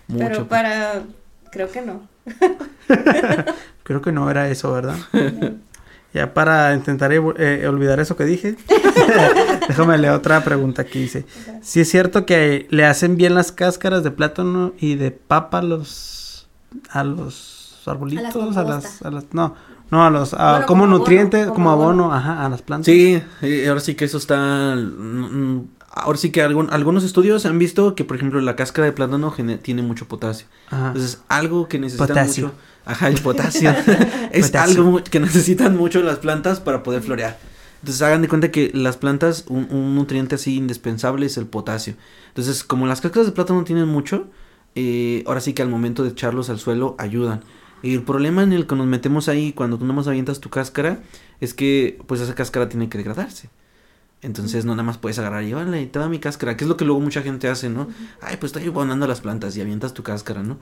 [0.07, 0.25] mucho.
[0.27, 1.03] Pero para.
[1.51, 2.07] Creo que no.
[3.83, 4.97] creo que no era eso, ¿verdad?
[6.13, 8.55] Ya para intentar eh, olvidar eso que dije,
[9.67, 11.25] déjame leer otra pregunta que hice.
[11.61, 15.63] Si es cierto que le hacen bien las cáscaras de plátano y de papa a
[15.63, 16.47] los
[16.89, 19.55] a los arbolitos, a, las, a las, no,
[19.89, 20.35] no a los
[20.65, 22.85] como, nutrientes, como, abono, ajá, a las plantas.
[22.85, 23.21] Sí,
[23.67, 25.61] ahora sí que eso está mm,
[25.97, 29.33] ahora sí que algún, algunos estudios han visto que por ejemplo la cáscara de plátano
[29.61, 30.47] tiene mucho potasio.
[30.71, 32.53] Entonces, algo que necesita mucho
[32.87, 33.75] Ajá, el potasio.
[34.31, 37.37] es algo que necesitan mucho las plantas para poder florear.
[37.81, 41.95] Entonces hagan de cuenta que las plantas, un, nutriente así indispensable es el potasio.
[42.29, 44.27] Entonces, como las cáscaras de plátano no tienen mucho,
[44.75, 47.41] eh, ahora sí que al momento de echarlos al suelo ayudan.
[47.83, 50.99] Y el problema en el que nos metemos ahí cuando tú nomás avientas tu cáscara
[51.41, 53.49] es que pues esa cáscara tiene que degradarse.
[54.21, 56.77] Entonces no nada más puedes agarrar y vale, te da mi cáscara, que es lo
[56.77, 57.87] que luego mucha gente hace, ¿no?
[58.21, 60.57] Ay, pues estoy abonando las plantas y avientas tu cáscara, ¿no?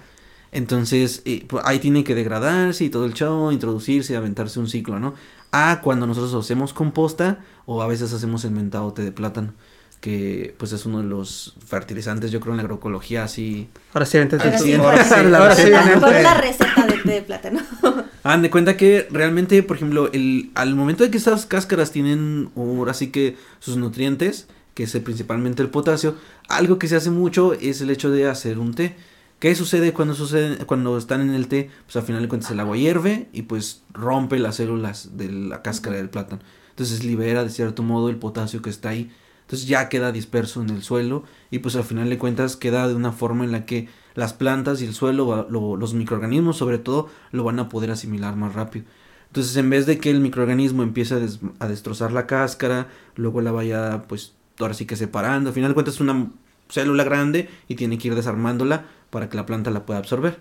[0.55, 4.69] Entonces, eh, pues, ahí tiene que degradarse y todo el show, introducirse y aventarse un
[4.69, 5.13] ciclo, ¿no?
[5.51, 9.53] A cuando nosotros hacemos composta o a veces hacemos el mentado té de plátano,
[9.99, 13.67] que pues es uno de los fertilizantes, yo creo, en la agroecología así.
[13.93, 16.93] Ahora sí, entonces, Ahora sí, sí, ¿cuál es- ahora sí, ahora la- el- receta de
[17.03, 17.59] té de plátano?
[18.23, 22.49] Hagan de cuenta que realmente, por ejemplo, el, al momento de que estas cáscaras tienen
[22.55, 26.15] ahora sí que sus nutrientes, que es eh, principalmente el potasio,
[26.47, 28.95] algo que se hace mucho es el hecho de hacer un té.
[29.39, 31.69] ¿Qué sucede cuando sucede cuando están en el té?
[31.85, 35.61] Pues al final de cuentas el agua hierve y pues rompe las células de la
[35.61, 36.41] cáscara del plátano.
[36.69, 39.11] Entonces libera de cierto modo el potasio que está ahí.
[39.41, 42.95] Entonces ya queda disperso en el suelo y pues al final de cuentas queda de
[42.95, 47.09] una forma en la que las plantas y el suelo, lo- los microorganismos sobre todo,
[47.31, 48.85] lo van a poder asimilar más rápido.
[49.27, 53.41] Entonces en vez de que el microorganismo empiece a, des- a destrozar la cáscara, luego
[53.41, 56.31] la vaya pues ahora sí que separando, al final de cuentas es una
[56.69, 60.39] célula grande y tiene que ir desarmándola para que la planta la pueda absorber.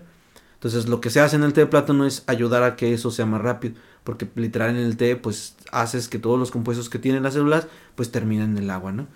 [0.55, 3.11] Entonces lo que se hace en el té de plátano es ayudar a que eso
[3.11, 6.99] sea más rápido, porque literal en el té pues haces que todos los compuestos que
[6.99, 9.07] tienen las células pues terminen en el agua, ¿no?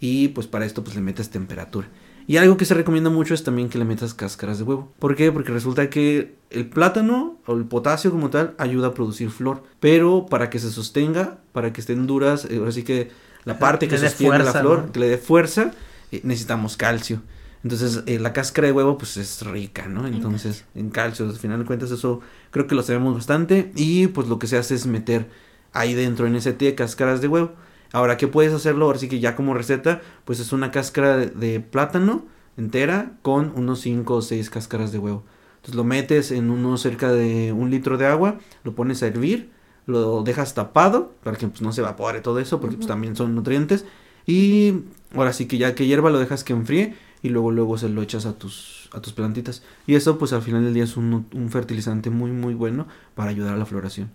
[0.00, 1.88] Y pues para esto pues le metes temperatura.
[2.26, 4.92] Y algo que se recomienda mucho es también que le metas cáscaras de huevo.
[4.98, 5.32] ¿Por qué?
[5.32, 10.26] Porque resulta que el plátano o el potasio como tal ayuda a producir flor, pero
[10.26, 13.10] para que se sostenga, para que estén duras, eh, ahora sí que
[13.44, 14.92] la parte que sostiene la fuerza, flor, ¿no?
[14.92, 15.72] que le dé fuerza,
[16.12, 17.22] eh, necesitamos calcio.
[17.62, 20.06] Entonces, eh, la cáscara de huevo, pues es rica, ¿no?
[20.06, 22.20] Entonces, en calcio, al final de cuentas, eso
[22.50, 23.70] creo que lo sabemos bastante.
[23.76, 25.28] Y pues lo que se hace es meter
[25.72, 27.52] ahí dentro en ese té cáscaras de huevo.
[27.92, 28.86] Ahora, ¿qué puedes hacerlo?
[28.86, 32.26] Ahora sí que ya como receta, pues es una cáscara de, de plátano
[32.56, 35.24] entera con unos 5 o 6 cáscaras de huevo.
[35.56, 39.50] Entonces lo metes en uno cerca de un litro de agua, lo pones a hervir,
[39.86, 43.34] lo dejas tapado para que pues, no se evapore todo eso, porque pues, también son
[43.34, 43.84] nutrientes.
[44.26, 44.82] Y
[45.14, 48.02] ahora sí que ya que hierva lo dejas que enfríe y luego luego se lo
[48.02, 49.62] echas a tus a tus plantitas.
[49.86, 53.30] Y eso pues al final del día es un, un fertilizante muy muy bueno para
[53.30, 54.10] ayudar a la floración.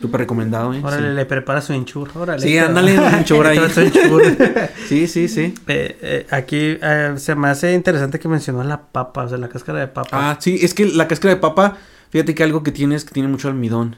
[0.00, 0.80] Súper recomendado, ¿eh?
[0.82, 1.14] Órale, Sí.
[1.14, 2.10] le prepara su enchur.
[2.16, 2.42] Órale.
[2.42, 3.58] Sí, ándale, un enchur ahí.
[4.88, 5.54] Sí, sí, sí.
[5.68, 9.48] Eh, eh, aquí eh, se me hace interesante que mencionó la papa, o sea, la
[9.48, 10.08] cáscara de papa.
[10.30, 11.76] Ah, sí, es que la cáscara de papa,
[12.10, 13.96] fíjate que algo que tiene es que tiene mucho almidón.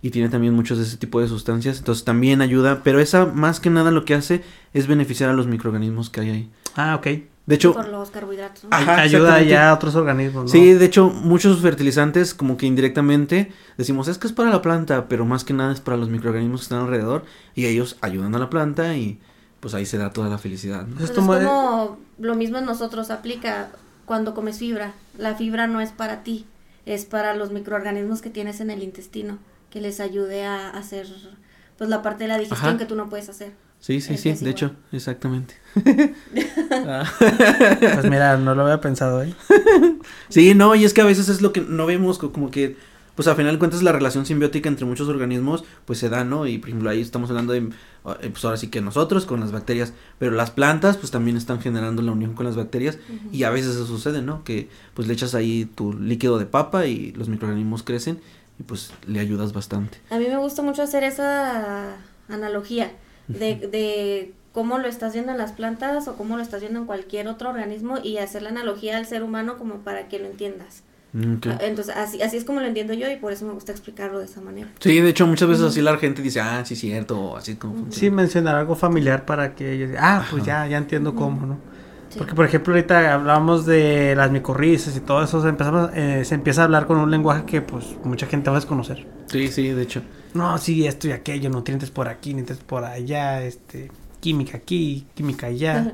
[0.00, 1.78] Y tiene también muchos de ese tipo de sustancias.
[1.78, 2.80] Entonces también ayuda.
[2.82, 4.42] Pero esa más que nada lo que hace
[4.72, 6.50] es beneficiar a los microorganismos que hay ahí.
[6.74, 7.06] Ah, ok.
[7.44, 8.64] De hecho, Por los carbohidratos.
[8.64, 8.70] ¿no?
[8.70, 10.48] Ajá, Ayuda ya a otros organismos, ¿no?
[10.48, 15.08] Sí, de hecho, muchos fertilizantes, como que indirectamente, decimos, es que es para la planta,
[15.08, 17.24] pero más que nada es para los microorganismos que están alrededor,
[17.56, 19.18] y ellos ayudan a la planta, y
[19.58, 20.96] pues ahí se da toda la felicidad, ¿no?
[20.96, 23.70] Pues Es como lo mismo en nosotros aplica
[24.06, 24.92] cuando comes fibra.
[25.18, 26.46] La fibra no es para ti,
[26.86, 29.38] es para los microorganismos que tienes en el intestino,
[29.70, 31.06] que les ayude a hacer
[31.78, 32.78] pues la parte de la digestión Ajá.
[32.78, 33.52] que tú no puedes hacer.
[33.82, 35.54] Sí, sí, sí, de hecho, exactamente.
[36.70, 37.04] Ah.
[37.80, 39.34] Pues mira, no lo había pensado, ¿eh?
[40.28, 42.76] Sí, no, y es que a veces es lo que no vemos, co- como que,
[43.16, 46.46] pues al final de cuentas la relación simbiótica entre muchos organismos, pues se da, ¿no?
[46.46, 49.50] Y por ejemplo ahí estamos hablando de, eh, pues ahora sí que nosotros con las
[49.52, 52.98] bacterias, pero las plantas pues también están generando la unión con las bacterias
[53.32, 54.44] y a veces eso sucede, ¿no?
[54.44, 58.20] Que pues le echas ahí tu líquido de papa y los microorganismos crecen
[58.58, 59.98] y pues le ayudas bastante.
[60.10, 61.96] A mí me gusta mucho hacer esa
[62.28, 62.92] analogía
[63.28, 66.86] de, de cómo lo estás viendo en las plantas o cómo lo estás viendo en
[66.86, 70.82] cualquier otro organismo y hacer la analogía al ser humano como para que lo entiendas.
[71.12, 71.34] Mm.
[71.46, 74.18] Ah, Entonces, así, así es como lo entiendo yo y por eso me gusta explicarlo
[74.18, 74.68] de esa manera.
[74.80, 77.98] Sí, de hecho muchas veces así la gente dice, ah, sí, cierto, así como funciona.
[77.98, 81.58] Sí, mencionar algo familiar para que ellos digan, ah, pues ya, ya entiendo cómo, ¿no?
[82.08, 82.18] Sí.
[82.18, 86.34] Porque, por ejemplo, ahorita hablábamos de las micorrizas y todo eso, se, empezamos, eh, se
[86.34, 89.06] empieza a hablar con un lenguaje que, pues, mucha gente va a desconocer.
[89.26, 90.02] Sí, sí, de hecho.
[90.34, 93.90] No, sí, esto y aquello, nutrientes por aquí, nutrientes por allá, este,
[94.20, 95.92] química aquí, química allá.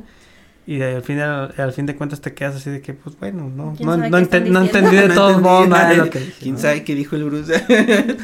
[0.66, 3.74] Y al fin, al, fin de cuentas te quedas así de que, pues bueno, no,
[3.74, 6.32] ¿Quién no, no, enten- no entendí de No todos entendí modos nada de lo que
[6.38, 6.60] ¿Quién ¿no?
[6.60, 7.64] sabe qué dijo el Bruce?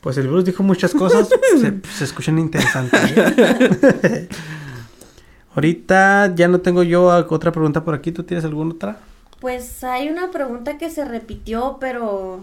[0.00, 1.28] Pues el Bruce dijo muchas cosas,
[1.60, 3.00] se, se escuchan interesantes.
[3.16, 4.28] ¿eh?
[5.54, 8.98] Ahorita ya no tengo yo otra pregunta por aquí, ¿tú tienes alguna otra?
[9.40, 12.40] Pues hay una pregunta que se repitió, pero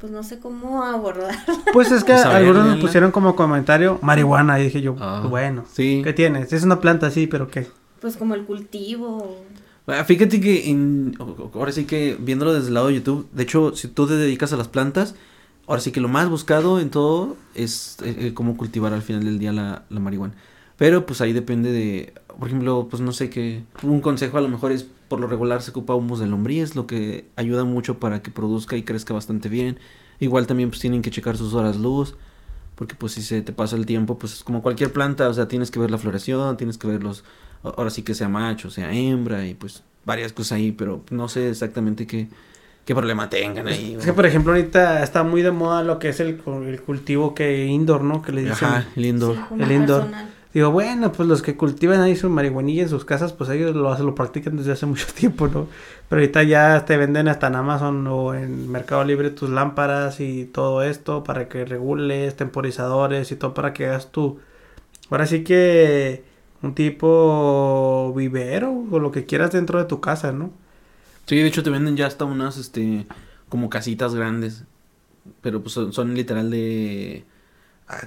[0.00, 1.34] pues no sé cómo abordar.
[1.72, 5.64] Pues es que Pues algunos nos pusieron como comentario marihuana y dije yo, Ah, bueno,
[5.72, 6.02] sí.
[6.04, 6.52] ¿qué tienes?
[6.52, 7.66] Es una planta, sí, pero ¿qué?
[8.00, 9.36] Pues como el cultivo.
[9.86, 11.16] Ah, Fíjate que en-
[11.54, 14.52] ahora sí que viéndolo desde el lado de YouTube, de hecho, si tú te dedicas
[14.52, 15.14] a las plantas,
[15.66, 19.24] ahora sí que lo más buscado en todo es eh, eh, cómo cultivar al final
[19.24, 20.34] del día la, la marihuana.
[20.76, 24.48] Pero pues ahí depende de, por ejemplo, pues no sé qué, un consejo a lo
[24.48, 28.22] mejor es por lo regular se ocupa humus de lombriz, lo que ayuda mucho para
[28.22, 29.78] que produzca y crezca bastante bien.
[30.20, 32.16] Igual también pues tienen que checar sus horas luz.
[32.74, 35.48] porque pues si se te pasa el tiempo, pues es como cualquier planta, o sea,
[35.48, 37.24] tienes que ver la floración, tienes que ver los,
[37.64, 41.50] ahora sí que sea macho, sea hembra y pues varias cosas ahí, pero no sé
[41.50, 42.28] exactamente qué,
[42.84, 43.96] qué problema tengan ahí.
[43.98, 47.34] Es que, por ejemplo, ahorita está muy de moda lo que es el, el cultivo
[47.34, 48.22] que indoor, ¿no?
[48.22, 48.68] Que le dicen.
[48.68, 49.34] Ajá, el indoor.
[49.36, 50.02] Sí, El indoor.
[50.02, 50.28] personal.
[50.54, 53.90] Digo, bueno, pues los que cultivan ahí su marihuanilla en sus casas, pues ellos lo,
[53.92, 55.68] hacen- lo practican desde hace mucho tiempo, ¿no?
[56.08, 60.46] Pero ahorita ya te venden hasta en Amazon o en Mercado Libre tus lámparas y
[60.46, 64.38] todo esto para que regules, temporizadores y todo para que hagas tu...
[65.10, 66.24] Ahora sí que
[66.62, 70.52] un tipo vivero o lo que quieras dentro de tu casa, ¿no?
[71.26, 73.06] Sí, de hecho te venden ya hasta unas, este,
[73.48, 74.64] como casitas grandes,
[75.42, 77.26] pero pues son, literal de,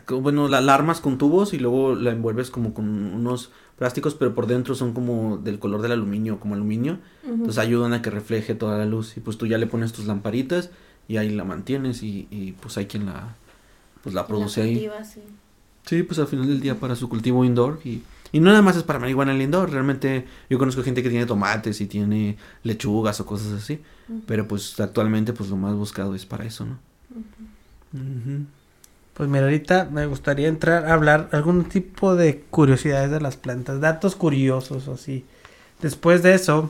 [0.10, 4.36] bueno, la, la armas con tubos y luego la envuelves como con unos plásticos, pero
[4.36, 8.54] por dentro son como del color del aluminio, como aluminio, entonces ayudan a que refleje
[8.54, 10.70] toda la luz y pues tú ya le pones tus lamparitas
[11.08, 13.36] y ahí la mantienes y, y pues hay quien la,
[14.04, 14.90] pues la produce La ahí.
[15.04, 15.22] sí.
[15.84, 18.78] Sí, pues al final del día para su cultivo indoor y, y no nada más
[18.78, 23.20] es para marihuana el indoor, realmente yo conozco gente que tiene tomates y tiene lechugas
[23.20, 23.80] o cosas así,
[24.28, 26.78] pero pues actualmente pues lo más buscado es para eso, ¿no?
[27.94, 28.46] Ujú.
[29.14, 33.80] Pues mira, ahorita me gustaría entrar a hablar algún tipo de curiosidades de las plantas,
[33.82, 35.26] datos curiosos o así.
[35.82, 36.70] Después de eso,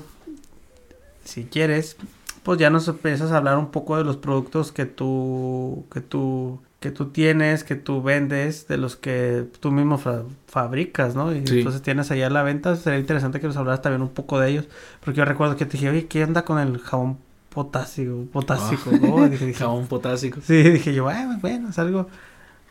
[1.23, 1.97] si quieres,
[2.43, 6.59] pues ya nos empiezas a hablar un poco de los productos que tú, que tú,
[6.79, 11.33] que tú tienes, que tú vendes, de los que tú mismo fa- fabricas, ¿no?
[11.35, 11.59] Y Sí.
[11.59, 14.65] entonces tienes allá la venta, sería interesante que nos hablaras también un poco de ellos,
[14.99, 17.17] porque yo recuerdo que te dije, oye, ¿qué onda con el jabón
[17.49, 18.25] potásico?
[18.33, 18.97] Potásico, Ah.
[18.99, 19.29] ¿no?
[19.29, 20.39] Dije, dije, Jabón potásico.
[20.43, 22.07] Sí, dije yo, bueno, bueno, es algo.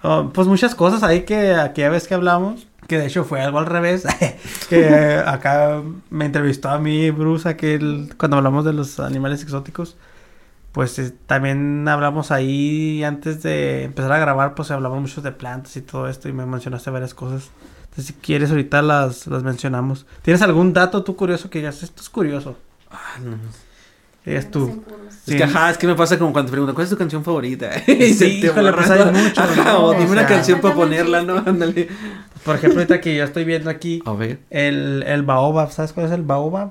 [0.02, 3.58] Oh, pues muchas cosas ahí que aquella vez que hablamos, que de hecho fue algo
[3.58, 4.06] al revés,
[4.68, 9.96] que acá me entrevistó a mí Bruce aquel, cuando hablamos de los animales exóticos,
[10.72, 15.76] pues eh, también hablamos ahí antes de empezar a grabar, pues hablamos mucho de plantas
[15.76, 17.50] y todo esto y me mencionaste varias cosas.
[17.84, 20.06] Entonces si quieres ahorita las, las mencionamos.
[20.22, 22.56] ¿Tienes algún dato tú curioso que digas, esto es curioso?
[22.90, 23.36] Ah, no.
[24.24, 24.82] Me tú.
[25.26, 27.22] Es que ajá, es que me pasa como cuando te preguntan, ¿cuál es tu canción
[27.24, 27.70] favorita?
[27.86, 29.12] y se Sí, te hay todo.
[29.12, 31.36] mucho, Ajá, dime O una canción para ponerla, ¿no?
[31.38, 31.88] Ándale.
[32.44, 34.40] Por ejemplo, ahorita que yo estoy viendo aquí A ver.
[34.50, 36.70] el, el baobab, ¿sabes cuál es el baobab?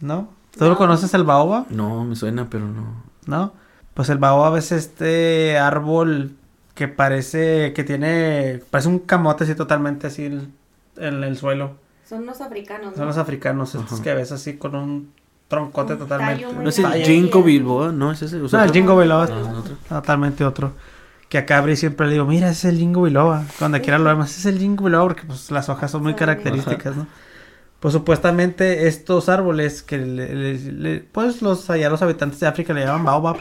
[0.00, 0.14] No.
[0.16, 0.28] ¿No?
[0.56, 0.76] ¿Tú lo No.
[0.76, 1.66] conoces el baobab?
[1.70, 3.02] No, me suena, pero no.
[3.26, 3.52] ¿No?
[3.94, 6.32] Pues el baobab es este árbol
[6.74, 10.52] que parece que tiene, parece un camote así totalmente así en,
[10.96, 11.76] en el suelo.
[12.08, 12.90] Son los africanos.
[12.92, 13.06] Son ¿no?
[13.06, 14.02] los africanos, estos Ajá.
[14.02, 15.12] que ves así con un
[15.52, 16.46] troncote totalmente.
[16.50, 17.04] No es el Vaya.
[17.04, 18.10] Ginkgo biloba, ¿no?
[18.10, 18.40] ¿Es ese?
[18.40, 19.30] O sea, No, el biloba es
[19.90, 20.72] Ah, totalmente otro.
[21.28, 23.44] Que acá abrí siempre le digo, mira, ese es el jingo biloba.
[23.58, 26.96] Cuando quiera lo ese es el jingo biloba porque pues las hojas son muy características,
[26.96, 27.06] ¿no?
[27.80, 32.72] Pues supuestamente estos árboles que le- le- le- pues los allá los habitantes de África
[32.72, 33.36] le llaman baobab,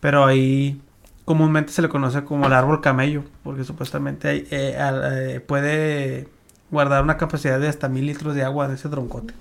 [0.00, 0.80] pero ahí
[1.24, 6.28] comúnmente se le conoce como el árbol camello, porque supuestamente hay- eh, eh, puede
[6.70, 9.34] guardar una capacidad de hasta mil litros de agua de ese troncote.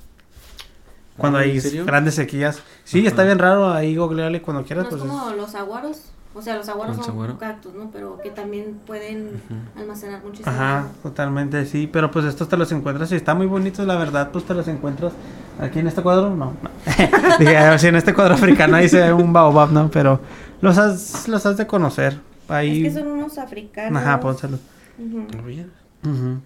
[1.20, 1.86] Cuando Ah, ¿en hay serio?
[1.86, 2.62] grandes sequías.
[2.84, 3.08] Sí, Ajá.
[3.10, 4.86] está bien raro, ahí googleale cuando No quieras.
[4.86, 6.02] es pues, es- como los aguaros.
[6.36, 7.90] O sea, los aguaros ¿El son cactus, ¿no?
[7.91, 9.80] Pero que también pueden Ujú.
[9.82, 10.50] almacenar muchísimo.
[10.52, 14.30] Ajá, totalmente, sí, pero pues estos te los encuentras y están muy bonitos, la verdad,
[14.32, 15.12] pues te los encuentras
[15.60, 16.70] aquí en este cuadro, no, no.
[17.40, 19.90] Dije, a ver si en este cuadro africano ahí se ve un baobab, ¿no?
[19.90, 20.22] Pero
[20.62, 24.00] los has, los has de conocer, ahí, Es que son unos africanos.
[24.02, 24.60] ajá, pónselo.
[25.00, 25.28] Ujú.
[25.38, 25.66] A ver.
[26.06, 26.38] Ujú.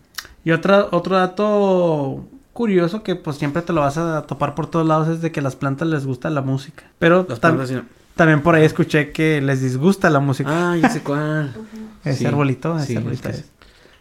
[0.46, 4.88] Y otra, otro dato curioso que pues siempre te lo vas a topar por todos
[4.88, 7.70] lados es de que a las plantas les gusta la música, pero Las tam- plantas
[7.70, 7.84] sí no.
[8.16, 10.72] también por ahí escuché que les disgusta la música.
[10.72, 11.54] Ah, ya sé cuál.
[12.06, 13.50] Ese Sí, arbolito, ese sí, arbolito es que es.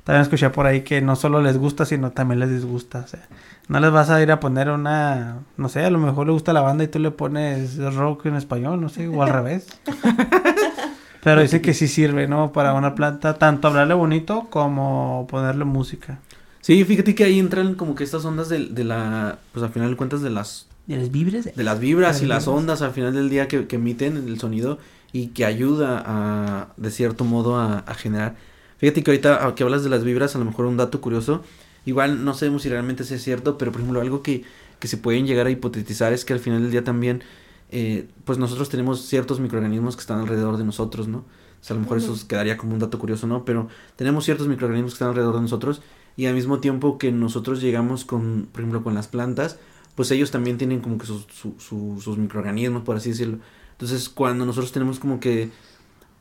[0.04, 2.98] También escuché por ahí que no solo les gusta, sino también les disgusta.
[3.04, 3.20] O sea,
[3.68, 6.52] no les vas a ir a poner una, no sé, a lo mejor le gusta
[6.52, 9.68] la banda y tú le pones rock en español, no sé, o al revés.
[11.22, 12.50] Pero dice que sí sirve, ¿no?
[12.52, 16.18] Para una planta, tanto hablarle bonito como ponerle música.
[16.62, 19.90] Sí, fíjate que ahí entran como que estas ondas de, de la, pues al final
[19.90, 21.51] de cuentas de las, ¿Y les vibres?
[21.55, 22.48] de las vibras De y las las vibras.
[22.48, 24.78] ondas al final del día que, que emiten el sonido
[25.12, 28.36] y que ayuda a, de cierto modo a, a generar.
[28.78, 31.43] Fíjate que ahorita a que hablas de las vibras, a lo mejor un dato curioso,
[31.84, 34.44] igual no sabemos si realmente sea cierto, pero por ejemplo algo que,
[34.80, 37.22] que se pueden llegar a hipotetizar es que al final del día también,
[37.70, 41.18] eh, pues nosotros tenemos ciertos microorganismos que están alrededor de nosotros, ¿no?
[41.18, 43.44] O sea, a lo mejor eso quedaría como un dato curioso, ¿no?
[43.44, 45.82] Pero tenemos ciertos microorganismos que están alrededor de nosotros
[46.16, 49.59] y al mismo tiempo que nosotros llegamos con, por ejemplo, con las plantas,
[49.94, 53.39] pues ellos también tienen como que sus, su- su- sus microorganismos, por así decirlo.
[53.72, 55.51] Entonces, cuando nosotros tenemos como que,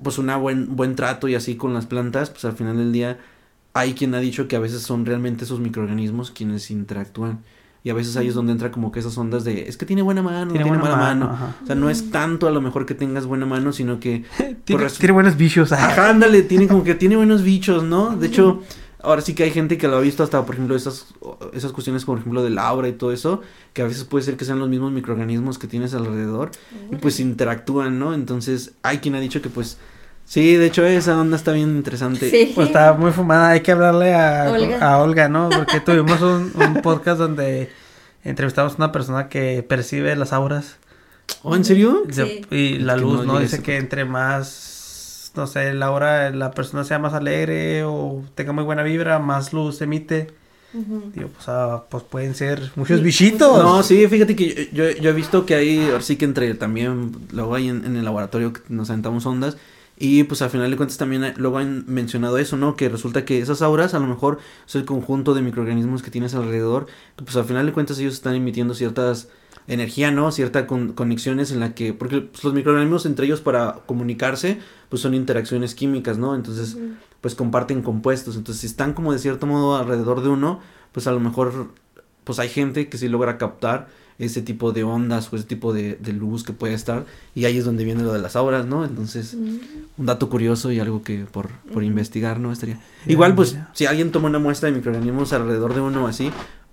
[0.03, 3.19] pues, un buen, buen trato y así con las plantas, pues al final del día
[3.73, 7.39] hay quien ha dicho que a veces son realmente esos microorganismos quienes interactúan.
[7.83, 10.03] Y a veces ahí es donde entra como que esas ondas de, es que tiene
[10.03, 11.53] buena mano, Tiene tiene, buena mala mano.
[11.63, 14.23] O sea, no es tanto a lo mejor que tengas buena mano, sino que...
[14.37, 15.71] Tiene, por res- tiene buenos bichos.
[15.71, 18.15] Ajá, ándale, tiene como que tiene buenos bichos, ¿no?
[18.15, 18.61] De hecho,
[19.03, 21.07] ahora sí que hay gente que lo ha visto hasta, por ejemplo, esas,
[21.53, 23.41] esas cuestiones, como por ejemplo, del aura y todo eso,
[23.73, 26.51] que a veces puede ser que sean los mismos microorganismos que tienes alrededor
[26.91, 28.13] y pues interactúan, ¿no?
[28.13, 29.77] Entonces, hay quien ha dicho que pues,
[30.25, 32.29] sí, de hecho esa onda está bien interesante.
[32.29, 32.51] Sí.
[32.53, 34.91] Pues está muy fumada, hay que hablarle a Olga.
[34.91, 35.49] a Olga, ¿no?
[35.49, 37.69] Porque tuvimos un, un podcast donde
[38.23, 40.77] entrevistamos a una persona que percibe las auras
[41.43, 42.03] ¿Oh, en serio?
[42.09, 42.45] Sí.
[42.51, 44.45] y la Es que luz, no Dice que entre más,
[45.35, 49.53] no sé, la aura, la persona sea más alegre o tenga muy buena vibra, más
[49.53, 50.27] luz emite.
[50.73, 51.11] Ujú.
[51.13, 53.63] Digo, pues, ah, pues pueden ser muchos Sí, bichitos.
[53.63, 56.53] No, sí, fíjate que yo, yo, yo he visto que hay, ahora sí que entre
[56.55, 59.57] también, luego hay en, en el laboratorio que nos aventamos ondas
[59.97, 62.75] y pues al final de cuentas también hay- luego han mencionado eso, ¿no?
[62.77, 66.33] Que resulta que esas auras a lo mejor es el conjunto de microorganismos que tienes
[66.35, 66.87] alrededor,
[67.17, 69.27] que pues al final de cuentas ellos están emitiendo ciertas
[69.73, 70.31] energía, ¿no?
[70.31, 75.01] Ciertas con- conexiones en la que, porque pues, los microorganismos entre ellos para comunicarse pues
[75.01, 76.35] son interacciones químicas, ¿no?
[76.35, 76.77] Entonces
[77.21, 78.35] pues comparten compuestos.
[78.35, 80.59] Entonces, si están como de cierto modo alrededor de uno,
[80.91, 81.67] pues a lo mejor,
[82.23, 83.87] pues hay gente que sí logra captar
[84.17, 87.05] ese tipo de ondas o ese tipo de, de luz que puede estar.
[87.33, 88.83] Y ahí es donde viene lo de las auras, ¿no?
[88.85, 92.51] Entonces, un dato curioso y algo que por, por investigar, ¿no?
[92.51, 92.79] Estaría.
[93.07, 93.69] Igual, pues, mira.
[93.73, 96.31] si alguien toma una muestra de microorganismos alrededor de uno así,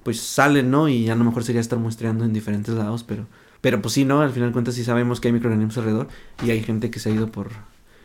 [0.09, 0.89] pues salen, ¿no?
[0.89, 3.27] Y a lo mejor sería estar muestreando en diferentes lados, pero...
[3.61, 4.23] Pero pues sí, ¿no?
[4.23, 6.09] Al final de cuentas sí sabemos que hay microorganismos alrededor
[6.43, 7.49] y hay gente que se ha ido por...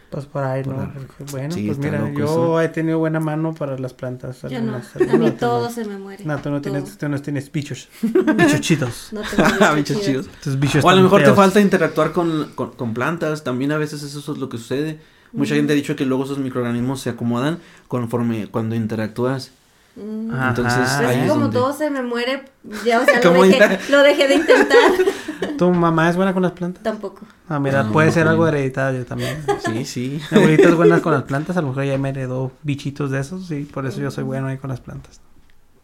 [0.09, 0.91] Pues por ahí, ¿no?
[0.91, 2.61] Por Bueno, Sí, pues mira, loco yo eso.
[2.61, 4.41] he tenido buena mano para las plantas.
[4.41, 4.75] Yo no.
[4.75, 5.69] algunas, A mí todo no.
[5.69, 6.25] se me muere.
[6.25, 7.87] No, tú no tienes, tú no tienes bichos.
[8.01, 9.13] Bichochitos.
[9.13, 10.25] No tengo bichos chidos.
[10.25, 10.41] chidos.
[10.43, 13.77] Tus bichos O a lo mejor te falta interactuar con, con, con plantas, también a
[13.77, 14.99] veces eso es lo que sucede.
[15.31, 19.51] Mucha gente ha dicho que luego esos microorganismos se acomodan conforme cuando interactúas.
[19.95, 20.49] Ajá.
[20.49, 22.45] Entonces, Pues ahí es como donde- todo se me muere,
[22.83, 24.77] ya, o sea, lo dejé, ya- lo dejé de intentar.
[25.57, 26.81] ¿Tu mamá es buena con las plantas?
[26.81, 27.21] Tampoco.
[27.47, 28.31] Ah, mira, No, puede ser no.
[28.31, 29.43] algo hereditario también.
[29.65, 30.21] Sí, sí.
[30.31, 33.19] Mi abuelita es buena con las plantas, a lo mejor ella me heredó bichitos de
[33.19, 35.21] esos y por eso yo soy bueno ahí con las plantas.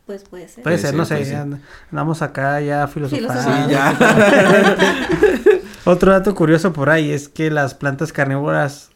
[0.08, 0.64] Pues puede ser.
[0.64, 1.46] Puede ser, no sé, ser.
[1.92, 3.32] andamos acá ya filosofando.
[3.32, 3.68] Filosofando.
[3.68, 3.96] Sí, ya.
[5.86, 8.90] Otro dato curioso por ahí es que las plantas carnívoras,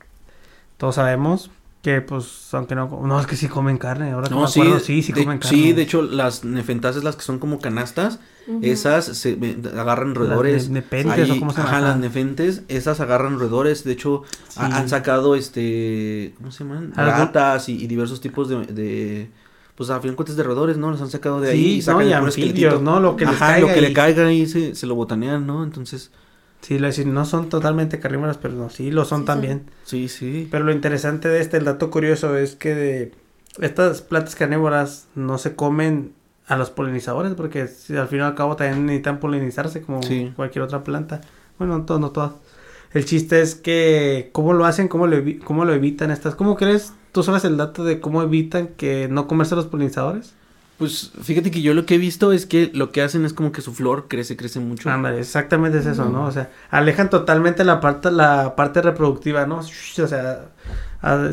[0.78, 1.52] todos sabemos
[1.84, 4.62] que pues, aunque no, no es que sí comen carne, ahora que me No, sí,
[4.62, 5.58] acuerdo, sí, sí de, comen carne.
[5.58, 8.20] sí, de hecho, las nefentáceas, las que son como canastas,
[8.62, 10.70] esas se me- agarran Las roedores.
[10.70, 11.62] ne- nepentes, Ahí- o cómo se.
[11.62, 13.84] Ajá, las nefentes, esas agarran roedores.
[13.84, 14.24] De hecho,
[14.58, 16.34] han sacado este.
[16.38, 16.94] ¿Cómo se llaman?
[16.96, 19.30] Algo- Ratas y, y diversos tipos de, de.
[19.76, 20.92] Pues a fin de cuentas de roedores, ¿no?
[20.92, 22.82] Los han sacado de ahí Sí, y sacan no, y el puro anfibios, esqueletito.
[22.84, 23.00] ¿no?
[23.00, 25.48] Lo que les Ajá, caiga lo que y- le caiga ahí se, se lo botanean,
[25.48, 25.64] ¿no?
[25.64, 26.12] Entonces,
[26.64, 29.64] Sí, lo decir, no son totalmente carnívoras, pero no, sí lo son Sí, también.
[29.84, 30.48] sí, sí.
[30.50, 33.12] Pero lo interesante de este, el dato curioso, es que de
[33.60, 36.14] estas plantas carnívoras no se comen
[36.48, 40.32] a los polinizadores, porque si al fin y al cabo también necesitan polinizarse como Sí.
[40.36, 41.22] cualquier otra planta.
[41.60, 42.32] Bueno, no todas, no todas.
[42.94, 44.88] El chiste es que, ¿cómo lo hacen?
[44.88, 46.36] ¿Cómo lo, evi- cómo lo evitan estas?
[46.36, 46.94] ¿Cómo crees?
[47.12, 50.34] ¿Tú sabes el dato de cómo evitan que no comerse los polinizadores?
[50.78, 53.52] Pues fíjate que yo lo que he visto es que lo que hacen es como
[53.52, 54.90] que su flor crece, crece mucho.
[54.90, 56.26] Ándale, exactamente es eso, ¿no?
[56.26, 59.60] O sea, alejan totalmente la parte, la parte reproductiva, ¿no?
[59.60, 60.50] O sea,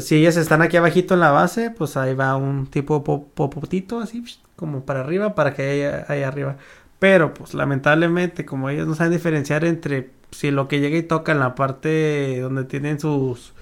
[0.00, 4.00] si ellas están aquí abajito en la base, pues ahí va un tipo po- popotito,
[4.00, 4.22] así,
[4.56, 6.56] como para arriba, para que haya ahí arriba.
[6.98, 11.32] Pero, pues, lamentablemente, como ellos no saben diferenciar entre si lo que llega y toca
[11.32, 13.54] en la parte donde tienen sus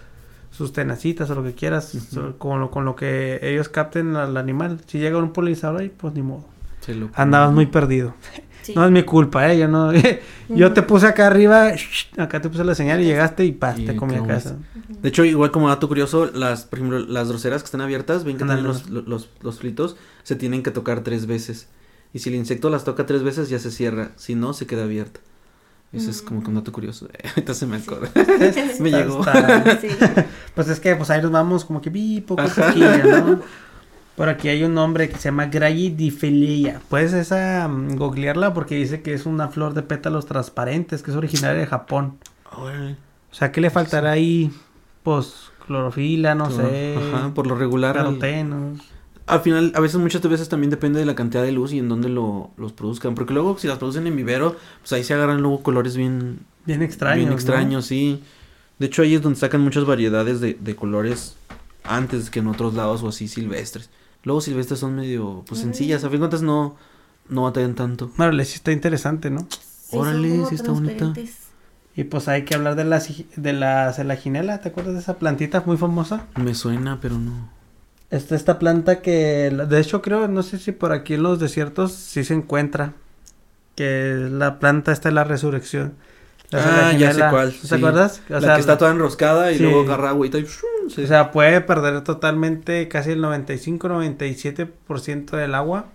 [0.59, 1.97] sus tenacitas o lo que quieras,
[2.39, 4.81] con, lo, con lo que ellos capten al animal.
[4.87, 6.45] Si llega un polinizador ahí, pues ni modo.
[6.81, 8.15] Se lo- Andabas muy perdido.
[8.61, 8.75] Sí.
[8.75, 9.59] No es mi culpa, ¿eh?
[9.59, 9.93] Yo no...
[10.51, 11.71] Yo te puse acá arriba,
[12.19, 14.57] acá te puse la señal y llegaste y pa, Y te comí a casa.
[15.01, 18.37] De hecho, igual como dato curioso, las, por ejemplo, las groseras que están abiertas, ven
[18.37, 21.69] que tienen los, los, los fritos, se tienen que tocar tres veces.
[22.13, 24.11] Y si el insecto las toca tres veces, ya se cierra.
[24.17, 25.21] Si no, se queda abierta.
[25.93, 27.09] Ese es como que un dato curioso.
[27.31, 28.11] Ahorita se me acuerda.
[28.15, 29.21] me Está- llegó.
[29.21, 29.89] está- Sí.
[30.55, 33.41] Pues es que pues ahí nos vamos como que vi poco ¿no?
[34.17, 36.81] Por aquí hay un nombre que se llama Grayidifelia.
[36.89, 41.17] Puedes esa mm, googlearla porque dice que es una flor de pétalos transparentes que es
[41.17, 42.19] originaria de Japón.
[42.53, 44.51] O sea, ¿qué le faltará ahí?
[45.05, 46.97] Pues clorofila, no sé.
[47.15, 47.95] Ajá, por lo regular.
[47.95, 48.81] carotenos.
[48.81, 48.87] Al
[49.41, 52.09] final, a veces, muchas veces también depende de la cantidad de luz y en dónde
[52.09, 53.15] lo, los produzcan.
[53.15, 56.83] Porque luego, si las producen en vivero, pues ahí se agarran luego colores bien, Bien
[56.83, 57.17] extraños.
[57.19, 57.35] bien ¿no?
[57.35, 58.23] extraños, sí.
[58.79, 61.37] De hecho, ahí es donde sacan muchas variedades de, de colores
[61.85, 63.91] antes que en otros lados o así silvestres.
[64.25, 66.05] Luego silvestres son medio, pues sencillas.
[66.05, 66.77] A fin de cuentas no,
[67.29, 68.11] no batallan tanto.
[68.19, 69.47] Órale, sí está interesante, ¿no?
[69.51, 71.13] Sí, Órale, sí está bonita.
[71.97, 73.03] Y pues hay que hablar de la,
[73.37, 76.27] de la celaginela, ¿te acuerdas de esa plantita muy famosa?
[76.37, 77.51] Me suena, pero no.
[78.11, 81.93] Esta, esta planta que, de hecho creo, no sé si por aquí en los desiertos
[81.93, 82.95] sí se encuentra.
[83.77, 85.95] que es la planta esta de la resurrección.
[86.51, 87.53] La Ah, ya sé cuál.
[87.53, 87.75] ¿Te sí.
[87.77, 88.23] acuerdas?
[88.29, 89.63] O la sea, que está toda enroscada y Sí.
[89.63, 90.47] luego agarra agüita y...
[90.47, 91.05] Sí.
[91.05, 95.87] O sea, puede perder totalmente casi el 95-97% del agua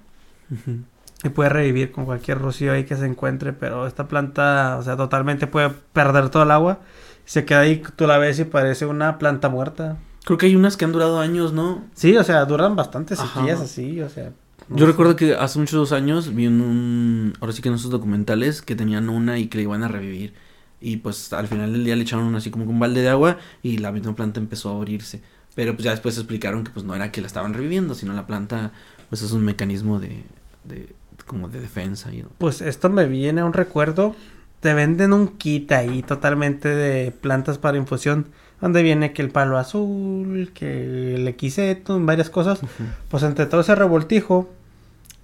[1.23, 4.95] y puede revivir con cualquier rocío ahí que se encuentre, pero esta planta, o sea,
[4.97, 6.79] totalmente puede perder todo el agua.
[7.25, 9.97] Se queda ahí, tú la ves y parece una planta muerta.
[10.25, 11.83] Creo que hay unas que han durado años, ¿no?
[11.93, 14.31] Sí, o sea, duran bastantes sequías así, o sea.
[14.69, 14.91] no Yo sé.
[14.91, 17.33] recuerdo que hace muchos años vi en un...
[17.41, 20.33] Ahora sí que en esos documentales que tenían una y que la iban a revivir.
[20.79, 23.77] Y pues al final del día le echaron así como un balde de agua y
[23.77, 25.21] la misma planta empezó a abrirse.
[25.55, 28.25] Pero pues ya después explicaron que pues no era que la estaban reviviendo, sino la
[28.25, 28.71] planta
[29.09, 30.23] pues es un mecanismo de...
[30.63, 30.95] de
[31.25, 32.13] como de defensa.
[32.13, 34.15] Y, Pues esto me viene a un recuerdo.
[34.59, 38.27] Te venden un kit ahí totalmente de plantas para infusión.
[38.63, 42.61] Donde viene que el palo azul, que el equiseto, varias cosas.
[43.09, 44.49] Pues entre todo ese revoltijo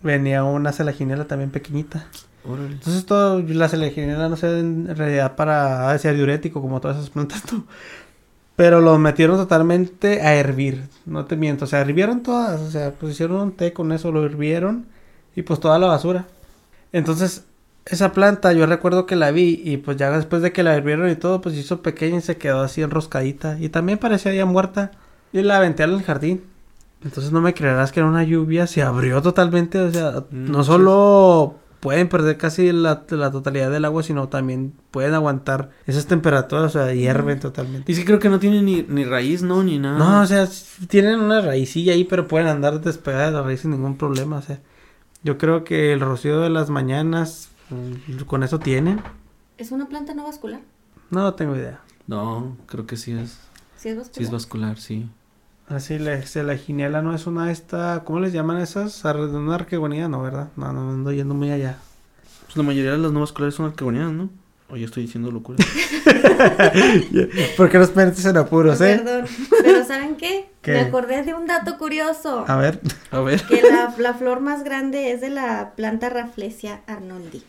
[0.04, 2.06] venía una celaginela también pequeñita.
[2.44, 2.74] Órale.
[2.74, 7.42] Entonces todo, la celaginela no sé en realidad para ser diurético como todas esas plantas.
[8.58, 10.90] Pero lo metieron totalmente a hervir.
[11.06, 11.64] No te miento.
[11.64, 12.60] O sea, hirvieron todas.
[12.60, 14.86] O sea, pues hicieron un té con eso, lo hirvieron.
[15.34, 16.28] Y pues toda la basura.
[16.92, 17.46] Entonces,
[17.86, 19.62] esa planta yo recuerdo que la vi.
[19.64, 22.38] Y pues ya después de que la hirvieron y todo, pues hizo pequeña y se
[22.38, 23.58] quedó así enroscadita.
[23.60, 24.92] Y también parecía ya muerta.
[25.34, 26.44] Y la aventé al jardín.
[27.04, 28.68] Entonces no me creerás que era una lluvia.
[28.68, 29.80] Se abrió totalmente.
[29.80, 30.68] O sea, Mm, no sí.
[30.68, 36.76] solo pueden perder casi la, la totalidad del agua, sino también pueden aguantar esas temperaturas,
[36.76, 37.90] o sea, hierven totalmente.
[37.90, 39.64] Y sí creo que no tiene ni, ni raíz, ¿no?
[39.64, 39.98] Ni nada.
[39.98, 40.46] No, o sea,
[40.90, 44.42] tienen una raicilla ahí, pero pueden andar despegadas de la raíz sin ningún problema, o
[44.42, 44.60] sea.
[45.24, 47.59] Yo creo que el rocío de las mañanas, mm,
[48.26, 49.02] con eso tienen.
[49.58, 50.62] ¿Es una planta no vascular?
[51.10, 51.80] No tengo idea.
[52.08, 53.38] No, creo que sí es...
[53.78, 54.16] Sí es vascular.
[54.18, 55.10] Sí es vascular, sí.
[55.68, 59.06] Así, la, se- la giniela no es una de esta, ¿cómo les llaman esas?
[59.06, 60.50] Ar- Una arquegonía, no, ¿verdad?
[60.56, 61.78] No, no, no ando yendo muy allá.
[62.46, 64.30] Pues la mayoría de las no vasculares son arquegonianas, ¿no?
[64.72, 65.58] O yo estoy diciendo locura.
[67.58, 69.02] ¿Por qué los metes en apuros, eh?
[69.04, 69.26] Perdón,
[69.64, 70.50] pero ¿saben qué?
[70.62, 70.74] ¿Qué?
[70.74, 72.46] Me acordé de un dato curioso.
[72.48, 72.80] A ver.
[73.12, 73.42] A ver.
[73.44, 77.44] Que la, la flor más grande es de la planta Rafflesia arnoldi.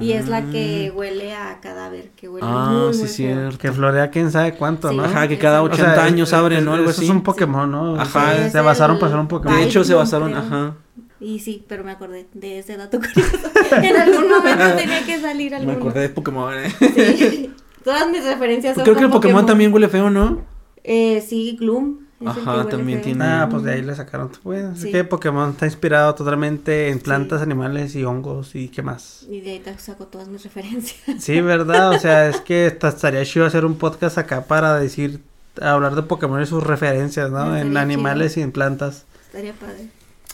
[0.00, 3.58] Y es la que huele a cadáver, que huele Ah, muy, sí, muy cierto.
[3.58, 4.96] Que florea quién sabe cuánto, Sí.
[4.96, 5.04] ¿no?
[5.04, 6.74] Ajá, que cada O 80 sea, años abre, ¿no?
[6.74, 7.04] Algo eso así.
[7.04, 8.00] es un Pokémon, ¿no?
[8.00, 8.50] Ajá.
[8.50, 9.56] se basaron el para hacer un Pokémon.
[9.56, 10.42] De hecho, se basaron, creo.
[10.42, 10.74] ajá.
[11.20, 13.48] Y sí, pero me acordé de ese dato curioso.
[13.82, 15.78] en algún momento tenía que salir Me alguno.
[15.78, 16.70] acordé de Pokémon, eh.
[16.80, 17.54] Sí.
[17.84, 20.42] Todas mis referencias son Creo que el con Pokémon también huele feo, ¿no?
[20.82, 22.05] Eh, sí, Gloom.
[22.20, 24.30] Es Ajá, también tiene- Ah, pues de ahí le sacaron.
[24.42, 24.90] Bueno, es Sí.
[24.90, 27.04] que Pokémon está inspirado totalmente en Sí.
[27.04, 29.26] plantas, animales y hongos y qué más.
[29.28, 31.22] Y de ahí te saco todas mis referencias.
[31.22, 31.90] Sí, ¿verdad?
[31.90, 35.20] O sea, es que esta- estaría chido hacer un podcast acá para decir,
[35.60, 37.38] hablar de Pokémon y sus referencias, ¿no?
[37.44, 39.04] Estaría En animales y en plantas.
[39.26, 39.88] Estaría padre.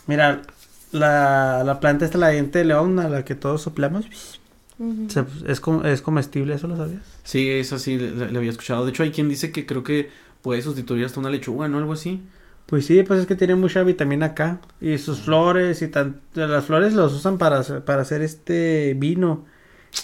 [0.07, 0.43] Mira,
[0.93, 4.07] la, la planta esta, la diente de león, a la que todos soplamos,
[4.79, 5.09] Ujú.
[5.09, 7.03] se- es, com- es comestible, ¿eso lo sabías?
[7.25, 8.85] Sí, eso sí, le, le había escuchado.
[8.85, 10.11] De hecho, hay quien dice que creo que
[10.43, 11.79] puede sustituir hasta una lechuga, ¿no?
[11.79, 12.23] Algo así.
[12.67, 16.65] Pues sí, pues es que tiene mucha vitamina K y sus flores y tan, las
[16.65, 19.45] flores los usan para hacer, para hacer este vino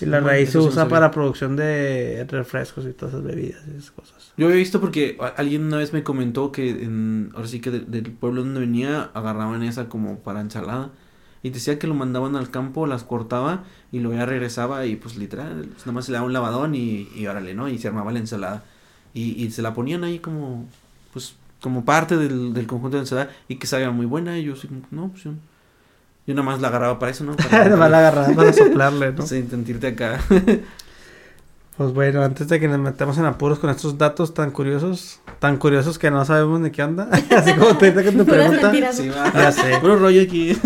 [0.00, 3.72] y la raíz se no usa para producción de refrescos y todas esas bebidas y
[3.76, 4.32] esas cosas.
[4.36, 7.80] Yo había visto porque alguien una vez me comentó que en, ahora sí que de-
[7.80, 10.92] del pueblo donde venía agarraban esa como para ensalada.
[11.42, 15.16] Y decía que lo mandaban al campo, las cortaba y luego ya regresaba y pues
[15.16, 17.68] literal, pues, nada más se le daba un lavadón y, y órale, ¿no?
[17.68, 18.64] Y se armaba la ensalada.
[19.14, 20.66] Y, y se la ponían ahí como,
[21.12, 24.38] pues, como parte del, del conjunto de ensalada y que sabía muy buena.
[24.38, 25.32] Y yo así, no, pues yo,
[26.26, 27.34] yo nada más la agarraba para eso, ¿no?
[27.36, 29.26] Para, Además la agarraba para soplarle, ¿no?
[29.26, 30.20] Sí, sentirte acá.
[31.76, 35.58] Pues bueno, antes de que nos metamos en apuros con estos datos tan curiosos, tan
[35.58, 38.62] curiosos que no sabemos ni qué onda, así como te que te Puras pregunta.
[38.66, 38.96] mentiras.
[38.96, 39.08] Sí.
[39.32, 39.78] Ya sé.
[39.80, 40.58] Puro rollo aquí.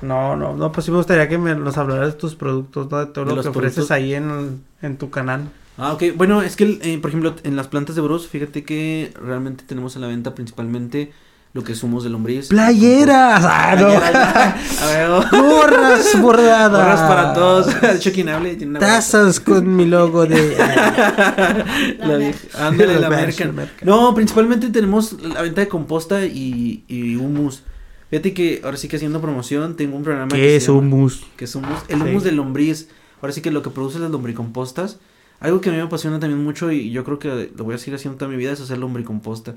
[0.00, 2.98] No, no, no, pues sí me gustaría que me nos hablaras de tus productos, ¿no?
[2.98, 3.90] De todo De lo que ofreces productos.
[3.90, 5.50] ahí en, en tu canal.
[5.76, 6.02] Ah, ok.
[6.16, 9.96] Bueno, es que, eh, por ejemplo, en las plantas de Bros, fíjate que realmente tenemos
[9.96, 11.12] a la venta principalmente
[11.52, 12.48] lo que es humos de lombriz.
[12.48, 13.44] ¡Playeras!
[13.44, 13.86] ¡Ah, no!
[13.86, 14.80] Playeras.
[14.82, 15.08] A ver.
[15.40, 16.70] ¡Gorras bordadas!
[16.72, 17.80] Gorras para todos.
[17.80, 20.56] De hecho, quien hable tiene una Tazas con mi logo de...
[21.98, 22.66] La vieja.
[22.66, 23.50] Ándale, la merca.
[23.82, 27.62] No, principalmente tenemos la venta de composta y, y humus.
[28.10, 30.80] Fíjate que ahora sí que haciendo promoción tengo un programa ¿Qué que es se llama-
[30.86, 31.24] humus?
[31.36, 32.08] que es humus, el Sí.
[32.08, 32.88] humus de lombriz.
[33.20, 34.98] Ahora sí que lo que produce las lombricompostas,
[35.44, 37.78] algo que a mí me apasiona también mucho y yo creo que lo voy a
[37.78, 39.56] seguir haciendo toda mi vida es hacer lombricomposta.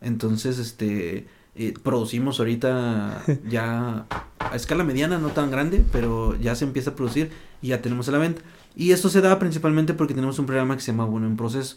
[0.00, 4.06] Entonces, este, eh, producimos ahorita ya
[4.40, 7.30] a escala mediana, no tan grande, pero ya se empieza a producir
[7.62, 8.42] y ya tenemos a la venta.
[8.74, 11.76] Y esto se da principalmente porque tenemos un programa que se llama Bueno en Proceso.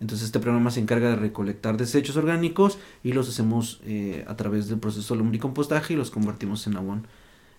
[0.00, 4.68] Entonces este programa se encarga de recolectar desechos orgánicos y los hacemos eh, a través
[4.68, 7.02] del proceso de lombricompostaje y los convertimos en abono.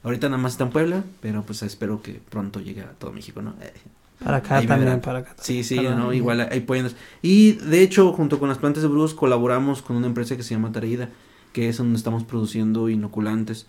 [0.03, 3.41] Ahorita nada más está en Puebla, pero pues espero que pronto llegue a todo México,
[3.41, 3.55] ¿no?
[3.61, 3.73] Eh,
[4.23, 5.35] Para acá Ahí también, para acá.
[5.41, 6.13] Sí, sí, Para- ¿no?
[6.13, 6.89] Igual ahí pueden.
[7.21, 10.53] Y de hecho, junto con las plantas de Bruce, colaboramos con una empresa que se
[10.53, 11.09] llama Tareida,
[11.51, 13.67] que es donde estamos produciendo inoculantes.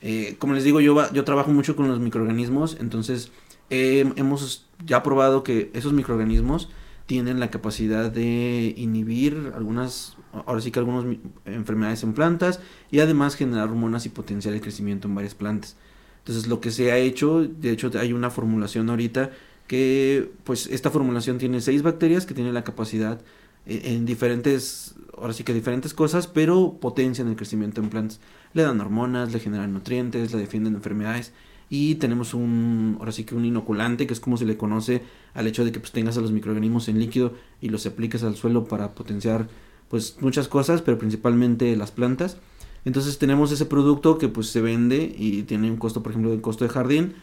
[0.00, 3.30] Eh, como les digo, yo, va- yo trabajo mucho con los microorganismos, entonces
[3.70, 6.68] eh, hemos ya probado que esos microorganismos
[7.06, 10.16] tienen la capacidad de inhibir algunas,
[10.46, 11.04] ahora sí que algunas
[11.46, 12.60] enfermedades en plantas
[12.90, 15.76] y además generar hormonas y potenciar el crecimiento en varias plantas.
[16.18, 19.30] Entonces lo que se ha hecho, de hecho hay una formulación ahorita
[19.74, 23.20] que pues esta formulación tiene seis bacterias que tienen la capacidad
[23.66, 28.20] eh, en diferentes, ahora sí que diferentes cosas, pero potencian el crecimiento en plantas.
[28.52, 31.32] Le dan hormonas, le generan nutrientes, le defienden de enfermedades
[31.68, 35.02] y tenemos un, ahora sí que un inoculante que es como se le conoce
[35.32, 38.36] al hecho de que pues tengas a los microorganismos en líquido y los apliques al
[38.36, 39.48] suelo para potenciar
[39.88, 42.36] pues muchas cosas, pero principalmente las plantas.
[42.84, 46.42] Entonces tenemos ese producto que pues se vende y tiene un costo, por ejemplo, del
[46.42, 47.14] costo de jardín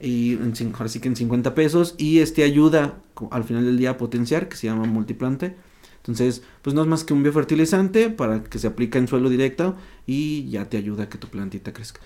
[0.00, 2.98] y en, ahora sí que en 50 pesos y este ayuda
[3.30, 5.56] al final del día a potenciar que se llama multiplante.
[5.98, 9.74] Entonces, pues no es más que un biofertilizante para que se aplica en suelo directo
[10.06, 12.00] y ya te ayuda a que tu plantita crezca.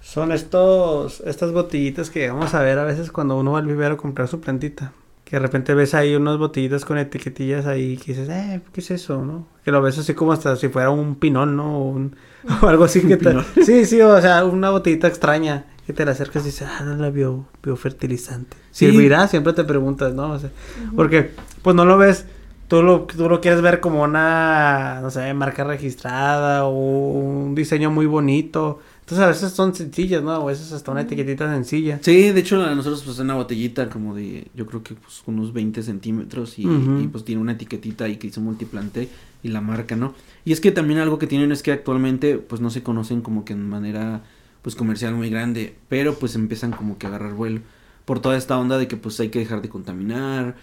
[0.00, 3.94] Son estos, estas botellitas que vamos a ver a veces cuando uno va al vivero
[3.94, 4.92] a comprar su plantita.
[5.24, 8.90] Que de repente ves ahí unas botellitas con etiquetillas ahí que dices, eh, ¿qué es
[8.90, 9.46] eso, no?
[9.64, 11.78] Que lo ves así como hasta si fuera un pinón, ¿no?
[11.78, 12.16] O, un-
[12.62, 13.16] o algo así que.
[13.64, 17.10] Sí, sí, o sea, una botellita extraña que te la acercas y dices, ah, la
[17.10, 18.56] bio, biofertilizante.
[18.70, 18.86] Sí.
[18.86, 19.26] ¿Servirá?
[19.28, 20.32] Siempre te preguntas, ¿no?
[20.32, 20.50] O sea,
[20.94, 21.30] porque
[21.62, 22.26] pues no lo ves,
[22.68, 27.90] tú lo, tú lo quieres ver como una, no sé, marca registrada o un diseño
[27.90, 28.80] muy bonito.
[29.00, 30.38] Entonces a veces son sencillas, ¿no?
[30.38, 31.98] O a veces hasta una etiquetita sencilla.
[32.00, 35.52] Sí, de hecho a nosotros pues una botellita como de, yo creo que pues unos
[35.52, 36.64] 20 centímetros y,
[37.10, 39.08] pues tiene una etiquetita ahí que dice multiplante
[39.42, 40.14] y la marca, ¿no?
[40.44, 43.44] Y es que también algo que tienen es que actualmente pues no se conocen como
[43.44, 44.22] que en manera
[44.62, 47.60] pues comercial muy grande, pero pues empiezan como que a agarrar vuelo
[48.04, 50.56] por toda esta onda de que pues hay que dejar de contaminar.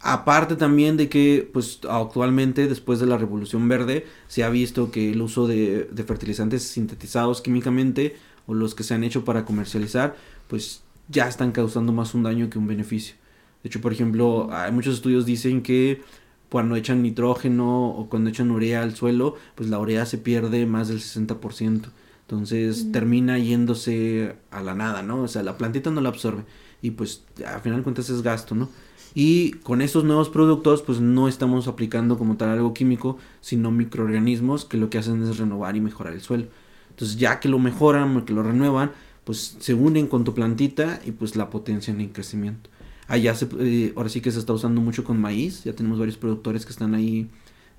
[0.00, 5.12] Aparte también de que pues actualmente después de la revolución verde se ha visto que
[5.12, 8.16] el uso de, fertilizantes sintetizados químicamente
[8.46, 10.16] o los que se han hecho para comercializar
[10.48, 13.14] pues ya están causando más un daño que un beneficio.
[13.62, 16.02] De hecho, por ejemplo, hay muchos estudios dicen que
[16.50, 20.88] cuando echan nitrógeno o cuando echan urea al suelo, pues la urea se pierde más
[20.88, 21.90] del 60%.
[22.26, 22.92] Entonces Mm.
[22.92, 25.22] termina yéndose a la nada, ¿no?
[25.22, 26.44] O sea, la plantita no la absorbe.
[26.82, 28.68] Y pues al final de cuentas es gasto, ¿no?
[29.14, 34.64] Y con estos nuevos productos, pues no estamos aplicando como tal algo químico, sino microorganismos
[34.64, 36.46] que lo que hacen es renovar y mejorar el suelo.
[36.90, 38.92] Entonces ya que lo mejoran, que lo renuevan,
[39.24, 42.70] pues se unen con tu plantita y pues la potencian en crecimiento.
[43.06, 46.16] Allá se, eh, ahora sí que se está usando mucho con maíz, ya tenemos varios
[46.16, 47.28] productores que están ahí,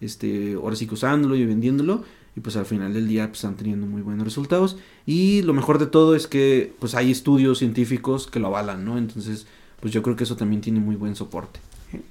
[0.02, 2.04] este, ahora sí que usándolo y vendiéndolo
[2.36, 5.80] y pues al final del día pues están teniendo muy buenos resultados y lo mejor
[5.80, 8.98] de todo es que pues hay estudios científicos que lo avalan, ¿no?
[8.98, 9.48] Entonces
[9.80, 11.60] pues yo creo que eso también tiene muy buen soporte.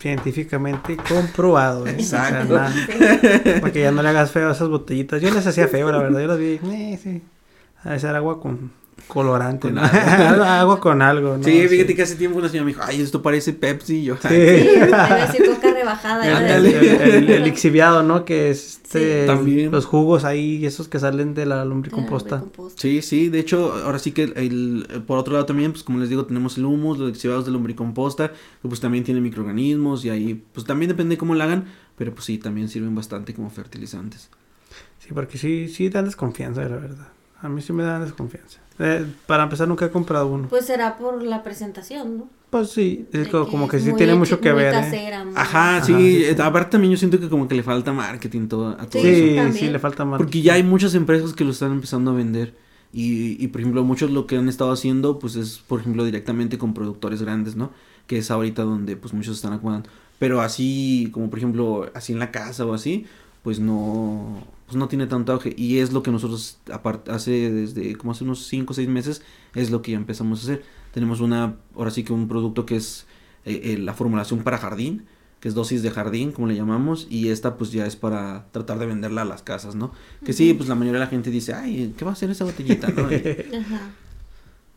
[0.00, 1.90] Científicamente comprobado, ¿eh?
[1.98, 2.54] Exacto.
[2.54, 5.20] O sea, nada- para que ya no le hagas feo a esas botellitas.
[5.20, 6.20] Yo les hacía feo, la verdad.
[6.20, 7.22] Yo las vi, eh, sí.
[7.82, 8.70] A era agua con
[9.08, 9.82] colorante, Con ¿no?
[9.82, 10.44] algo.
[10.44, 11.42] agua con algo, ¿no?
[11.44, 13.96] sí, fíjate que hace tiempo una señora me dijo, ay, esto parece Pepsi.
[13.98, 14.28] Y yo, Sí.
[15.84, 16.56] Rebajada.
[16.56, 18.24] El, el, el- lixiviado, ¿no?
[18.24, 19.26] Que es este, Sí.
[19.26, 19.70] También.
[19.72, 22.44] los jugos ahí, esos que salen de la lombricomposta.
[22.76, 25.98] Sí, sí, de hecho, ahora sí que el, el- por otro lado también, pues como
[25.98, 30.10] les digo, tenemos el humus, los exhibidos de lombricomposta, que pues también tiene microorganismos y
[30.10, 31.64] ahí, pues también depende de cómo la hagan,
[31.96, 34.30] pero pues sí, también sirven bastante como fertilizantes.
[35.00, 37.08] Sí, porque sí, sí dan desconfianza, la verdad.
[37.42, 38.60] A mí sí me dan desconfianza.
[38.78, 40.48] Eh, para empezar, nunca he comprado uno.
[40.48, 42.28] Pues será por la presentación, ¿no?
[42.54, 44.74] Pues sí, es De co- como que es sí muy tiene mucho que muy ver.
[44.74, 44.78] ¿eh?
[44.78, 46.40] casera, muy- Ajá, Ajá, sí, sí, eh, sí.
[46.40, 49.26] aparte también yo siento que como que le falta marketing todo, a todo Sí, eso.
[49.26, 49.52] Sí, también.
[49.54, 50.18] sí, le falta más.
[50.18, 52.54] Porque ya hay muchas empresas que lo están empezando a vender.
[52.92, 56.56] Y, y por ejemplo, muchos lo que han estado haciendo, pues es, por ejemplo, directamente
[56.56, 57.72] con productores grandes, ¿no?
[58.06, 59.90] Que es ahorita donde pues muchos están acomodando.
[60.20, 63.04] Pero así, como por ejemplo, así en la casa o así,
[63.42, 65.54] pues no, pues no tiene tanto auge.
[65.56, 69.22] Y es lo que nosotros, aparte, hace desde como hace unos 5 o 6 meses,
[69.54, 70.64] es lo que ya empezamos a hacer.
[70.92, 73.06] Tenemos una, ahora sí que un producto que es
[73.44, 75.04] eh, eh, la formulación para jardín,
[75.40, 78.78] que es dosis de jardín, como le llamamos, y esta pues ya es para tratar
[78.78, 79.92] de venderla a las casas, ¿no?
[80.24, 82.44] Que sí, pues la mayoría de la gente dice, ay, ¿qué va a hacer esa
[82.44, 83.12] botellita, no?
[83.12, 83.16] Y,
[83.58, 83.90] Ajá.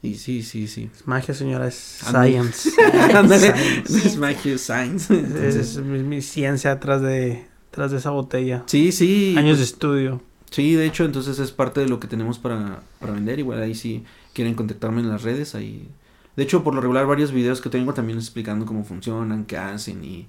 [0.01, 0.89] y sí, sí, sí.
[0.93, 2.51] Es magia, señora, es Ándale.
[2.51, 4.07] science.
[4.07, 5.13] Es magia science.
[5.13, 7.45] es, Entonces, es mi, mi ciencia atrás de,
[7.77, 8.63] atrás de esa botella.
[8.65, 9.35] sí, sí.
[9.37, 10.21] Años de pues, estudio.
[10.49, 13.37] Sí, de hecho, entonces es parte de lo que tenemos para, para vender.
[13.37, 15.87] Igual ahí si quieren contactarme en las redes, ahí...
[16.35, 20.03] De hecho, por lo regular, varios videos que tengo también explicando cómo funcionan, qué hacen
[20.03, 20.27] y,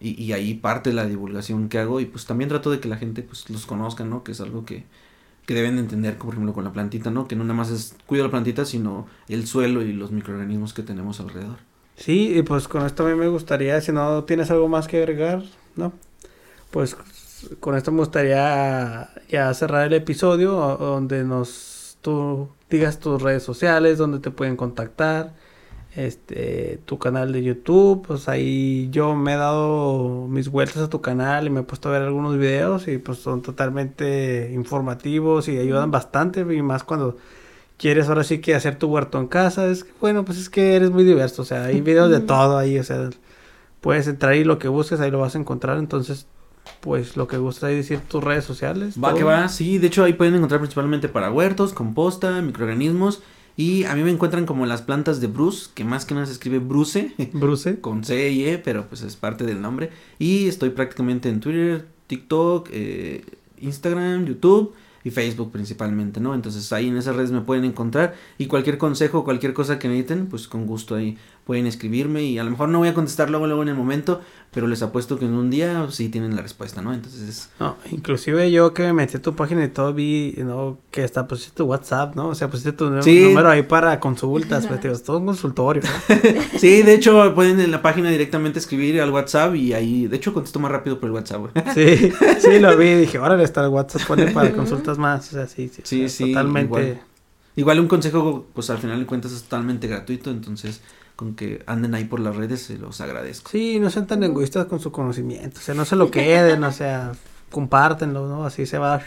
[0.00, 2.00] y, y ahí parte de la divulgación que hago.
[2.00, 4.24] Y pues también trato de que la gente pues los conozca, ¿no?
[4.24, 4.84] Que es algo que,
[5.46, 7.28] que deben de entender, por ejemplo, con la plantita, ¿no?
[7.28, 10.82] Que no nada más es cuido la plantita, sino el suelo y los microorganismos que
[10.82, 11.58] tenemos alrededor.
[11.96, 14.98] Sí, y pues con esto a mí me gustaría, si no tienes algo más que
[14.98, 15.42] agregar,
[15.74, 15.92] ¿no?
[16.70, 16.96] Pues
[17.60, 23.98] con esto me gustaría ya cerrar el episodio donde nos tú digas tus redes sociales,
[23.98, 25.34] donde te pueden contactar,
[25.96, 31.00] este, tu canal de YouTube, pues ahí yo me he dado mis vueltas a tu
[31.00, 35.58] canal y me he puesto a ver algunos videos y pues son totalmente informativos y
[35.58, 37.16] ayudan bastante y más cuando
[37.78, 40.76] quieres ahora sí que hacer tu huerto en casa, es que bueno, pues es que
[40.76, 43.10] eres muy diverso, o sea, hay videos de todo ahí, o sea,
[43.80, 46.26] puedes entrar y lo que busques ahí lo vas a encontrar, entonces
[46.80, 48.94] pues lo que gusta es decir tus redes sociales.
[49.02, 53.22] Va que va, sí, de hecho ahí pueden encontrar principalmente para huertos, composta, microorganismos
[53.56, 56.32] y a mí me encuentran como las plantas de Bruce, que más que nada se
[56.32, 57.12] escribe Bruce.
[57.32, 57.80] Bruce.
[57.80, 59.90] con C y E, pero pues es parte del nombre.
[60.18, 63.24] Y estoy prácticamente en Twitter, TikTok, eh,
[63.58, 64.74] Instagram, YouTube
[65.04, 66.34] y Facebook principalmente, ¿no?
[66.34, 70.26] Entonces ahí en esas redes me pueden encontrar y cualquier consejo, cualquier cosa que necesiten,
[70.26, 71.16] pues con gusto ahí
[71.46, 74.20] pueden escribirme y a lo mejor no voy a contestar luego, luego en el momento,
[74.50, 76.92] pero les apuesto que en un día sí tienen la respuesta, ¿no?
[76.92, 77.50] Entonces...
[77.60, 80.78] No, inclusive yo que me metí a tu página y todo vi, ¿no?
[80.90, 82.30] Que hasta pusiste tu WhatsApp, ¿no?
[82.30, 85.82] O sea, pusiste tu número ahí para consultas, pues, es todo un consultorio.
[86.58, 90.34] sí, de hecho pueden en la página directamente escribir al WhatsApp y ahí, de hecho
[90.34, 91.56] contesto más rápido por el WhatsApp.
[91.74, 95.46] sí, sí, lo vi, dije, órale, está el WhatsApp, pone para consultas más, o sea,
[95.46, 95.82] sí, sí.
[95.84, 96.64] Sí, sí, totalmente.
[96.66, 97.00] Igual.
[97.54, 100.80] igual un consejo, pues al final de cuentas es totalmente gratuito, entonces
[101.16, 103.50] con que anden ahí por las redes, se los agradezco.
[103.50, 106.72] Sí, no sean tan egoístas con su conocimiento, o sea, no se lo queden, o
[106.72, 107.12] sea,
[107.50, 108.44] compártenlo, ¿no?
[108.44, 109.00] Así se va.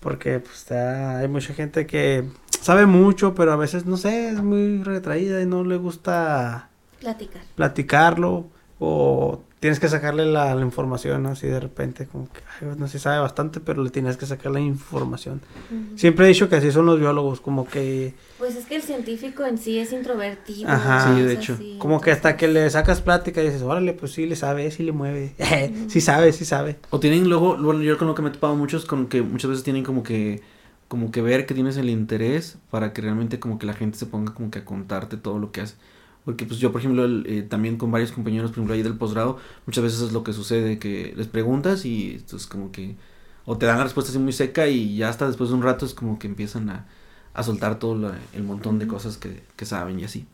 [0.00, 2.24] Porque pues hay mucha gente que
[2.60, 6.68] sabe mucho, pero a veces, no sé, es muy retraída y no le gusta
[7.00, 7.42] platicar.
[7.54, 8.46] platicarlo
[8.78, 13.60] o tienes que sacarle la, información así de repente, como que no se sabe bastante,
[13.60, 15.40] pero le tienes que sacar la información.
[15.96, 18.12] Siempre he dicho que así son los biólogos, como que...
[18.36, 20.68] Pues es que el científico en sí es introvertido.
[20.68, 21.58] Ajá, sí, de hecho.
[21.78, 24.82] como que hasta que le sacas plática y dices, órale, pues sí le sabe, sí
[24.82, 25.32] le mueve,
[25.88, 26.76] sí sabe, sí sabe.
[26.90, 29.48] O tienen luego, bueno, yo con lo que me he topado muchos, con que muchas
[29.48, 30.42] veces tienen como que
[30.88, 34.04] como que ver que tienes el interés para que realmente como que la gente se
[34.04, 35.76] ponga como que a contarte todo lo que hace.
[36.24, 39.38] Porque pues yo, por ejemplo, eh, también con varios compañeros, por ejemplo, ahí del posgrado,
[39.66, 42.96] muchas veces es lo que sucede, que les preguntas y es como que
[43.46, 45.84] o te dan la respuesta así muy seca y ya hasta después de un rato
[45.84, 46.86] es como que empiezan a,
[47.34, 50.26] a soltar todo el montón de cosas que, que, saben y así.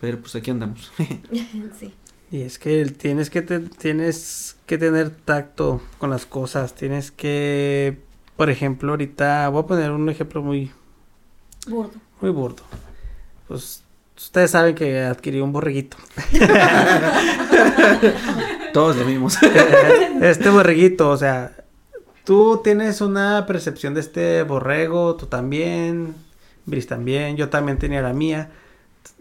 [0.00, 0.90] Pero pues aquí andamos.
[1.78, 1.92] sí.
[2.30, 7.98] Y es que tienes que, tienes que tener tacto con las cosas, tienes que,
[8.36, 10.70] por ejemplo, ahorita voy a poner un ejemplo muy...
[11.66, 11.94] Burdo.
[12.20, 12.62] Muy burdo.
[13.46, 13.82] Pues
[14.18, 15.96] Ustedes saben que adquirí un borreguito.
[18.72, 19.38] Todos lo vimos.
[20.20, 21.52] este borreguito, o sea,
[22.24, 26.16] tú tienes una percepción de este borrego, tú también,
[26.66, 28.50] Brice también, yo también tenía la mía.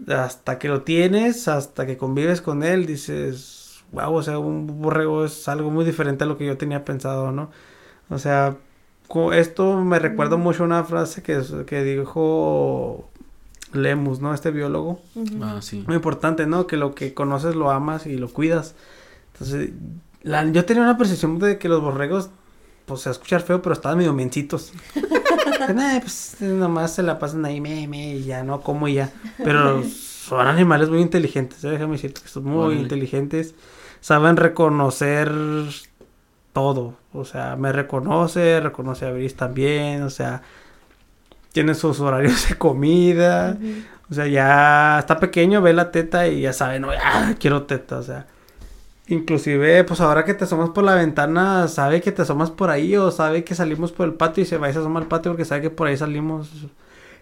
[0.08, 5.26] Hasta que lo tienes, hasta que convives con él, dices, wow, o sea, un borrego
[5.26, 7.52] es algo muy diferente a lo que yo tenía pensado, ¿no?
[8.10, 8.58] O sea,
[9.34, 13.10] esto me recuerda mucho a una frase que, que dijo
[13.74, 14.34] Lemus, ¿no?
[14.34, 15.02] Este biólogo.
[15.42, 15.84] Ah, sí.
[15.88, 16.68] Muy importante, ¿no?
[16.68, 18.76] Que lo que conoces lo amas y lo cuidas.
[19.34, 19.72] Entonces,
[20.24, 22.30] la, yo tenía una percepción de que los borregos,
[22.86, 24.74] pues a escuchar feo, pero estaban medio mencitos.
[26.02, 28.62] pues nomás se la pasan ahí, me, me, y ya, ¿no?
[28.62, 29.12] Como y ya.
[29.44, 31.70] Pero son animales muy inteligentes, ¿eh?
[31.70, 33.56] déjame decirte que son muy inteligentes.
[34.00, 35.32] Saben reconocer
[36.54, 36.96] todo.
[37.14, 40.44] O sea, me reconoce, reconoce a Brice también, o sea
[41.58, 43.58] tiene sus horarios de comida.
[44.12, 47.98] O sea, ya está pequeño, ve la teta y ya sabe, no, ya quiero teta,
[47.98, 48.28] o sea.
[49.08, 52.96] Inclusive, pues ahora que te asomas por la ventana, sabe que te asomas por ahí
[52.96, 55.32] o sabe que salimos por el patio y se va y se asoma al patio
[55.32, 56.52] porque sabe que por ahí salimos.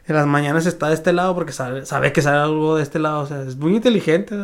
[0.06, 3.00] En las mañanas está de este lado porque sabe, sabe que sale algo de este
[3.00, 4.36] lado, o sea, es muy inteligente.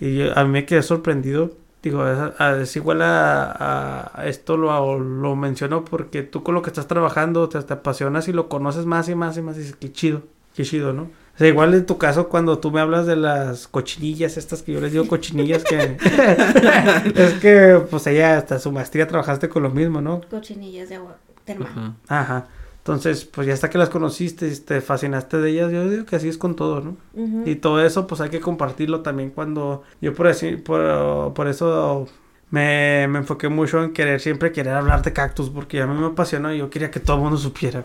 [0.00, 1.52] Y a mí me quedé sorprendido
[1.82, 7.48] Digo, es, igual a, esto lo, lo menciono porque tú con lo que estás trabajando
[7.48, 10.22] te, apasionas y lo conoces más y más y más y dices, qué chido,
[10.56, 11.02] qué chido, ¿no?
[11.02, 14.72] O sea, igual en tu caso cuando tú me hablas de las cochinillas, estas que
[14.72, 15.96] yo les digo cochinillas, que
[17.14, 20.20] es que pues ella hasta su maestría trabajaste con lo mismo, ¿no?
[20.28, 21.94] Cochinillas de agua termal.
[22.08, 22.48] Ajá.
[22.88, 26.16] Entonces, pues ya hasta que las conociste y te fascinaste de ellas, yo digo que
[26.16, 26.96] así es con todo, ¿no?
[27.44, 32.08] Y todo eso, pues hay que compartirlo también cuando yo por, así, por, por eso
[32.50, 36.06] me, me, enfoqué mucho en querer, siempre querer hablar de cactus, porque a mí me
[36.06, 37.84] apasionó y yo quería que todo el mundo supiera.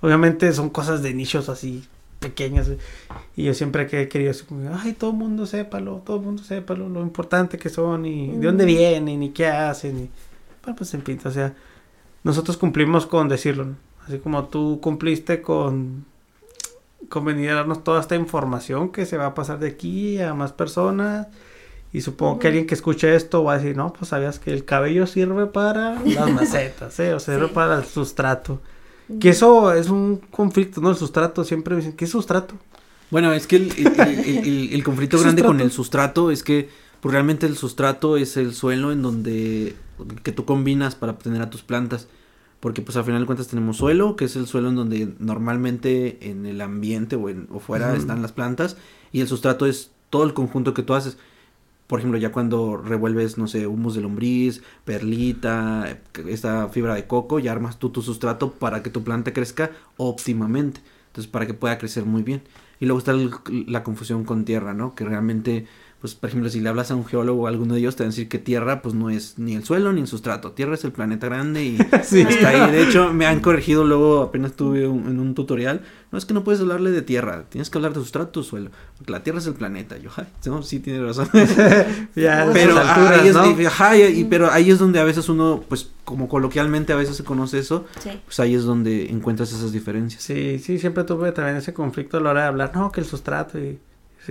[0.00, 1.82] Obviamente son cosas de nichos así
[2.20, 2.70] pequeñas
[3.34, 4.44] y yo siempre he querido así
[4.82, 8.46] ay todo el mundo sépalo todo el mundo sépalo lo importante que son y de
[8.46, 10.10] dónde vienen y qué hacen y
[10.62, 11.52] bueno pues en fin o sea
[12.26, 13.64] nosotros cumplimos con decirlo.
[13.64, 13.76] ¿no?
[14.06, 16.04] Así como tú cumpliste con,
[17.08, 20.34] con venir a darnos toda esta información que se va a pasar de aquí a
[20.34, 21.28] más personas.
[21.92, 24.64] Y supongo que alguien que escuche esto va a decir, no, pues sabías que el
[24.64, 27.14] cabello sirve para las macetas, ¿eh?
[27.14, 27.52] O sirve Sí.
[27.54, 28.60] para el sustrato.
[29.20, 30.90] Que eso es un conflicto, ¿no?
[30.90, 32.56] El sustrato, siempre me dicen, ¿qué es sustrato?
[33.10, 36.68] Bueno, es que el, el- el- el- el conflicto grande con el sustrato es que
[37.06, 39.76] pues, realmente el sustrato es el suelo en donde
[40.22, 42.08] que tú combinas para obtener a tus plantas.
[42.60, 46.30] Porque pues al final de cuentas tenemos suelo, que es el suelo en donde normalmente
[46.30, 48.76] en el ambiente o, en, o fuera están las plantas.
[49.12, 51.18] Y el sustrato es todo el conjunto que tú haces.
[51.86, 57.38] Por ejemplo, ya cuando revuelves, no sé, humus de lombriz, perlita, esta fibra de coco,
[57.38, 60.80] ya armas tú tu sustrato para que tu planta crezca óptimamente.
[61.08, 62.42] Entonces, para que pueda crecer muy bien.
[62.80, 63.30] Y luego está el-
[63.68, 64.94] la confusión con tierra, ¿no?
[64.94, 65.66] Que realmente,
[66.00, 68.02] pues, por ejemplo, si le hablas a un geólogo o a alguno de ellos, te
[68.04, 70.52] van a decir que tierra, pues, no es ni el suelo ni el sustrato.
[70.52, 72.22] Tierra es el planeta grande y Sí.
[72.22, 72.70] hasta ahí.
[72.70, 75.80] De hecho, me han corregido luego, apenas tuve un- en un tutorial.
[76.12, 78.70] No, es que no puedes hablarle de tierra, tienes que hablar de sustrato o suelo.
[78.96, 79.96] Porque la tierra es el planeta.
[79.98, 81.28] Yo, ay, no, sí, tiene razón.
[82.14, 83.60] Ya, pero alturas, ahí es, ¿no?
[83.60, 86.96] y- ajá, y- y- pero ahí es donde a veces uno, pues, como coloquialmente a
[86.96, 88.10] veces se conoce eso, Sí.
[88.24, 90.22] pues ahí es donde encuentras esas diferencias.
[90.22, 93.06] Sí, sí, siempre tuve también ese conflicto a la hora de hablar, no, que el
[93.06, 93.78] sustrato y...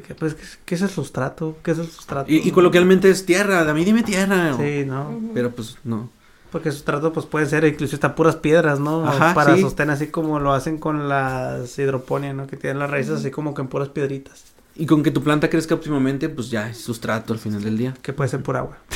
[0.02, 1.58] que, Pues, ¿qué, es- qué es el sustrato?
[1.64, 2.32] ¿Qué es el sustrato?
[2.32, 4.56] Y, y coloquialmente es tierra, a mí dime tierra.
[4.56, 5.20] o- Sí, ¿no?
[5.34, 6.10] Pero pues no.
[6.52, 9.06] Porque el sustrato pues puede ser incluso está puras piedras, ¿no?
[9.06, 9.62] Ajá, Para sí.
[9.62, 12.48] sostén así como lo hacen con las hidroponias, ¿no?
[12.48, 14.44] Que tienen las raíces así como que en puras piedritas.
[14.78, 17.94] Y con que tu planta crezca óptimamente, pues ya es sustrato al final del día.
[18.02, 18.78] Que puede ser pura agua.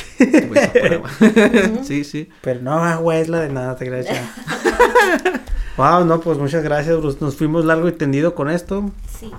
[0.48, 1.10] Pues, por agua.
[1.82, 2.28] sí, sí.
[2.42, 4.30] Pero no, agua es la de nada, te creas ya.
[5.76, 7.18] wow, no, pues muchas gracias, Bruce.
[7.20, 8.90] Nos fuimos largo y tendido con esto.
[9.18, 9.30] Sí.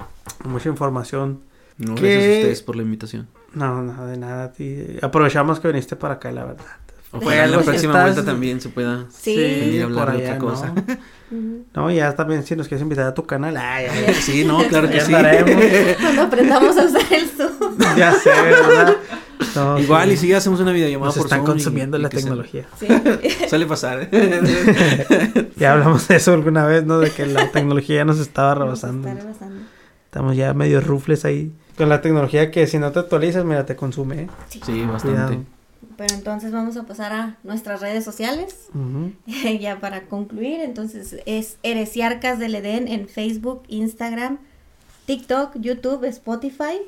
[0.44, 1.42] Mucha información.
[1.78, 3.28] No, gracias a ustedes por la invitación.
[3.54, 4.46] No, no, de nada.
[4.46, 4.78] a ti.
[5.02, 6.66] Aprovechamos que viniste para acá, la verdad.
[7.14, 9.06] Ojalá en la si próxima estás- vuelta también se pueda.
[9.12, 9.36] Sí.
[9.36, 10.74] Venir a hablar por de otra cosa.
[11.32, 11.64] ¿no?
[11.74, 13.58] No, ya también si nos quieres invitar a tu canal.
[13.58, 14.14] Ay, ay, ay.
[14.14, 15.14] Sí, no, claro que Ya sí.
[15.14, 15.66] estaremos.
[16.00, 17.78] Cuando aprendamos a usar el Zoom.
[17.98, 18.96] Ya sé, ¿verdad?
[19.56, 20.14] No, Igual sí.
[20.14, 22.68] y si hacemos una videollamada Nos por están Zoom consumiendo y la se- tecnología.
[22.80, 22.88] Sí.
[23.50, 24.08] Suele pasar.
[24.10, 25.50] ¿eh?
[25.58, 27.00] Ya hablamos de eso alguna vez, ¿no?
[27.00, 29.08] De que la tecnología ya nos estaba Nos rebasando.
[29.10, 29.62] está rebasando.
[30.06, 31.52] Estamos ya medio rufles ahí.
[31.78, 34.24] Con la tecnología que si no te actualizas, mira, te consume.
[34.24, 34.28] ¿eh?
[34.50, 34.94] Sí, Cuidado.
[34.94, 35.40] bastante.
[35.98, 38.70] Pero entonces vamos a pasar a nuestras redes sociales.
[39.60, 44.40] Ya para concluir, entonces es Heresiarcas del Edén en Facebook, Instagram,
[45.06, 46.82] TikTok, YouTube, Spotify.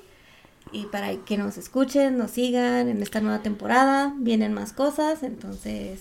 [0.72, 6.00] Y para que nos escuchen, nos sigan en esta nueva temporada, vienen más cosas, entonces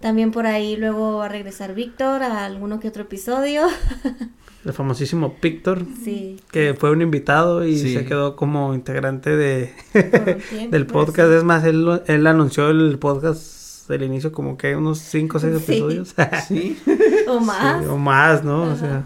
[0.00, 3.66] también por ahí luego va a regresar Víctor a alguno que otro episodio.
[4.64, 6.38] El famosísimo Pictor, Sí.
[6.52, 7.94] que fue un invitado y Sí.
[7.94, 11.30] se quedó como integrante de tiempo, del pues, podcast.
[11.30, 11.36] sí.
[11.38, 15.58] Es más, él, él anunció el podcast del inicio como que unos 5 o 6
[15.58, 15.72] Sí.
[15.72, 16.14] episodios.
[16.48, 16.78] Sí,
[17.28, 17.82] O más.
[17.82, 18.62] Sí, o más, ¿no?
[18.62, 19.04] O sea,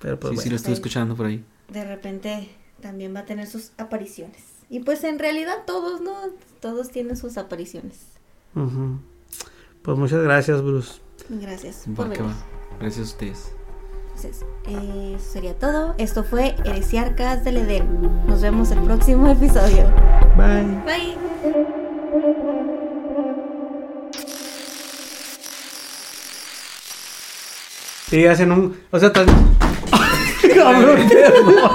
[0.00, 0.50] pero pues sí, sí, bueno.
[0.50, 1.42] lo estoy escuchando por ahí.
[1.72, 2.50] De repente
[2.82, 4.42] también va a tener sus apariciones.
[4.68, 6.12] Y pues en realidad todos, ¿no?
[6.60, 7.98] Todos tienen sus apariciones.
[9.82, 11.00] Pues muchas gracias, Bruce.
[11.30, 12.34] Gracias Va por que venir.
[12.34, 12.78] va.
[12.80, 13.52] Gracias a ustedes.
[14.24, 15.96] Entonces, eh, eso sería todo.
[15.98, 17.88] Esto fue Heresiarcas del Edén.
[18.28, 19.90] Nos vemos el próximo episodio.
[20.36, 20.62] Bye.
[20.84, 21.16] Bye.
[28.10, 28.78] Sí, hacen un.
[28.92, 29.26] O sea, tan.
[30.54, 31.72] Cabrón, perdón.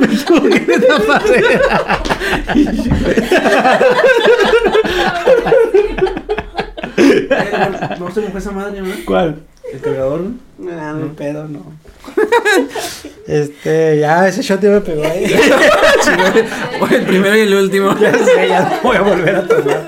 [0.00, 1.60] Me equivoqué en la pared.
[7.98, 8.94] No se me fue esa madre, ¿no?
[9.04, 9.42] ¿Cuál?
[9.72, 10.20] El cargador.
[10.58, 11.62] No, no, pedo, no.
[13.26, 15.24] Este, ya ese shot ya me pegó ahí.
[16.90, 17.94] el primero y el último.
[17.98, 19.86] ya sé, ya no voy a volver a tomar.